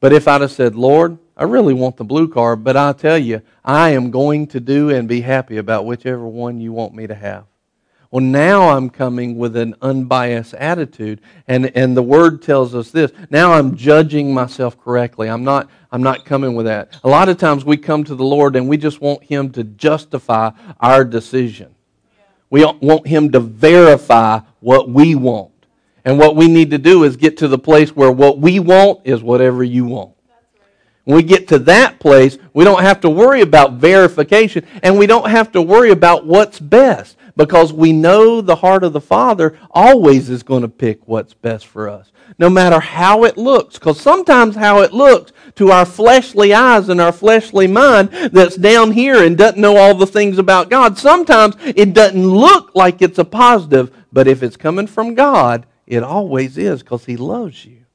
But 0.00 0.14
if 0.14 0.26
I'd 0.26 0.40
have 0.40 0.52
said, 0.52 0.74
Lord, 0.74 1.18
I 1.36 1.44
really 1.44 1.74
want 1.74 1.98
the 1.98 2.04
blue 2.04 2.28
car, 2.28 2.56
but 2.56 2.78
I 2.78 2.94
tell 2.94 3.18
you, 3.18 3.42
I 3.62 3.90
am 3.90 4.10
going 4.10 4.46
to 4.46 4.60
do 4.60 4.88
and 4.88 5.06
be 5.06 5.20
happy 5.20 5.58
about 5.58 5.84
whichever 5.84 6.26
one 6.26 6.62
you 6.62 6.72
want 6.72 6.94
me 6.94 7.06
to 7.06 7.14
have. 7.14 7.44
Well, 8.10 8.24
now 8.24 8.70
I'm 8.70 8.88
coming 8.88 9.36
with 9.36 9.56
an 9.56 9.74
unbiased 9.82 10.54
attitude. 10.54 11.20
And, 11.48 11.76
and 11.76 11.96
the 11.96 12.02
word 12.02 12.42
tells 12.42 12.74
us 12.74 12.90
this. 12.90 13.10
Now 13.30 13.52
I'm 13.52 13.76
judging 13.76 14.32
myself 14.32 14.78
correctly. 14.80 15.28
I'm 15.28 15.44
not, 15.44 15.68
I'm 15.90 16.02
not 16.02 16.24
coming 16.24 16.54
with 16.54 16.66
that. 16.66 16.98
A 17.02 17.08
lot 17.08 17.28
of 17.28 17.38
times 17.38 17.64
we 17.64 17.76
come 17.76 18.04
to 18.04 18.14
the 18.14 18.24
Lord 18.24 18.56
and 18.56 18.68
we 18.68 18.76
just 18.76 19.00
want 19.00 19.24
Him 19.24 19.50
to 19.52 19.64
justify 19.64 20.50
our 20.80 21.04
decision. 21.04 21.74
We 22.48 22.64
want 22.64 23.06
Him 23.06 23.32
to 23.32 23.40
verify 23.40 24.40
what 24.60 24.88
we 24.88 25.14
want. 25.14 25.52
And 26.04 26.20
what 26.20 26.36
we 26.36 26.46
need 26.46 26.70
to 26.70 26.78
do 26.78 27.02
is 27.02 27.16
get 27.16 27.36
to 27.38 27.48
the 27.48 27.58
place 27.58 27.96
where 27.96 28.12
what 28.12 28.38
we 28.38 28.60
want 28.60 29.00
is 29.04 29.22
whatever 29.22 29.64
you 29.64 29.84
want. 29.84 30.12
When 31.02 31.16
we 31.16 31.22
get 31.24 31.48
to 31.48 31.58
that 31.60 31.98
place, 31.98 32.38
we 32.52 32.64
don't 32.64 32.82
have 32.82 33.00
to 33.00 33.10
worry 33.10 33.40
about 33.40 33.74
verification 33.74 34.66
and 34.82 34.98
we 34.98 35.06
don't 35.06 35.28
have 35.28 35.52
to 35.52 35.62
worry 35.62 35.90
about 35.90 36.26
what's 36.26 36.58
best 36.60 37.16
because 37.36 37.72
we 37.72 37.92
know 37.92 38.40
the 38.40 38.56
heart 38.56 38.82
of 38.82 38.92
the 38.92 39.00
Father 39.00 39.58
always 39.70 40.30
is 40.30 40.42
going 40.42 40.62
to 40.62 40.68
pick 40.68 41.06
what's 41.06 41.34
best 41.34 41.66
for 41.66 41.88
us, 41.88 42.10
no 42.38 42.48
matter 42.48 42.80
how 42.80 43.24
it 43.24 43.36
looks. 43.36 43.78
Because 43.78 44.00
sometimes 44.00 44.56
how 44.56 44.80
it 44.80 44.92
looks 44.92 45.32
to 45.56 45.70
our 45.70 45.84
fleshly 45.84 46.54
eyes 46.54 46.88
and 46.88 47.00
our 47.00 47.12
fleshly 47.12 47.66
mind 47.66 48.10
that's 48.32 48.56
down 48.56 48.92
here 48.92 49.22
and 49.22 49.36
doesn't 49.36 49.60
know 49.60 49.76
all 49.76 49.94
the 49.94 50.06
things 50.06 50.38
about 50.38 50.70
God, 50.70 50.98
sometimes 50.98 51.54
it 51.60 51.92
doesn't 51.92 52.26
look 52.26 52.74
like 52.74 53.02
it's 53.02 53.18
a 53.18 53.24
positive, 53.24 53.94
but 54.12 54.26
if 54.26 54.42
it's 54.42 54.56
coming 54.56 54.86
from 54.86 55.14
God, 55.14 55.66
it 55.86 56.02
always 56.02 56.58
is 56.58 56.82
because 56.82 57.04
He 57.04 57.16
loves 57.16 57.64
you. 57.64 57.85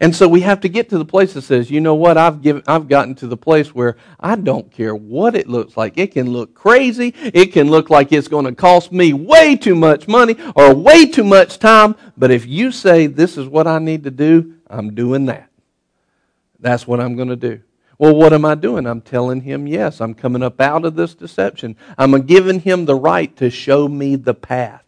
And 0.00 0.14
so 0.14 0.28
we 0.28 0.42
have 0.42 0.60
to 0.60 0.68
get 0.68 0.88
to 0.90 0.98
the 0.98 1.04
place 1.04 1.34
that 1.34 1.42
says, 1.42 1.70
you 1.70 1.80
know 1.80 1.94
what, 1.94 2.16
I've, 2.16 2.40
given, 2.42 2.62
I've 2.66 2.88
gotten 2.88 3.14
to 3.16 3.26
the 3.26 3.36
place 3.36 3.74
where 3.74 3.96
I 4.20 4.36
don't 4.36 4.70
care 4.70 4.94
what 4.94 5.34
it 5.34 5.48
looks 5.48 5.76
like. 5.76 5.98
It 5.98 6.12
can 6.12 6.30
look 6.30 6.54
crazy. 6.54 7.14
It 7.16 7.52
can 7.52 7.70
look 7.70 7.90
like 7.90 8.12
it's 8.12 8.28
going 8.28 8.44
to 8.44 8.54
cost 8.54 8.92
me 8.92 9.12
way 9.12 9.56
too 9.56 9.74
much 9.74 10.06
money 10.06 10.36
or 10.54 10.74
way 10.74 11.06
too 11.06 11.24
much 11.24 11.58
time. 11.58 11.96
But 12.16 12.30
if 12.30 12.46
you 12.46 12.70
say, 12.70 13.06
this 13.06 13.36
is 13.36 13.48
what 13.48 13.66
I 13.66 13.78
need 13.78 14.04
to 14.04 14.10
do, 14.10 14.54
I'm 14.68 14.94
doing 14.94 15.26
that. 15.26 15.50
That's 16.60 16.86
what 16.86 17.00
I'm 17.00 17.16
going 17.16 17.28
to 17.28 17.36
do. 17.36 17.60
Well, 17.98 18.14
what 18.14 18.32
am 18.32 18.44
I 18.44 18.54
doing? 18.54 18.86
I'm 18.86 19.00
telling 19.00 19.40
him 19.40 19.66
yes. 19.66 20.00
I'm 20.00 20.14
coming 20.14 20.42
up 20.42 20.60
out 20.60 20.84
of 20.84 20.94
this 20.94 21.14
deception. 21.14 21.76
I'm 21.96 22.12
giving 22.22 22.60
him 22.60 22.84
the 22.84 22.94
right 22.94 23.34
to 23.38 23.50
show 23.50 23.88
me 23.88 24.14
the 24.14 24.34
path. 24.34 24.84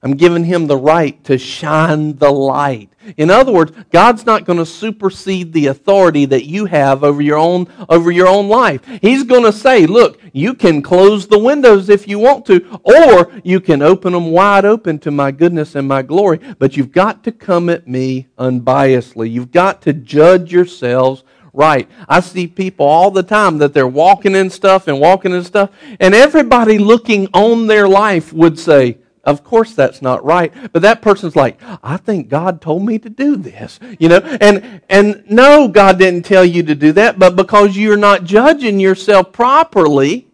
I'm 0.00 0.14
giving 0.14 0.44
him 0.44 0.68
the 0.68 0.76
right 0.76 1.22
to 1.24 1.38
shine 1.38 2.16
the 2.18 2.30
light. 2.30 2.90
In 3.16 3.30
other 3.30 3.50
words, 3.50 3.72
God's 3.90 4.24
not 4.24 4.44
going 4.44 4.60
to 4.60 4.66
supersede 4.66 5.52
the 5.52 5.66
authority 5.66 6.24
that 6.26 6.44
you 6.44 6.66
have 6.66 7.02
over 7.02 7.20
your 7.20 7.38
own 7.38 7.66
over 7.88 8.12
your 8.12 8.28
own 8.28 8.48
life. 8.48 8.80
He's 9.02 9.24
going 9.24 9.42
to 9.42 9.52
say, 9.52 9.86
"Look, 9.86 10.20
you 10.32 10.54
can 10.54 10.82
close 10.82 11.26
the 11.26 11.38
windows 11.38 11.88
if 11.88 12.06
you 12.06 12.20
want 12.20 12.46
to, 12.46 12.80
or 12.84 13.32
you 13.42 13.60
can 13.60 13.82
open 13.82 14.12
them 14.12 14.30
wide 14.30 14.64
open 14.64 15.00
to 15.00 15.10
my 15.10 15.32
goodness 15.32 15.74
and 15.74 15.88
my 15.88 16.02
glory, 16.02 16.38
but 16.58 16.76
you've 16.76 16.92
got 16.92 17.24
to 17.24 17.32
come 17.32 17.68
at 17.68 17.88
me 17.88 18.28
unbiasedly. 18.38 19.30
You've 19.30 19.52
got 19.52 19.82
to 19.82 19.92
judge 19.92 20.52
yourselves 20.52 21.24
right. 21.52 21.88
I 22.08 22.20
see 22.20 22.46
people 22.46 22.86
all 22.86 23.10
the 23.10 23.24
time 23.24 23.58
that 23.58 23.74
they're 23.74 23.88
walking 23.88 24.36
in 24.36 24.48
stuff 24.50 24.86
and 24.86 25.00
walking 25.00 25.32
in 25.32 25.42
stuff, 25.42 25.70
and 25.98 26.14
everybody 26.14 26.78
looking 26.78 27.26
on 27.34 27.66
their 27.66 27.88
life 27.88 28.32
would 28.32 28.58
say, 28.60 28.98
of 29.28 29.44
course 29.44 29.74
that's 29.74 30.00
not 30.00 30.24
right. 30.24 30.52
But 30.72 30.82
that 30.82 31.02
person's 31.02 31.36
like, 31.36 31.60
I 31.82 31.98
think 31.98 32.28
God 32.28 32.60
told 32.60 32.84
me 32.84 32.98
to 32.98 33.10
do 33.10 33.36
this. 33.36 33.78
You 33.98 34.08
know, 34.08 34.16
and 34.16 34.80
and 34.88 35.22
no, 35.28 35.68
God 35.68 35.98
didn't 35.98 36.24
tell 36.24 36.44
you 36.44 36.62
to 36.62 36.74
do 36.74 36.92
that, 36.92 37.18
but 37.18 37.36
because 37.36 37.76
you're 37.76 37.96
not 37.96 38.24
judging 38.24 38.80
yourself 38.80 39.32
properly, 39.32 40.26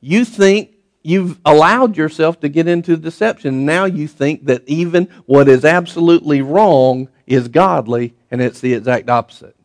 you 0.00 0.24
think 0.24 0.70
you've 1.02 1.38
allowed 1.44 1.96
yourself 1.96 2.40
to 2.40 2.48
get 2.48 2.66
into 2.66 2.96
deception. 2.96 3.64
Now 3.64 3.84
you 3.84 4.08
think 4.08 4.46
that 4.46 4.62
even 4.66 5.08
what 5.26 5.48
is 5.48 5.64
absolutely 5.64 6.42
wrong 6.42 7.08
is 7.26 7.48
godly, 7.48 8.14
and 8.30 8.40
it's 8.42 8.60
the 8.60 8.74
exact 8.74 9.08
opposite. 9.08 9.56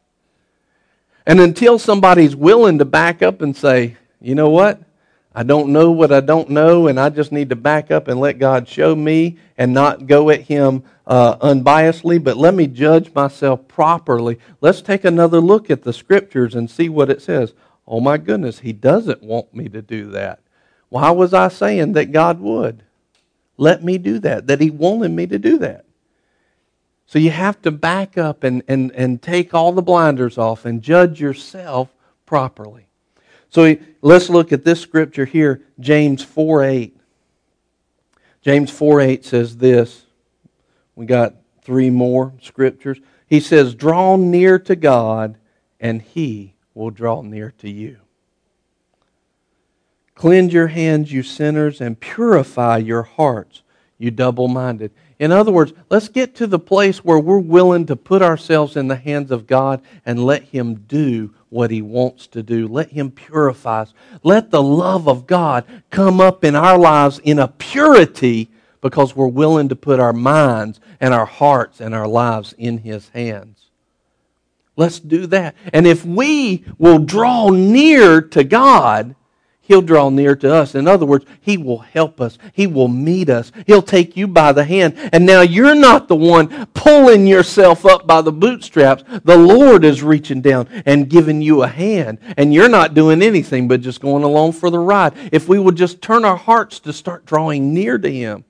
And 1.26 1.40
until 1.40 1.80
somebody's 1.80 2.36
willing 2.36 2.78
to 2.78 2.86
back 2.86 3.22
up 3.22 3.42
and 3.42 3.56
say, 3.56 3.98
you 4.22 4.36
know 4.36 4.50
what? 4.50 4.82
I 5.38 5.44
don't 5.44 5.72
know 5.72 5.92
what 5.92 6.12
I 6.12 6.22
don't 6.22 6.50
know, 6.50 6.88
and 6.88 7.00
I 7.00 7.10
just 7.10 7.32
need 7.32 7.50
to 7.50 7.56
back 7.56 7.92
up 7.92 8.08
and 8.08 8.20
let 8.20 8.40
God 8.40 8.68
show 8.68 8.96
me 8.96 9.38
and 9.56 9.72
not 9.72 10.08
go 10.08 10.32
at 10.32 10.42
Him 10.42 10.82
uh, 11.06 11.38
unbiasedly, 11.38 12.24
but 12.24 12.38
let 12.38 12.56
me 12.56 12.66
judge 12.66 13.14
myself 13.14 13.68
properly. 13.68 14.40
Let's 14.62 14.82
take 14.82 15.06
another 15.06 15.40
look 15.40 15.70
at 15.70 15.84
the 15.84 15.94
Scriptures 15.94 16.56
and 16.56 16.72
see 16.72 16.90
what 16.90 17.12
it 17.12 17.22
says. 17.22 17.54
Oh 17.88 18.00
my 18.00 18.18
goodness, 18.18 18.62
He 18.62 18.74
doesn't 18.74 19.22
want 19.22 19.54
me 19.54 19.70
to 19.70 19.84
do 19.84 20.10
that. 20.10 20.40
Why 20.90 21.12
was 21.12 21.36
I 21.36 21.50
saying 21.50 21.94
that 21.94 22.12
God 22.12 22.40
would? 22.40 22.82
Let 23.58 23.84
me 23.84 24.00
do 24.00 24.18
that, 24.18 24.48
that 24.48 24.60
He 24.60 24.72
wanted 24.72 25.12
me 25.12 25.28
to 25.28 25.38
do 25.38 25.60
that. 25.60 25.86
So 27.06 27.20
you 27.20 27.30
have 27.30 27.62
to 27.62 27.70
back 27.70 28.18
up 28.18 28.44
and, 28.44 28.64
and, 28.68 28.92
and 28.94 29.22
take 29.22 29.54
all 29.54 29.72
the 29.72 29.84
blinders 29.84 30.40
off 30.40 30.66
and 30.66 30.82
judge 30.82 31.22
yourself 31.22 31.90
properly. 32.26 32.87
So 33.50 33.76
let's 34.02 34.30
look 34.30 34.52
at 34.52 34.64
this 34.64 34.82
scripture 34.82 35.26
here, 35.26 35.64
James 35.80 36.24
4 36.24 36.64
8. 36.64 36.98
James 38.42 38.72
4 38.72 39.02
8 39.02 39.26
says 39.26 39.58
this 39.58 40.06
We 40.96 41.06
got 41.06 41.36
three 41.62 41.90
more 41.90 42.34
scriptures. 42.42 43.00
He 43.28 43.40
says, 43.40 43.76
Draw 43.76 44.18
near 44.18 44.58
to 44.60 44.76
God, 44.76 45.38
and 45.80 46.02
He 46.02 46.54
will 46.74 46.92
draw 46.92 47.22
near 47.22 47.54
to 47.60 47.70
you. 47.70 47.98
Cleanse 50.16 50.54
your 50.54 50.68
hands, 50.68 51.12
you 51.12 51.22
sinners, 51.24 51.80
and 51.80 52.00
purify 52.00 52.78
your 52.78 53.04
hearts, 53.04 53.62
you 53.98 54.12
double 54.12 54.48
minded. 54.48 54.92
In 55.20 55.32
other 55.32 55.52
words, 55.52 55.74
let's 55.90 56.10
get 56.10 56.36
to 56.36 56.48
the 56.48 56.60
place 56.60 57.04
where 57.04 57.18
we're 57.18 57.40
willing 57.40 57.88
to 57.88 57.96
put 57.96 58.22
ourselves 58.22 58.76
in 58.76 58.88
the 58.88 58.96
hands 58.96 59.32
of 59.32 59.48
God 59.48 59.82
and 60.06 60.24
let 60.24 60.44
Him 60.44 60.76
do 60.88 61.34
what 61.50 61.72
He 61.72 61.82
wants 61.82 62.28
to 62.28 62.44
do. 62.44 62.68
Let 62.68 62.92
Him 62.92 63.10
purify 63.10 63.82
us. 63.82 63.94
Let 64.22 64.52
the 64.52 64.62
love 64.62 65.08
of 65.08 65.26
God 65.26 65.66
come 65.90 66.22
up 66.22 66.44
in 66.44 66.56
our 66.56 66.78
lives 66.78 67.20
in 67.24 67.40
a 67.40 67.48
purity 67.48 68.50
because 68.82 69.16
we're 69.16 69.28
willing 69.28 69.70
to 69.70 69.76
put 69.76 70.00
our 70.00 70.14
minds 70.14 70.80
and 71.00 71.14
our 71.14 71.26
hearts 71.26 71.82
and 71.82 71.96
our 71.96 72.08
lives 72.08 72.54
in 72.58 72.78
His 72.78 73.10
hands. 73.10 73.68
Let's 74.76 75.00
do 75.00 75.26
that. 75.28 75.56
And 75.74 75.88
if 75.88 76.06
we 76.06 76.64
will 76.78 77.00
draw 77.00 77.50
near 77.50 78.22
to 78.22 78.44
God, 78.44 79.16
He'll 79.68 79.82
draw 79.82 80.10
near 80.10 80.34
to 80.38 80.54
us. 80.54 80.76
In 80.76 80.88
other 80.88 81.06
words, 81.06 81.26
He 81.42 81.58
will 81.58 81.80
help 81.80 82.22
us. 82.22 82.38
He 82.54 82.68
will 82.68 82.88
meet 82.88 83.30
us. 83.30 83.52
He'll 83.66 83.82
take 83.82 84.16
you 84.16 84.26
by 84.26 84.54
the 84.54 84.64
hand. 84.64 84.98
And 85.12 85.26
now 85.26 85.42
you're 85.42 85.76
not 85.76 86.08
the 86.08 86.16
one 86.16 86.68
pulling 86.68 87.28
yourself 87.28 87.86
up 87.86 88.08
by 88.08 88.22
the 88.22 88.32
bootstraps. 88.32 89.04
The 89.26 89.38
Lord 89.38 89.84
is 89.84 90.02
reaching 90.02 90.40
down 90.40 90.70
and 90.86 91.10
giving 91.10 91.42
you 91.42 91.64
a 91.64 91.68
hand. 91.68 92.20
And 92.38 92.54
you're 92.54 92.70
not 92.70 92.94
doing 92.94 93.22
anything 93.22 93.68
but 93.68 93.82
just 93.82 94.00
going 94.00 94.24
along 94.24 94.54
for 94.54 94.70
the 94.70 94.80
ride. 94.80 95.14
If 95.34 95.50
we 95.50 95.60
would 95.60 95.76
just 95.76 96.02
turn 96.02 96.24
our 96.24 96.38
hearts 96.38 96.80
to 96.80 96.94
start 96.94 97.26
drawing 97.26 97.74
near 97.74 97.98
to 97.98 98.10
Him. 98.10 98.46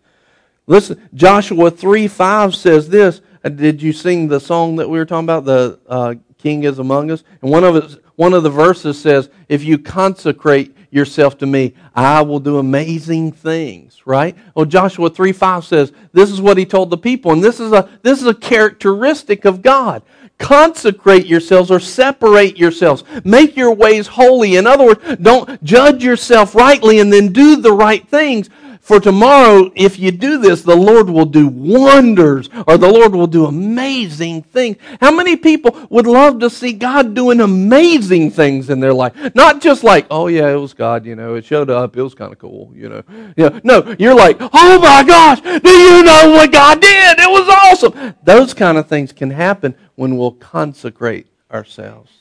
Listen, 0.68 1.02
Joshua 1.16 1.72
3 1.72 2.08
5 2.08 2.54
says 2.54 2.90
this. 2.90 3.22
Uh, 3.44 3.50
did 3.50 3.82
you 3.82 3.92
sing 3.92 4.28
the 4.28 4.40
song 4.40 4.76
that 4.76 4.88
we 4.88 5.00
were 5.00 5.06
talking 5.06 5.26
about? 5.26 5.46
The 5.46 5.80
uh, 5.88 6.14
King 6.38 6.64
is 6.64 6.78
among 6.78 7.10
us? 7.10 7.24
And 7.42 7.50
one 7.50 7.64
of, 7.64 7.76
it, 7.76 8.04
one 8.18 8.34
of 8.34 8.44
the 8.44 8.50
verses 8.50 9.00
says, 9.00 9.30
If 9.48 9.64
you 9.64 9.78
consecrate 9.78 10.76
yourself 10.90 11.38
to 11.38 11.46
me, 11.46 11.74
I 11.96 12.22
will 12.22 12.40
do 12.40 12.58
amazing 12.58 13.32
things, 13.32 14.02
right? 14.06 14.36
Well, 14.56 14.66
Joshua 14.66 15.10
3 15.10 15.32
5 15.32 15.66
says, 15.66 15.92
this 16.14 16.32
is 16.32 16.42
what 16.42 16.58
he 16.58 16.66
told 16.66 16.90
the 16.90 16.98
people, 16.98 17.32
and 17.32 17.44
this 17.44 17.60
is 17.60 17.72
a, 17.72 17.90
this 18.02 18.20
is 18.20 18.28
a 18.28 18.34
characteristic 18.34 19.46
of 19.46 19.62
God. 19.62 20.02
Consecrate 20.40 21.26
yourselves 21.26 21.72
or 21.72 21.80
separate 21.80 22.58
yourselves. 22.58 23.04
Make 23.24 23.56
your 23.56 23.74
ways 23.74 24.08
holy. 24.08 24.56
In 24.56 24.68
other 24.68 24.86
words, 24.86 25.18
don't 25.18 25.64
judge 25.64 26.04
yourself 26.04 26.54
rightly 26.54 27.00
and 27.00 27.12
then 27.12 27.34
do 27.34 27.56
the 27.56 27.72
right 27.72 28.08
things 28.08 28.50
for 28.88 29.02
tomorrow, 29.02 29.70
if 29.76 30.00
you 30.00 30.12
do 30.12 30.38
this, 30.38 30.62
the 30.62 30.74
Lord 30.74 31.10
will 31.10 31.26
do 31.26 31.50
wonders 31.50 32.50
or 32.66 32.78
the 32.78 32.88
Lord 32.88 33.14
will 33.14 33.28
do 33.28 33.46
amazing 33.46 34.44
things. 34.44 34.78
How 35.02 35.12
many 35.12 35.36
people 35.36 35.78
would 35.90 36.08
love 36.08 36.40
to 36.40 36.50
see 36.50 36.72
God 36.72 37.14
doing 37.14 37.42
amazing 37.42 38.32
things 38.32 38.70
in 38.70 38.80
their 38.80 38.94
life? 38.94 39.14
Not 39.36 39.60
just 39.60 39.84
like, 39.84 40.08
oh 40.10 40.28
yeah, 40.28 40.48
it 40.48 40.56
was 40.56 40.74
God, 40.74 41.06
you 41.06 41.18
know, 41.18 41.36
it 41.36 41.44
showed 41.44 41.70
up, 41.70 41.98
it 41.98 42.02
was 42.02 42.16
kind 42.16 42.32
of 42.32 42.40
cool, 42.40 42.72
you 42.74 42.88
know. 42.88 43.04
Yeah, 43.36 43.60
no, 43.62 43.94
you're 44.00 44.16
like, 44.16 44.38
oh 44.40 44.80
my 44.80 45.04
gosh, 45.04 45.42
do 45.42 45.70
you 45.70 46.04
know 46.04 46.30
what 46.30 46.54
God 46.54 46.80
did? 46.80 47.20
It 47.20 47.30
was 47.30 47.50
awesome. 47.50 48.16
Those 48.24 48.54
kind 48.54 48.78
of 48.78 48.88
things 48.88 49.12
can 49.12 49.32
happen 49.32 49.76
when 49.96 50.16
we'll 50.16 50.32
consecrate 50.32 51.28
ourselves, 51.52 52.14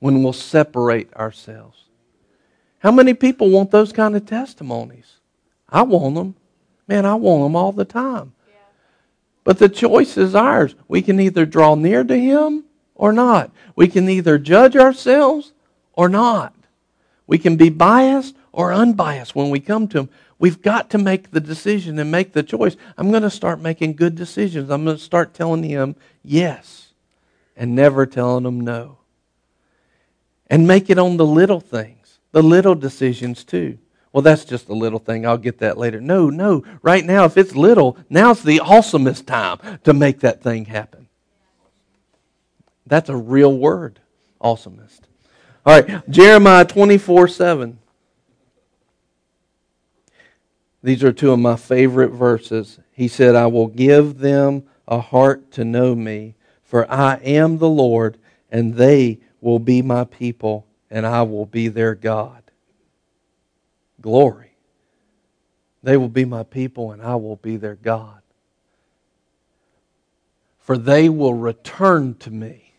when 0.00 0.22
we'll 0.22 0.34
separate 0.34 1.14
ourselves. 1.14 1.84
How 2.80 2.90
many 2.92 3.14
people 3.14 3.48
want 3.48 3.70
those 3.70 3.90
kind 3.90 4.14
of 4.14 4.26
testimonies? 4.26 5.11
I 5.72 5.82
want 5.82 6.14
them. 6.14 6.34
Man, 6.86 7.06
I 7.06 7.14
want 7.14 7.42
them 7.42 7.56
all 7.56 7.72
the 7.72 7.86
time. 7.86 8.34
Yeah. 8.46 8.54
But 9.42 9.58
the 9.58 9.70
choice 9.70 10.18
is 10.18 10.34
ours. 10.34 10.74
We 10.86 11.00
can 11.00 11.18
either 11.18 11.46
draw 11.46 11.74
near 11.74 12.04
to 12.04 12.16
Him 12.16 12.64
or 12.94 13.12
not. 13.12 13.50
We 13.74 13.88
can 13.88 14.08
either 14.08 14.38
judge 14.38 14.76
ourselves 14.76 15.52
or 15.94 16.08
not. 16.08 16.54
We 17.26 17.38
can 17.38 17.56
be 17.56 17.70
biased 17.70 18.36
or 18.52 18.72
unbiased 18.72 19.34
when 19.34 19.48
we 19.48 19.60
come 19.60 19.88
to 19.88 20.00
Him. 20.00 20.08
We've 20.38 20.60
got 20.60 20.90
to 20.90 20.98
make 20.98 21.30
the 21.30 21.40
decision 21.40 21.98
and 21.98 22.10
make 22.10 22.32
the 22.32 22.42
choice. 22.42 22.76
I'm 22.98 23.10
going 23.10 23.22
to 23.22 23.30
start 23.30 23.60
making 23.60 23.94
good 23.94 24.14
decisions. 24.14 24.70
I'm 24.70 24.84
going 24.84 24.96
to 24.96 25.02
start 25.02 25.32
telling 25.32 25.62
Him 25.62 25.96
yes 26.22 26.92
and 27.56 27.74
never 27.74 28.04
telling 28.04 28.44
Him 28.44 28.60
no. 28.60 28.98
And 30.48 30.66
make 30.66 30.90
it 30.90 30.98
on 30.98 31.16
the 31.16 31.24
little 31.24 31.60
things, 31.60 32.18
the 32.32 32.42
little 32.42 32.74
decisions 32.74 33.44
too. 33.44 33.78
Well, 34.12 34.22
that's 34.22 34.44
just 34.44 34.68
a 34.68 34.74
little 34.74 34.98
thing. 34.98 35.26
I'll 35.26 35.38
get 35.38 35.58
that 35.58 35.78
later. 35.78 36.00
No, 36.00 36.28
no. 36.28 36.64
Right 36.82 37.04
now, 37.04 37.24
if 37.24 37.36
it's 37.38 37.56
little, 37.56 37.96
now's 38.10 38.42
the 38.42 38.58
awesomest 38.58 39.26
time 39.26 39.80
to 39.84 39.94
make 39.94 40.20
that 40.20 40.42
thing 40.42 40.66
happen. 40.66 41.08
That's 42.86 43.08
a 43.08 43.16
real 43.16 43.56
word, 43.56 44.00
awesomest. 44.40 45.00
All 45.64 45.80
right, 45.80 46.10
Jeremiah 46.10 46.64
24 46.64 47.28
7. 47.28 47.78
These 50.82 51.04
are 51.04 51.12
two 51.12 51.30
of 51.30 51.38
my 51.38 51.56
favorite 51.56 52.10
verses. 52.10 52.80
He 52.90 53.08
said, 53.08 53.34
I 53.34 53.46
will 53.46 53.68
give 53.68 54.18
them 54.18 54.64
a 54.86 54.98
heart 54.98 55.52
to 55.52 55.64
know 55.64 55.94
me, 55.94 56.34
for 56.64 56.90
I 56.90 57.14
am 57.22 57.58
the 57.58 57.68
Lord, 57.68 58.18
and 58.50 58.74
they 58.74 59.20
will 59.40 59.60
be 59.60 59.80
my 59.80 60.04
people, 60.04 60.66
and 60.90 61.06
I 61.06 61.22
will 61.22 61.46
be 61.46 61.68
their 61.68 61.94
God 61.94 62.41
glory. 64.02 64.56
They 65.82 65.96
will 65.96 66.08
be 66.08 66.24
my 66.24 66.42
people, 66.42 66.92
and 66.92 67.00
I 67.00 67.16
will 67.16 67.36
be 67.36 67.56
their 67.56 67.76
God. 67.76 68.20
For 70.58 70.76
they 70.76 71.08
will 71.08 71.34
return 71.34 72.14
to 72.20 72.30
me. 72.30 72.74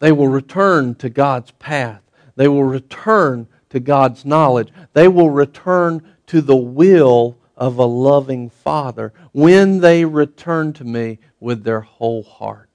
They 0.00 0.12
will 0.12 0.28
return 0.28 0.94
to 0.96 1.08
God's 1.08 1.50
path. 1.52 2.02
They 2.36 2.48
will 2.48 2.64
return 2.64 3.46
to 3.70 3.80
God's 3.80 4.24
knowledge. 4.24 4.68
They 4.92 5.08
will 5.08 5.30
return 5.30 6.02
to 6.26 6.40
the 6.40 6.56
will 6.56 7.38
of 7.56 7.78
a 7.78 7.84
loving 7.84 8.50
Father 8.50 9.12
when 9.32 9.80
they 9.80 10.04
return 10.04 10.72
to 10.74 10.84
me 10.84 11.18
with 11.40 11.64
their 11.64 11.80
whole 11.80 12.22
heart. 12.22 12.67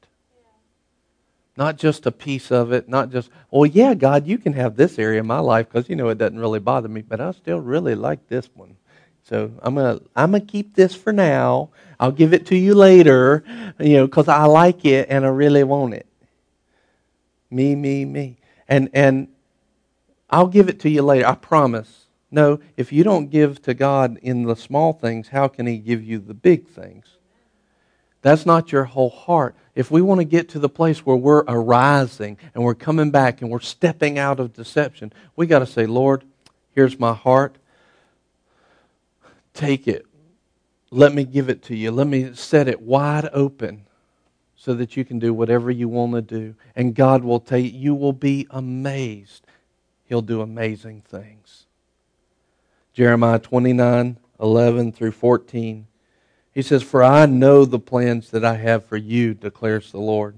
Not 1.56 1.78
just 1.78 2.06
a 2.08 2.12
piece 2.12 2.52
of 2.52 2.72
it, 2.72 2.90
not 2.90 3.12
just, 3.12 3.30
well, 3.52 3.66
yeah, 3.66 3.94
God, 3.94 4.26
you 4.26 4.40
can 4.40 4.54
have 4.54 4.76
this 4.76 4.98
area 4.98 5.20
of 5.20 5.28
my 5.28 5.40
life 5.40 5.68
because, 5.70 5.88
you 5.88 5.96
know, 5.96 6.10
it 6.10 6.18
doesn't 6.18 6.40
really 6.40 6.60
bother 6.60 6.90
me, 6.90 7.02
but 7.02 7.22
I 7.22 7.32
still 7.32 7.60
really 7.60 7.94
like 7.94 8.28
this 8.28 8.50
one. 8.56 8.76
So 9.24 9.52
I'm 9.62 9.76
to 9.76 10.02
I'm 10.16 10.32
gonna 10.32 10.42
keep 10.42 10.76
this 10.76 10.94
for 10.94 11.14
now. 11.14 11.70
I'll 12.00 12.12
give 12.12 12.34
it 12.34 12.48
to 12.48 12.58
you 12.58 12.74
later, 12.76 13.44
you 13.80 13.98
know, 13.98 14.06
because 14.08 14.28
I 14.28 14.46
like 14.46 14.84
it 14.84 15.08
and 15.10 15.26
I 15.26 15.30
really 15.30 15.64
want 15.64 15.94
it. 15.94 16.08
Me, 17.50 17.76
me, 17.76 18.04
me. 18.04 18.38
And, 18.68 18.90
and 18.94 19.28
I'll 20.30 20.48
give 20.48 20.68
it 20.68 20.80
to 20.82 20.90
you 20.90 21.04
later, 21.04 21.28
I 21.28 21.36
promise. 21.36 22.08
No, 22.32 22.60
if 22.76 22.92
you 22.92 23.04
don't 23.04 23.30
give 23.30 23.62
to 23.62 23.76
God 23.76 24.18
in 24.24 24.44
the 24.44 24.56
small 24.56 24.92
things, 24.92 25.28
how 25.28 25.48
can 25.48 25.68
He 25.68 25.78
give 25.78 26.04
you 26.04 26.18
the 26.18 26.34
big 26.34 26.68
things? 26.68 27.06
That's 28.24 28.46
not 28.46 28.72
your 28.72 28.86
whole 28.86 29.10
heart. 29.10 29.54
If 29.76 29.92
we 29.92 30.02
want 30.02 30.20
to 30.22 30.26
get 30.26 30.50
to 30.50 30.60
the 30.60 30.70
place 30.70 31.06
where 31.06 31.16
we're 31.16 31.44
arising 31.48 32.38
and 32.56 32.64
we're 32.64 32.74
coming 32.74 33.12
back 33.12 33.42
and 33.42 33.52
we're 33.52 33.60
stepping 33.60 34.18
out 34.18 34.40
of 34.40 34.54
deception, 34.54 35.12
we 35.36 35.46
got 35.46 35.60
to 35.60 35.66
say, 35.68 35.86
Lord, 35.86 36.24
here's 36.72 36.98
my 36.98 37.14
heart. 37.14 37.58
Take 39.54 39.88
it. 39.88 40.06
Let 40.90 41.14
me 41.14 41.26
give 41.26 41.50
it 41.50 41.64
to 41.64 41.76
you. 41.76 41.92
Let 41.92 42.08
me 42.08 42.34
set 42.34 42.68
it 42.70 42.82
wide 42.82 43.30
open 43.34 43.86
so 44.56 44.74
that 44.76 44.96
you 44.96 45.04
can 45.04 45.20
do 45.20 45.34
whatever 45.34 45.70
you 45.70 45.90
want 45.90 46.14
to 46.14 46.22
do. 46.22 46.56
And 46.78 46.96
God 46.96 47.26
will 47.26 47.44
you, 47.52 47.58
you 47.58 47.94
will 47.94 48.14
be 48.14 48.48
amazed. 48.50 49.46
He'll 50.06 50.22
do 50.22 50.42
amazing 50.42 51.02
things. 51.02 51.66
Jeremiah 52.94 53.40
29 53.40 54.18
11 54.40 54.92
through 54.94 55.12
14. 55.12 55.88
He 56.54 56.62
says, 56.62 56.84
For 56.84 57.04
I 57.04 57.26
know 57.26 57.66
the 57.66 57.80
plans 57.80 58.30
that 58.32 58.46
I 58.46 58.56
have 58.56 58.86
for 58.86 58.98
you, 58.98 59.34
declares 59.34 59.92
the 59.92 60.00
Lord. 60.00 60.38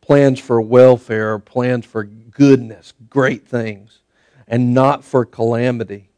Plans 0.00 0.40
for 0.40 0.60
welfare, 0.60 1.38
plans 1.38 1.86
for 1.86 2.04
goodness, 2.04 2.92
great 3.08 3.46
things, 3.46 4.00
and 4.48 4.74
not 4.74 5.04
for 5.04 5.24
calamity. 5.24 6.08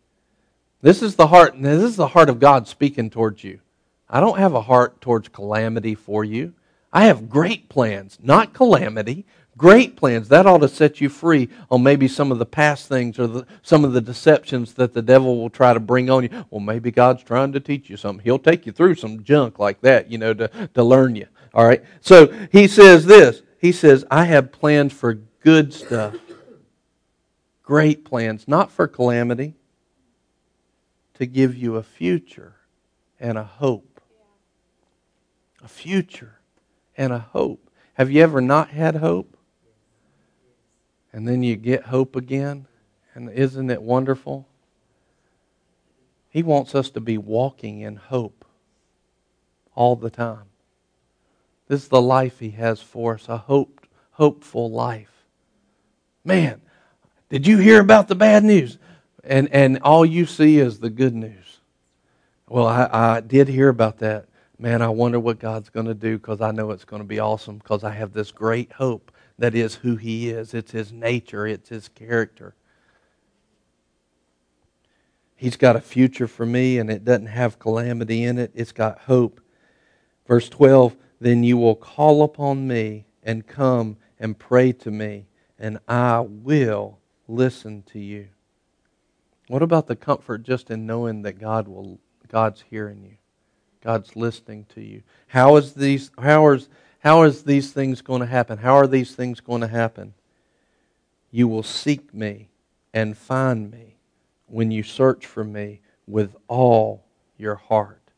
This 0.81 1.03
is 1.03 1.17
the 1.17 1.27
heart, 1.27 1.61
this 1.61 1.83
is 1.83 1.97
the 1.97 2.09
heart 2.09 2.31
of 2.31 2.41
God 2.41 2.67
speaking 2.67 3.11
towards 3.11 3.45
you. 3.45 3.61
I 4.09 4.21
don't 4.21 4.39
have 4.39 4.55
a 4.55 4.63
heart 4.63 5.01
towards 5.01 5.29
calamity 5.29 5.95
for 5.95 6.25
you. 6.25 6.55
I 6.93 7.05
have 7.05 7.31
great 7.31 7.69
plans, 7.69 8.19
not 8.23 8.53
calamity, 8.53 9.25
Great 9.57 9.97
plans. 9.97 10.29
That 10.29 10.47
ought 10.47 10.59
to 10.59 10.69
set 10.69 11.01
you 11.01 11.09
free 11.09 11.49
on 11.71 11.83
maybe 11.83 12.09
some 12.09 12.33
of 12.33 12.39
the 12.39 12.47
past 12.47 12.89
things 12.89 13.19
or 13.19 13.27
the, 13.27 13.47
some 13.63 13.85
of 13.85 13.93
the 13.93 14.01
deceptions 14.01 14.75
that 14.75 14.95
the 14.95 15.03
devil 15.03 15.39
will 15.39 15.51
try 15.51 15.75
to 15.75 15.81
bring 15.81 16.09
on 16.09 16.23
you. 16.23 16.31
Well, 16.51 16.61
maybe 16.61 16.91
God's 16.91 17.23
trying 17.23 17.53
to 17.53 17.61
teach 17.61 17.91
you 17.91 17.97
something. 17.97 18.25
He'll 18.25 18.39
take 18.39 18.65
you 18.65 18.73
through 18.73 18.95
some 18.95 19.23
junk 19.23 19.59
like 19.59 19.83
that, 19.83 20.11
you 20.11 20.19
know, 20.19 20.33
to, 20.33 20.49
to 20.75 20.83
learn 20.83 21.17
you. 21.17 21.27
All 21.53 21.67
right? 21.67 21.85
So 22.01 22.33
he 22.51 22.67
says 22.67 23.05
this. 23.05 23.43
He 23.59 23.73
says, 23.73 24.05
I 24.11 24.25
have 24.25 24.53
plans 24.53 24.93
for 24.93 25.15
good 25.41 25.75
stuff. 25.75 26.17
Great 27.63 28.05
plans, 28.05 28.49
not 28.49 28.73
for 28.73 28.89
calamity, 28.89 29.55
to 31.15 31.27
give 31.27 31.55
you 31.55 31.77
a 31.77 31.83
future 31.83 32.57
and 33.21 33.39
a 33.39 33.45
hope. 33.45 34.01
a 35.63 35.69
future, 35.69 36.39
and 36.97 37.13
a 37.13 37.19
hope. 37.19 37.71
Have 37.95 38.11
you 38.11 38.23
ever 38.23 38.41
not 38.41 38.71
had 38.71 38.97
hope? 38.97 39.37
And 41.13 41.29
then 41.29 41.43
you 41.43 41.57
get 41.57 41.85
hope 41.85 42.17
again? 42.17 42.67
And 43.15 43.31
isn't 43.31 43.71
it 43.71 43.83
wonderful? 43.83 44.49
He 46.31 46.43
wants 46.43 46.75
us 46.75 46.91
to 46.91 47.01
be 47.01 47.19
walking 47.19 47.81
in 47.81 47.97
hope 47.97 48.45
all 49.75 49.97
the 49.97 50.11
time. 50.11 50.45
This 51.69 51.83
is 51.83 51.89
the 51.89 52.01
life 52.01 52.39
He 52.39 52.51
has 52.51 52.81
for 52.81 53.15
us, 53.15 53.29
a 53.29 53.37
hope, 53.37 53.87
hopeful 54.13 54.71
life. 54.71 55.13
Man, 56.25 56.61
did 57.29 57.47
you 57.47 57.59
hear 57.59 57.81
about 57.81 58.09
the 58.09 58.15
bad 58.15 58.45
news? 58.45 58.79
And, 59.25 59.49
and 59.53 59.79
all 59.83 60.05
you 60.05 60.27
see 60.27 60.59
is 60.59 60.81
the 60.81 60.91
good 60.91 61.15
news. 61.15 61.61
Well, 62.49 62.67
I, 62.67 62.89
I 62.93 63.21
did 63.21 63.49
hear 63.49 63.69
about 63.69 63.99
that. 63.99 64.27
Man, 64.59 64.83
I 64.83 64.89
wonder 64.89 65.19
what 65.19 65.39
God's 65.39 65.71
going 65.71 65.87
to 65.87 65.95
do 65.95 66.19
because 66.19 66.41
I 66.41 66.51
know 66.51 66.71
it's 66.71 66.85
going 66.85 67.03
to 67.03 67.09
be 67.09 67.19
awesome 67.19 67.59
because 67.59 67.85
I 67.85 67.91
have 67.91 68.13
this 68.13 68.31
great 68.31 68.73
hope 68.73 69.13
that 69.39 69.55
is 69.55 69.77
who 69.77 69.97
He 69.97 70.31
is. 70.31 70.55
It's 70.55 70.73
His 70.73 70.93
nature, 70.93 71.47
it's 71.47 71.69
His 71.69 71.89
character. 71.89 72.55
He's 75.37 75.57
got 75.57 75.75
a 75.75 75.81
future 75.81 76.29
for 76.29 76.47
me, 76.47 76.79
and 76.79 76.89
it 76.89 77.05
doesn't 77.05 77.27
have 77.27 77.59
calamity 77.59 78.23
in 78.23 78.39
it. 78.39 78.53
It's 78.55 78.71
got 78.71 79.01
hope. 79.01 79.41
Verse 80.27 80.49
12 80.49 80.97
Then 81.21 81.43
you 81.43 81.57
will 81.57 81.75
call 81.75 82.23
upon 82.23 82.69
me 82.69 83.07
and 83.23 83.47
come 83.47 83.97
and 84.21 84.39
pray 84.39 84.73
to 84.73 84.91
me, 84.91 85.27
and 85.59 85.79
I 85.89 86.21
will 86.21 87.01
listen 87.27 87.83
to 87.93 87.99
you. 87.99 88.29
What 89.49 89.63
about 89.63 89.89
the 89.89 89.97
comfort 89.97 90.45
just 90.45 90.71
in 90.71 90.87
knowing 90.87 91.23
that 91.23 91.41
God 91.41 91.67
will 91.67 91.99
God's 92.29 92.63
hearing 92.71 93.03
you? 93.03 93.17
God's 93.83 94.15
listening 94.15 94.67
to 94.75 94.81
you. 94.81 95.03
How 95.27 95.57
is 95.57 95.75
these 95.75 96.11
how 96.19 96.49
is 96.51 96.69
how 97.03 97.23
is 97.23 97.43
these 97.43 97.73
things 97.73 98.01
going 98.01 98.21
to 98.21 98.27
happen? 98.27 98.59
How 98.59 98.75
are 98.77 98.87
these 98.87 99.17
things 99.17 99.41
going 99.41 99.61
to 99.63 99.67
happen? 99.67 100.15
You 101.33 101.49
will 101.49 101.65
seek 101.65 102.15
me 102.15 102.51
and 102.95 103.19
find 103.19 103.73
me 103.73 103.97
when 104.47 104.71
you 104.71 104.85
search 104.85 105.27
for 105.27 105.43
me 105.43 105.81
with 106.07 106.37
all 106.47 107.05
your 107.37 107.57
heart. 107.57 108.13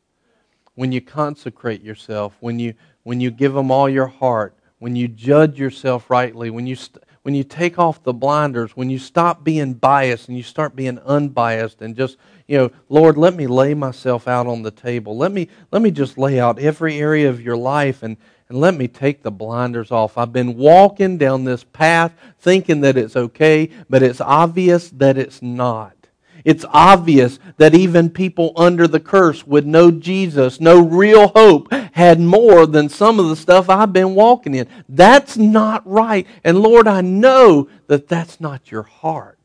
When 0.75 0.93
you 0.93 1.01
consecrate 1.01 1.83
yourself, 1.83 2.37
when 2.41 2.59
you, 2.59 2.75
when 3.05 3.23
you 3.23 3.31
give 3.31 3.55
them 3.55 3.71
all 3.71 3.89
your 3.89 4.07
heart, 4.07 4.55
when 4.81 4.95
you 4.95 5.09
judge 5.09 5.59
yourself 5.59 6.11
rightly, 6.11 6.51
when 6.51 6.67
you, 6.67 6.77
st- 6.77 7.03
when 7.23 7.35
you 7.35 7.43
take 7.43 7.79
off 7.79 8.03
the 8.03 8.13
blinders, 8.13 8.77
when 8.77 8.91
you 8.91 8.99
stop 8.99 9.43
being 9.43 9.73
biased 9.73 10.29
and 10.29 10.37
you 10.37 10.43
start 10.43 10.77
being 10.77 10.99
unbiased 10.99 11.81
and 11.81 11.97
just, 11.97 12.19
you 12.47 12.59
know, 12.59 12.71
Lord, 12.91 13.17
let 13.17 13.35
me 13.35 13.47
lay 13.47 13.73
myself 13.73 14.29
out 14.29 14.47
on 14.47 14.61
the 14.61 14.71
table. 14.71 15.17
Let 15.17 15.33
me, 15.33 15.49
let 15.73 15.81
me 15.81 15.91
just 15.91 16.19
lay 16.19 16.39
out 16.39 16.59
every 16.59 16.99
area 16.99 17.31
of 17.31 17.41
your 17.41 17.57
life 17.57 18.03
and, 18.03 18.19
and 18.55 18.61
let 18.61 18.77
me 18.77 18.87
take 18.87 19.25
the 19.25 19.33
blinders 19.33 19.91
off. 19.91 20.17
I've 20.17 20.33
been 20.33 20.57
walking 20.57 21.19
down 21.19 21.43
this 21.43 21.65
path 21.65 22.15
thinking 22.39 22.83
that 22.83 22.97
it's 22.97 23.17
okay, 23.17 23.69
but 23.91 24.01
it's 24.01 24.21
obvious 24.21 24.91
that 24.91 25.19
it's 25.19 25.43
not. 25.43 25.97
It's 26.45 26.65
obvious 26.69 27.41
that 27.57 27.75
even 27.75 28.11
people 28.11 28.53
under 28.57 28.87
the 28.87 29.01
curse 29.01 29.45
would 29.45 29.67
know 29.67 29.91
Jesus, 29.91 30.61
no 30.61 30.81
real 30.81 31.29
hope, 31.29 31.73
had 31.95 32.21
more 32.21 32.65
than 32.65 32.89
some 32.89 33.19
of 33.19 33.29
the 33.29 33.35
stuff 33.35 33.69
I've 33.69 33.93
been 33.93 34.15
walking 34.15 34.55
in. 34.55 34.69
That's 34.89 35.37
not 35.37 35.85
right. 35.85 36.25
And 36.45 36.61
Lord, 36.61 36.87
I 36.87 37.01
know 37.01 37.69
that 37.89 38.07
that's 38.07 38.41
not 38.41 38.71
your 38.71 38.85
heart. 38.85 39.41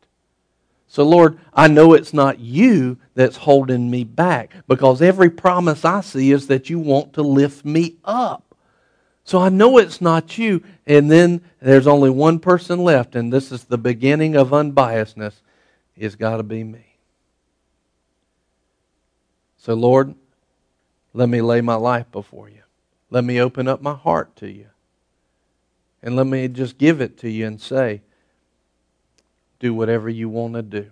So, 0.86 1.04
Lord, 1.04 1.40
I 1.52 1.68
know 1.68 1.94
it's 1.94 2.14
not 2.14 2.38
you 2.38 3.00
that's 3.16 3.38
holding 3.38 3.90
me 3.90 4.04
back 4.04 4.54
because 4.68 5.02
every 5.02 5.32
promise 5.32 5.84
I 5.84 6.02
see 6.02 6.32
is 6.32 6.46
that 6.46 6.70
you 6.70 6.78
want 6.78 7.14
to 7.14 7.24
lift 7.24 7.66
me 7.66 7.98
up. 8.06 8.49
So 9.30 9.38
I 9.38 9.50
know 9.50 9.78
it's 9.78 10.02
not 10.02 10.40
you. 10.40 10.64
And 10.88 11.12
then 11.12 11.42
there's 11.62 11.86
only 11.86 12.10
one 12.10 12.40
person 12.40 12.80
left, 12.80 13.16
and 13.16 13.32
this 13.32 13.52
is 13.52 13.66
the 13.66 13.78
beginning 13.78 14.36
of 14.36 14.50
unbiasedness. 14.50 15.34
It's 15.96 16.16
got 16.16 16.38
to 16.38 16.44
be 16.44 16.64
me. 16.64 16.98
So, 19.60 19.76
Lord, 19.76 20.16
let 21.14 21.30
me 21.30 21.42
lay 21.42 21.62
my 21.62 21.76
life 21.76 22.12
before 22.12 22.50
you. 22.50 22.64
Let 23.12 23.24
me 23.24 23.40
open 23.40 23.68
up 23.68 23.84
my 23.84 23.94
heart 23.94 24.36
to 24.38 24.50
you. 24.50 24.66
And 26.02 26.16
let 26.16 26.26
me 26.26 26.48
just 26.48 26.80
give 26.80 27.00
it 27.00 27.20
to 27.20 27.30
you 27.30 27.46
and 27.46 27.62
say, 27.62 28.02
do 29.60 29.76
whatever 29.76 30.10
you 30.10 30.28
want 30.28 30.56
to 30.56 30.64
do. 30.64 30.90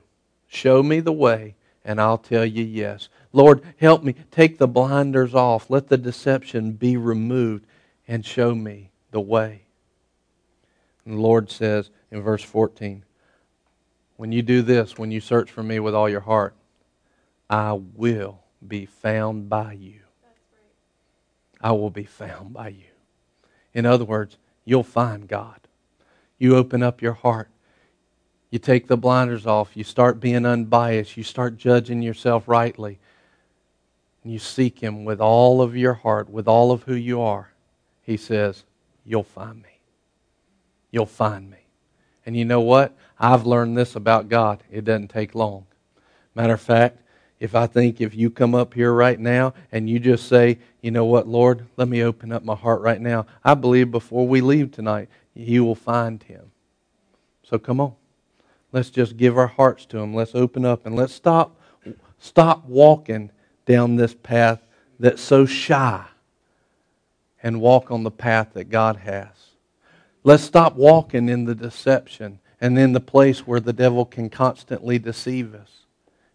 Show 0.47 0.83
me 0.83 0.99
the 0.99 1.11
way, 1.11 1.55
and 1.83 1.99
I'll 1.99 2.19
tell 2.19 2.45
you 2.45 2.63
yes. 2.63 3.09
Lord, 3.33 3.63
help 3.77 4.03
me. 4.03 4.13
Take 4.29 4.59
the 4.59 4.67
blinders 4.67 5.33
off. 5.33 5.71
Let 5.71 5.87
the 5.87 5.97
deception 5.97 6.73
be 6.73 6.97
removed, 6.97 7.65
and 8.07 8.25
show 8.25 8.55
me 8.55 8.91
the 9.11 9.19
way. 9.19 9.63
And 11.05 11.17
the 11.17 11.21
Lord 11.21 11.49
says 11.49 11.89
in 12.11 12.21
verse 12.21 12.43
14, 12.43 13.03
When 14.15 14.31
you 14.31 14.41
do 14.41 14.61
this, 14.61 14.97
when 14.97 15.11
you 15.11 15.21
search 15.21 15.51
for 15.51 15.63
me 15.63 15.79
with 15.79 15.95
all 15.95 16.09
your 16.09 16.21
heart, 16.21 16.55
I 17.49 17.73
will 17.73 18.39
be 18.65 18.85
found 18.85 19.49
by 19.49 19.73
you. 19.73 20.01
I 21.61 21.71
will 21.71 21.89
be 21.89 22.03
found 22.03 22.53
by 22.53 22.69
you. 22.69 22.85
In 23.73 23.85
other 23.85 24.05
words, 24.05 24.37
you'll 24.65 24.83
find 24.83 25.27
God. 25.27 25.59
You 26.37 26.55
open 26.55 26.83
up 26.83 27.01
your 27.01 27.13
heart. 27.13 27.49
You 28.49 28.59
take 28.59 28.87
the 28.87 28.97
blinders 28.97 29.45
off. 29.45 29.75
You 29.75 29.83
start 29.83 30.19
being 30.19 30.45
unbiased. 30.45 31.17
You 31.17 31.23
start 31.23 31.57
judging 31.57 32.01
yourself 32.01 32.47
rightly. 32.47 32.99
And 34.23 34.31
you 34.31 34.39
seek 34.39 34.79
Him 34.79 35.03
with 35.03 35.19
all 35.19 35.61
of 35.61 35.75
your 35.75 35.95
heart, 35.95 36.29
with 36.29 36.47
all 36.47 36.71
of 36.71 36.83
who 36.83 36.95
you 36.95 37.21
are. 37.21 37.53
He 38.07 38.17
says, 38.17 38.63
You'll 39.05 39.23
find 39.23 39.61
me. 39.61 39.79
You'll 40.91 41.05
find 41.05 41.51
me. 41.51 41.57
And 42.25 42.35
you 42.35 42.45
know 42.45 42.61
what? 42.61 42.97
I've 43.19 43.45
learned 43.45 43.77
this 43.77 43.95
about 43.95 44.29
God. 44.29 44.63
It 44.71 44.85
doesn't 44.85 45.09
take 45.09 45.35
long. 45.35 45.65
Matter 46.33 46.53
of 46.53 46.61
fact, 46.61 47.01
if 47.39 47.53
I 47.53 47.67
think 47.67 48.01
if 48.01 48.15
you 48.15 48.29
come 48.29 48.55
up 48.55 48.73
here 48.73 48.91
right 48.91 49.19
now 49.19 49.53
and 49.71 49.89
you 49.89 49.99
just 49.99 50.27
say, 50.27 50.57
you 50.81 50.91
know 50.91 51.05
what, 51.05 51.27
Lord, 51.27 51.67
let 51.77 51.87
me 51.87 52.03
open 52.03 52.31
up 52.31 52.43
my 52.43 52.55
heart 52.55 52.81
right 52.81 52.99
now, 52.99 53.27
I 53.43 53.53
believe 53.53 53.91
before 53.91 54.27
we 54.27 54.41
leave 54.41 54.71
tonight, 54.71 55.09
you 55.33 55.63
will 55.63 55.75
find 55.75 56.21
him. 56.23 56.51
So 57.43 57.59
come 57.59 57.79
on. 57.79 57.93
Let's 58.71 58.89
just 58.89 59.17
give 59.17 59.37
our 59.37 59.47
hearts 59.47 59.85
to 59.87 59.99
him. 59.99 60.13
Let's 60.13 60.35
open 60.35 60.65
up 60.65 60.85
and 60.85 60.95
let's 60.95 61.13
stop 61.13 61.59
stop 62.19 62.65
walking 62.65 63.31
down 63.65 63.95
this 63.95 64.13
path 64.13 64.65
that's 64.99 65.21
so 65.21 65.45
shy 65.45 66.03
and 67.47 67.61
walk 67.61 67.89
on 67.89 68.03
the 68.03 68.11
path 68.11 68.49
that 68.55 68.69
God 68.69 68.97
has. 68.97 69.29
Let's 70.21 70.43
stop 70.43 70.75
walking 70.75 71.29
in 71.29 71.45
the 71.45 71.55
deception 71.55 72.39
and 72.59 72.77
in 72.77 72.91
the 72.91 72.99
place 72.99 73.47
where 73.47 73.61
the 73.61 73.71
devil 73.71 74.03
can 74.03 74.29
constantly 74.29 74.99
deceive 74.99 75.55
us 75.55 75.85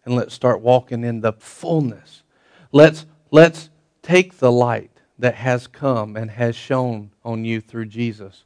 and 0.03 0.15
let's 0.15 0.33
start 0.33 0.61
walking 0.61 1.03
in 1.03 1.21
the 1.21 1.33
fullness. 1.33 2.23
Let's, 2.71 3.05
let's 3.29 3.69
take 4.01 4.39
the 4.39 4.51
light 4.51 4.89
that 5.19 5.35
has 5.35 5.67
come 5.67 6.17
and 6.17 6.31
has 6.31 6.55
shone 6.55 7.11
on 7.23 7.45
you 7.45 7.61
through 7.61 7.85
Jesus 7.85 8.45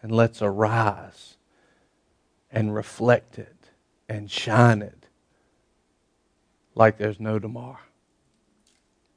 and 0.00 0.10
let's 0.10 0.40
arise 0.40 1.36
and 2.50 2.74
reflect 2.74 3.38
it 3.38 3.68
and 4.08 4.30
shine 4.30 4.80
it 4.80 5.06
like 6.74 6.96
there's 6.96 7.20
no 7.20 7.38
tomorrow. 7.38 7.76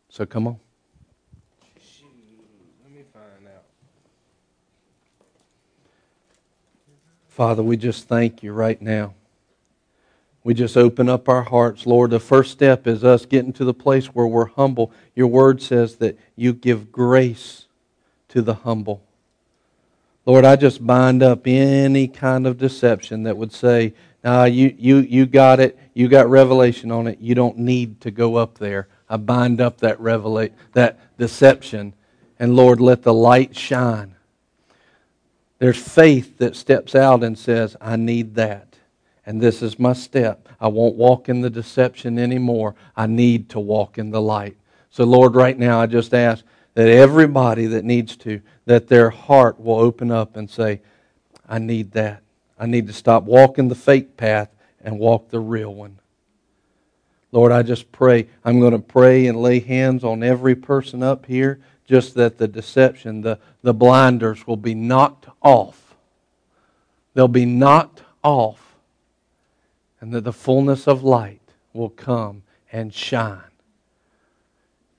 So 0.09 0.25
come 0.25 0.47
on. 0.47 0.59
Let 2.83 2.91
me 2.91 3.03
find 3.13 3.47
out. 3.47 3.63
Father, 7.39 7.63
we 7.63 7.77
just 7.77 8.09
thank 8.09 8.43
you 8.43 8.51
right 8.51 8.81
now 8.81 9.13
we 10.43 10.55
just 10.55 10.75
open 10.77 11.07
up 11.07 11.29
our 11.29 11.43
hearts, 11.43 11.85
Lord. 11.85 12.11
The 12.11 12.19
first 12.19 12.51
step 12.51 12.87
is 12.87 13.03
us 13.03 13.25
getting 13.25 13.53
to 13.53 13.63
the 13.65 13.73
place 13.73 14.07
where 14.07 14.25
we're 14.25 14.47
humble. 14.47 14.91
Your 15.15 15.27
word 15.27 15.61
says 15.61 15.97
that 15.97 16.17
you 16.35 16.53
give 16.53 16.91
grace 16.91 17.67
to 18.29 18.41
the 18.41 18.55
humble. 18.55 19.03
Lord, 20.25 20.45
I 20.45 20.55
just 20.55 20.85
bind 20.85 21.21
up 21.21 21.45
any 21.45 22.07
kind 22.07 22.47
of 22.47 22.57
deception 22.57 23.23
that 23.23 23.37
would 23.37 23.51
say, 23.53 23.93
nah, 24.23 24.45
you, 24.45 24.73
you, 24.77 24.97
you 24.97 25.25
got 25.25 25.59
it, 25.59 25.77
you 25.93 26.07
got 26.07 26.29
revelation 26.29 26.91
on 26.91 27.07
it, 27.07 27.19
you 27.19 27.35
don't 27.35 27.57
need 27.57 28.01
to 28.01 28.11
go 28.11 28.35
up 28.35 28.57
there. 28.57 28.87
I 29.09 29.17
bind 29.17 29.61
up 29.61 29.77
that 29.81 29.99
revelate 29.99 30.53
that 30.73 30.99
deception. 31.17 31.93
And 32.37 32.55
Lord, 32.55 32.81
let 32.81 33.03
the 33.03 33.13
light 33.13 33.55
shine. 33.55 34.15
There's 35.59 35.77
faith 35.77 36.37
that 36.37 36.55
steps 36.55 36.95
out 36.95 37.23
and 37.23 37.37
says, 37.37 37.75
I 37.79 37.97
need 37.97 38.35
that. 38.35 38.77
And 39.25 39.39
this 39.39 39.61
is 39.61 39.77
my 39.77 39.93
step. 39.93 40.47
I 40.59 40.69
won't 40.69 40.95
walk 40.95 41.29
in 41.29 41.41
the 41.41 41.49
deception 41.49 42.17
anymore. 42.17 42.75
I 42.95 43.07
need 43.07 43.49
to 43.49 43.59
walk 43.59 43.97
in 43.97 44.09
the 44.09 44.21
light. 44.21 44.57
So, 44.89 45.03
Lord, 45.03 45.35
right 45.35 45.57
now 45.57 45.79
I 45.79 45.85
just 45.85 46.13
ask 46.13 46.43
that 46.73 46.87
everybody 46.87 47.67
that 47.67 47.83
needs 47.85 48.15
to, 48.17 48.41
that 48.65 48.87
their 48.87 49.09
heart 49.09 49.59
will 49.59 49.77
open 49.77 50.11
up 50.11 50.35
and 50.35 50.49
say, 50.49 50.81
I 51.47 51.59
need 51.59 51.91
that. 51.91 52.23
I 52.57 52.65
need 52.65 52.87
to 52.87 52.93
stop 52.93 53.23
walking 53.23 53.67
the 53.67 53.75
fake 53.75 54.17
path 54.17 54.49
and 54.81 54.97
walk 54.97 55.29
the 55.29 55.39
real 55.39 55.73
one. 55.73 55.99
Lord, 57.31 57.51
I 57.51 57.63
just 57.63 57.91
pray. 57.91 58.27
I'm 58.43 58.59
going 58.59 58.71
to 58.71 58.79
pray 58.79 59.27
and 59.27 59.41
lay 59.41 59.59
hands 59.59 60.03
on 60.03 60.23
every 60.23 60.55
person 60.55 61.03
up 61.03 61.25
here 61.25 61.59
just 61.85 62.13
that 62.15 62.37
the 62.37 62.47
deception, 62.47 63.21
the, 63.21 63.39
the 63.61 63.73
blinders 63.73 64.47
will 64.47 64.57
be 64.57 64.73
knocked 64.73 65.27
off. 65.41 65.95
They'll 67.13 67.27
be 67.27 67.45
knocked 67.45 68.03
off, 68.23 68.75
and 69.99 70.13
that 70.13 70.23
the 70.23 70.33
fullness 70.33 70.87
of 70.87 71.03
light 71.03 71.41
will 71.73 71.89
come 71.89 72.43
and 72.71 72.93
shine. 72.93 73.41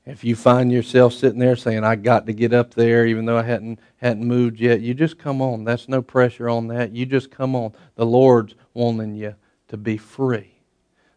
If 0.07 0.25
you 0.25 0.35
find 0.35 0.73
yourself 0.73 1.15
sitting 1.15 1.39
there 1.39 1.57
saying, 1.57 1.85
I 1.85 1.95
got 1.95 2.27
to 2.27 2.33
get 2.33 2.53
up 2.53 2.75
there 2.75 3.07
even 3.07 3.27
though 3.27 3.39
I 3.39 3.43
hadn't 3.43 3.79
hadn't 3.99 4.27
moved 4.27 4.59
yet, 4.59 4.81
you 4.81 4.93
just 4.93 5.19
come 5.19 5.41
on. 5.41 5.65
That's 5.65 5.89
no 5.89 6.03
pressure 6.03 6.49
on 6.49 6.67
that. 6.69 6.93
You 6.93 7.07
just 7.07 7.31
come 7.31 7.55
on. 7.55 7.73
The 7.95 8.07
Lord's 8.07 8.55
wanting 8.75 9.15
you 9.15 9.35
to 9.69 9.77
be 9.77 9.97
free. 9.99 10.53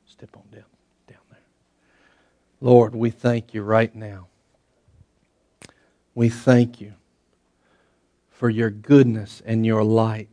Step 0.06 0.36
on 0.36 0.44
down 0.52 0.66
down 1.08 1.22
there. 1.32 1.40
Lord, 2.62 2.94
we 2.94 3.10
thank 3.10 3.54
you 3.54 3.64
right 3.64 3.94
now. 3.96 4.28
We 6.14 6.30
thank 6.30 6.80
you 6.80 6.94
for 8.44 8.50
your 8.50 8.70
goodness 8.70 9.42
and 9.46 9.66
your 9.66 9.86
light 9.86 10.28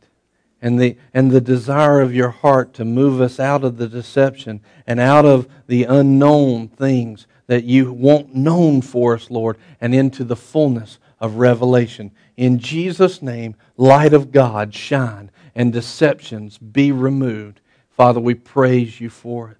and 0.61 0.77
the, 0.77 0.97
and 1.13 1.31
the 1.31 1.39
desire 1.39 2.01
of 2.01 2.13
your 2.13 2.29
heart 2.29 2.73
to 2.73 2.83
move 2.83 3.21
us 3.21 3.39
out 3.39 3.63
of 3.63 3.77
the 3.77 3.87
deception 3.87 4.59
and 4.85 4.99
out 4.99 5.23
of 5.23 5.47
the 5.67 5.85
unknown 5.85 6.67
things 6.67 7.25
that 7.47 7.63
you 7.63 7.93
want 7.93 8.35
known 8.35 8.81
for 8.81 9.15
us, 9.15 9.31
Lord, 9.31 9.55
and 9.79 9.95
into 9.95 10.25
the 10.25 10.35
fullness 10.35 10.99
of 11.21 11.35
revelation. 11.35 12.11
In 12.35 12.59
Jesus' 12.59 13.21
name, 13.21 13.55
light 13.77 14.11
of 14.11 14.33
God, 14.33 14.75
shine 14.75 15.31
and 15.55 15.71
deceptions 15.71 16.57
be 16.57 16.91
removed. 16.91 17.61
Father, 17.91 18.19
we 18.19 18.33
praise 18.33 18.99
you 18.99 19.09
for 19.09 19.51
it. 19.51 19.57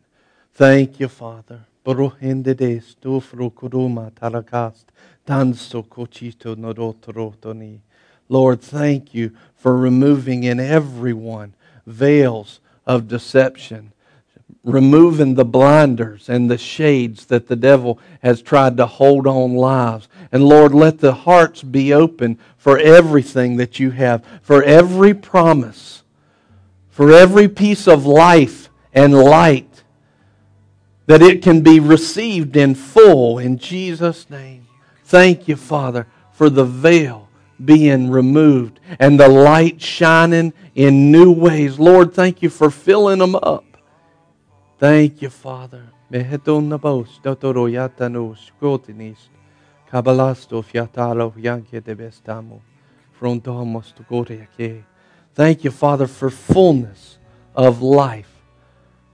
Thank 0.54 1.00
you, 1.00 1.08
Father. 1.08 1.68
Lord, 8.32 8.62
thank 8.62 9.14
you 9.14 9.34
for 9.56 9.76
removing 9.76 10.46
in 10.46 10.58
everyone 10.58 11.54
veils 11.86 12.62
of 12.86 13.10
deception, 13.10 13.92
removing 14.64 15.36
the 15.36 15.44
blinders 15.44 16.30
and 16.30 16.50
the 16.50 16.58
shades 16.58 17.26
that 17.26 17.50
the 17.50 17.58
devil 17.58 18.00
has 18.24 18.42
tried 18.42 18.78
to 18.78 18.86
hold 18.86 19.28
on 19.28 19.56
lives. 19.56 20.08
And 20.32 20.46
Lord, 20.46 20.74
let 20.74 21.00
the 21.00 21.14
hearts 21.14 21.62
be 21.62 21.94
open 21.94 22.40
for 22.56 22.80
everything 22.80 23.58
that 23.58 23.80
you 23.80 23.92
have, 23.92 24.24
for 24.42 24.64
every 24.64 25.14
promise, 25.14 26.04
for 26.90 27.12
every 27.12 27.50
piece 27.50 27.86
of 27.86 28.06
life 28.06 28.70
and 28.94 29.14
light, 29.14 29.84
that 31.06 31.22
it 31.22 31.44
can 31.44 31.60
be 31.60 31.82
received 31.82 32.56
in 32.56 32.76
full 32.76 33.40
in 33.40 33.58
Jesus' 33.58 34.30
name. 34.30 34.68
Thank 35.04 35.50
you, 35.50 35.58
Father, 35.58 36.08
for 36.32 36.50
the 36.50 36.64
veil 36.64 37.28
being 37.66 38.10
removed 38.10 38.80
and 39.00 39.20
the 39.20 39.28
light 39.28 39.82
shining 39.82 40.54
in 40.76 41.12
new 41.12 41.32
ways. 41.32 41.80
Lord, 41.80 42.14
thank 42.14 42.42
you 42.42 42.50
for 42.50 42.72
filling 42.72 43.20
them 43.20 43.36
up. 43.36 43.66
Thank 44.80 45.22
you, 45.22 45.30
Father. 45.30 45.84
Thank 55.34 55.64
you, 55.64 55.72
Father, 55.72 56.08
for 56.08 56.30
fullness 56.30 57.18
of 57.56 57.82
life. 57.82 58.28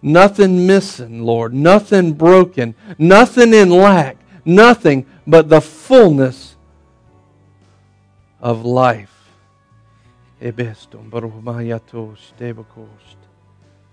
Nothing 0.02 0.66
missing, 0.66 1.24
Lord. 1.24 1.54
Nothing 1.54 2.14
broken. 2.14 2.76
Nothing 2.98 3.54
in 3.54 3.70
lack. 3.70 4.18
Nothing 4.46 5.06
but 5.26 5.50
the 5.50 5.60
fullness 5.60 6.47
of 8.42 8.66
life. 8.66 9.14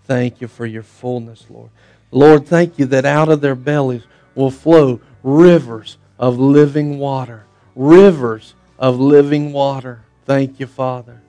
Thank 0.07 0.41
you 0.41 0.49
for 0.49 0.67
your 0.67 0.83
fullness, 0.83 1.47
Lord. 1.49 1.71
Lord, 2.11 2.47
thank 2.47 2.79
you 2.79 2.87
that 2.87 3.05
out 3.05 3.29
of 3.29 3.41
their 3.41 3.55
bellies 3.55 4.05
will 4.35 4.51
flow 4.51 5.01
rivers 5.23 5.97
of 6.19 6.39
living 6.39 6.99
water. 6.99 7.47
Rivers 7.75 8.55
of 8.79 9.01
living 9.01 9.53
water. 9.53 10.03
Thank 10.27 10.61
you, 10.61 10.67
Father. 10.67 11.21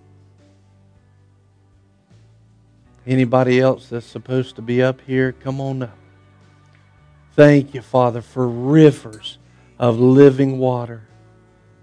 Anybody 3.07 3.59
else 3.59 3.87
that's 3.87 4.05
supposed 4.05 4.55
to 4.55 4.61
be 4.61 4.81
up 4.81 4.99
here, 5.01 5.31
come 5.31 5.61
on 5.61 5.83
up. 5.83 5.97
Thank 7.33 7.73
you, 7.73 7.81
Father, 7.81 8.21
for 8.21 8.47
rivers 8.47 9.37
of 9.77 9.99
living 9.99 10.57
water. 10.57 11.03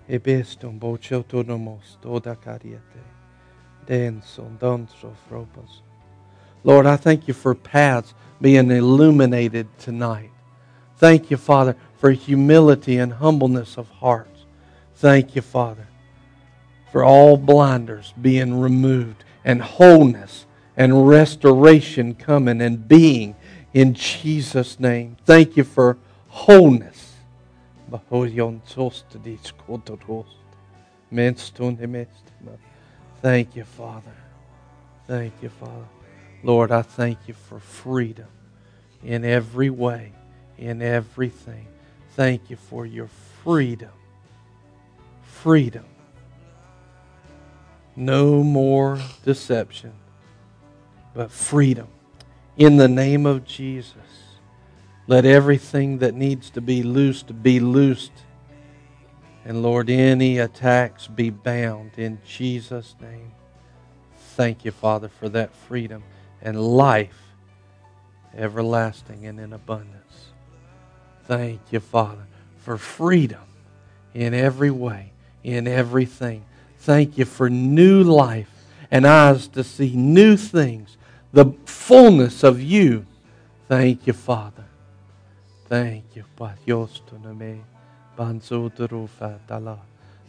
Bochotonomos 0.09 1.96
toda. 2.03 2.36
Denson. 3.86 4.59
Lord, 6.64 6.86
I 6.86 6.96
thank 6.96 7.26
you 7.26 7.34
for 7.34 7.55
paths 7.55 8.14
being 8.40 8.70
illuminated 8.70 9.66
tonight. 9.78 10.30
Thank 10.96 11.30
you, 11.30 11.36
Father, 11.36 11.76
for 11.98 12.12
humility 12.12 12.98
and 12.98 13.12
humbleness 13.12 13.76
of 13.76 13.88
hearts. 13.88 14.46
Thank 14.94 15.34
you, 15.34 15.42
Father, 15.42 15.88
for 16.92 17.03
all 17.03 17.36
blinders 17.36 18.14
being 18.20 18.61
removed 18.61 19.24
and 19.44 19.61
wholeness 19.62 20.46
and 20.76 21.09
restoration 21.09 22.14
coming 22.14 22.61
and 22.61 22.86
being 22.86 23.34
in 23.74 23.94
Jesus' 23.94 24.78
name. 24.78 25.16
Thank 25.24 25.57
you 25.57 25.64
for 25.64 25.98
wholeness 26.28 27.01
Thank 33.22 33.57
you, 33.57 33.64
Father. 33.64 34.14
Thank 35.07 35.34
you, 35.43 35.51
Father. 35.51 35.88
Lord, 36.43 36.72
I 36.72 36.82
thank 36.82 37.18
you 37.28 37.34
for 37.34 37.61
freedom 37.61 38.28
in 39.05 39.24
every 39.24 39.70
way, 39.70 40.12
in 40.59 40.82
everything. 40.82 41.66
Thank 42.16 42.51
you 42.51 42.57
for 42.57 42.86
your 42.86 43.09
freedom. 43.45 43.90
Freedom. 45.22 45.84
No 47.97 48.43
more 48.43 48.99
deception, 49.24 49.93
but 51.14 51.30
freedom. 51.30 51.88
In 52.57 52.76
the 52.76 52.88
name 52.88 53.26
of 53.26 53.45
Jesus. 53.45 54.11
Let 55.12 55.26
everything 55.26 55.98
that 55.98 56.14
needs 56.14 56.48
to 56.52 56.62
be 56.62 56.82
loosed 56.82 57.42
be 57.42 57.60
loosed. 57.60 58.12
And 59.44 59.62
Lord, 59.62 59.90
any 59.90 60.38
attacks 60.38 61.06
be 61.06 61.28
bound 61.28 61.90
in 61.98 62.18
Jesus' 62.26 62.94
name. 62.98 63.32
Thank 64.36 64.64
you, 64.64 64.70
Father, 64.70 65.08
for 65.08 65.28
that 65.28 65.54
freedom 65.54 66.02
and 66.40 66.58
life 66.58 67.34
everlasting 68.34 69.26
and 69.26 69.38
in 69.38 69.52
abundance. 69.52 70.30
Thank 71.24 71.60
you, 71.70 71.80
Father, 71.80 72.26
for 72.56 72.78
freedom 72.78 73.44
in 74.14 74.32
every 74.32 74.70
way, 74.70 75.12
in 75.44 75.68
everything. 75.68 76.42
Thank 76.78 77.18
you 77.18 77.26
for 77.26 77.50
new 77.50 78.02
life 78.02 78.64
and 78.90 79.06
eyes 79.06 79.46
to 79.48 79.62
see 79.62 79.94
new 79.94 80.38
things, 80.38 80.96
the 81.34 81.52
fullness 81.66 82.42
of 82.42 82.62
you. 82.62 83.04
Thank 83.68 84.06
you, 84.06 84.14
Father. 84.14 84.64
Thank 85.72 86.16
you, 86.16 86.24
Patyosto 86.38 87.18
Name, 87.34 87.64
Banzodru 88.18 89.08
Fatala, 89.08 89.78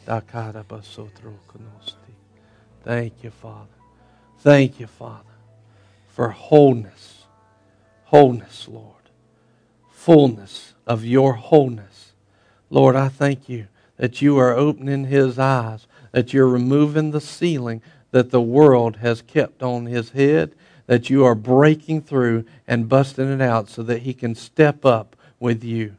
Dakara 0.08 0.64
Basotru 0.64 1.34
Konosti. 1.50 2.14
Thank 2.82 3.26
you, 3.26 3.30
Father. 3.30 3.68
Thank 4.40 4.80
you, 4.80 4.88
Father, 4.88 5.36
for 6.08 6.30
wholeness. 6.30 7.26
Wholeness, 8.06 8.70
Lord. 8.70 9.10
Fullness 9.90 10.76
of 10.88 11.04
your 11.04 11.34
wholeness. 11.34 12.14
Lord, 12.70 12.96
I 12.96 13.10
thank 13.10 13.50
you 13.50 13.68
that 13.98 14.22
you 14.22 14.38
are 14.38 14.56
opening 14.56 15.08
his 15.08 15.38
eyes, 15.38 15.88
that 16.14 16.32
you're 16.32 16.48
removing 16.48 17.12
the 17.12 17.20
ceiling 17.20 17.82
that 18.12 18.32
the 18.32 18.40
world 18.40 18.96
has 19.02 19.22
kept 19.22 19.62
on 19.62 19.88
his 19.88 20.12
head, 20.12 20.56
that 20.88 21.10
you 21.10 21.26
are 21.26 21.36
breaking 21.36 22.02
through 22.02 22.46
and 22.66 22.88
busting 22.88 23.30
it 23.30 23.42
out 23.42 23.68
so 23.68 23.84
that 23.84 24.04
he 24.04 24.14
can 24.14 24.36
step 24.36 24.86
up 24.86 25.18
with 25.44 25.62
you. 25.62 25.98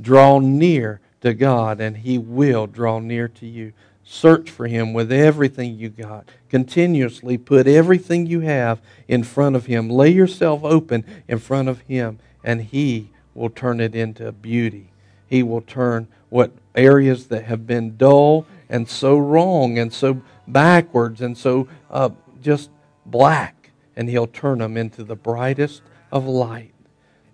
Draw 0.00 0.38
near 0.40 1.00
to 1.20 1.34
God, 1.34 1.80
and 1.80 1.98
He 1.98 2.16
will 2.16 2.66
draw 2.66 2.98
near 2.98 3.28
to 3.28 3.46
you. 3.46 3.74
Search 4.02 4.48
for 4.48 4.66
Him 4.66 4.94
with 4.94 5.12
everything 5.12 5.76
you 5.76 5.90
got. 5.90 6.30
Continuously 6.48 7.36
put 7.36 7.66
everything 7.66 8.26
you 8.26 8.40
have 8.40 8.80
in 9.06 9.22
front 9.22 9.54
of 9.54 9.66
Him. 9.66 9.90
Lay 9.90 10.08
yourself 10.08 10.64
open 10.64 11.04
in 11.28 11.38
front 11.38 11.68
of 11.68 11.80
Him, 11.80 12.18
and 12.42 12.62
He 12.62 13.10
will 13.34 13.50
turn 13.50 13.80
it 13.80 13.94
into 13.94 14.32
beauty. 14.32 14.88
He 15.28 15.42
will 15.42 15.60
turn 15.60 16.08
what 16.30 16.52
areas 16.74 17.26
that 17.26 17.44
have 17.44 17.66
been 17.66 17.96
dull 17.98 18.46
and 18.70 18.88
so 18.88 19.18
wrong 19.18 19.78
and 19.78 19.92
so 19.92 20.22
backwards 20.48 21.20
and 21.20 21.36
so 21.36 21.68
uh, 21.90 22.10
just 22.40 22.70
black, 23.04 23.70
and 23.94 24.08
He'll 24.08 24.26
turn 24.26 24.58
them 24.58 24.78
into 24.78 25.04
the 25.04 25.16
brightest 25.16 25.82
of 26.10 26.26
light. 26.26 26.72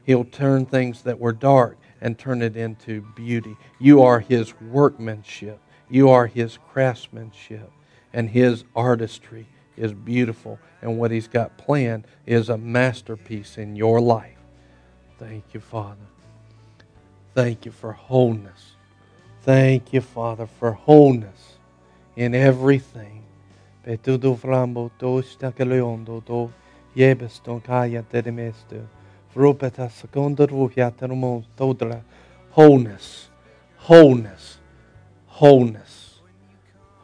He'll 0.05 0.25
turn 0.25 0.67
things 0.67 1.03
that 1.03 1.19
were 1.19 1.33
dark 1.33 1.77
and 2.01 2.19
turn 2.19 2.43
it 2.43 2.57
into 2.57 3.01
beauty. 3.15 3.57
You 3.79 4.03
are 4.03 4.21
His 4.21 4.55
workmanship. 4.61 5.61
You 5.89 6.11
are 6.11 6.27
His 6.27 6.59
craftsmanship. 6.73 7.71
And 8.13 8.31
His 8.31 8.65
artistry 8.75 9.47
is 9.77 9.93
beautiful. 9.93 10.59
And 10.81 10.99
what 10.99 11.11
He's 11.11 11.29
got 11.29 11.57
planned 11.59 12.07
is 12.27 12.49
a 12.49 12.59
masterpiece 12.59 13.59
in 13.59 13.77
your 13.77 14.01
life. 14.01 14.39
Thank 15.19 15.45
you, 15.55 15.61
Father. 15.61 15.97
Thank 17.35 17.65
you 17.65 17.73
for 17.73 17.93
wholeness. 17.93 18.77
Thank 19.43 19.93
you, 19.93 20.01
Father, 20.01 20.47
for 20.47 20.73
wholeness 20.73 21.59
in 22.17 22.35
everything. 22.35 23.23
Vrupeta 29.35 29.91
seconda 29.91 30.47
ruhiatermo 30.47 31.45
todra. 31.57 32.03
Wholeness. 32.51 33.29
Wholeness. 33.79 34.59
Wholeness. 35.27 36.21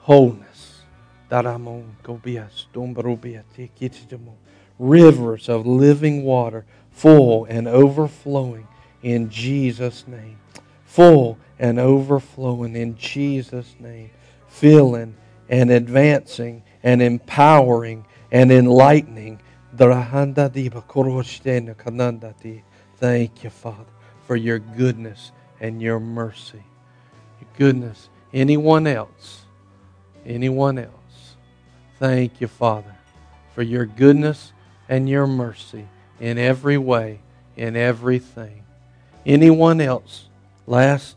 Wholeness. 0.03 0.83
Daramon 1.31 1.85
gobias 2.03 2.67
dombarubia 2.73 3.45
tikitimo. 3.57 4.35
Rivers 4.79 5.49
of 5.49 5.67
living 5.67 6.23
water, 6.23 6.65
full 6.91 7.47
and 7.47 7.67
overflowing 7.67 8.67
in 9.03 9.29
Jesus' 9.31 10.07
name. 10.07 10.39
Full 10.85 11.39
and 11.59 11.79
overflowing 11.79 12.77
in 12.77 12.97
Jesus' 12.97 13.75
name. 13.81 14.11
Filling 14.49 15.17
and 15.49 15.71
advancing 15.71 16.63
and 16.83 17.03
empowering 17.03 18.05
and 18.31 18.53
enlightening. 18.53 19.41
Thank 22.97 23.45
you, 23.45 23.51
Father, 23.51 23.87
for 24.27 24.35
your 24.35 24.59
goodness 24.59 25.31
and 25.61 25.81
your 25.81 26.01
mercy. 26.01 26.65
Your 27.41 27.51
goodness. 27.57 28.09
Anyone 28.35 28.89
else? 28.89 29.43
Anyone 30.27 30.79
else? 30.79 31.37
Thank 32.01 32.41
you, 32.41 32.49
Father, 32.49 32.97
for 33.55 33.63
your 33.63 33.87
goodness 33.87 34.53
and 34.89 35.09
your 35.09 35.29
mercy 35.29 35.87
in 36.21 36.39
every 36.39 36.77
way, 36.77 37.21
in 37.57 37.77
everything. 37.77 38.65
Anyone 39.25 39.81
else? 39.81 40.29
Last 40.67 41.17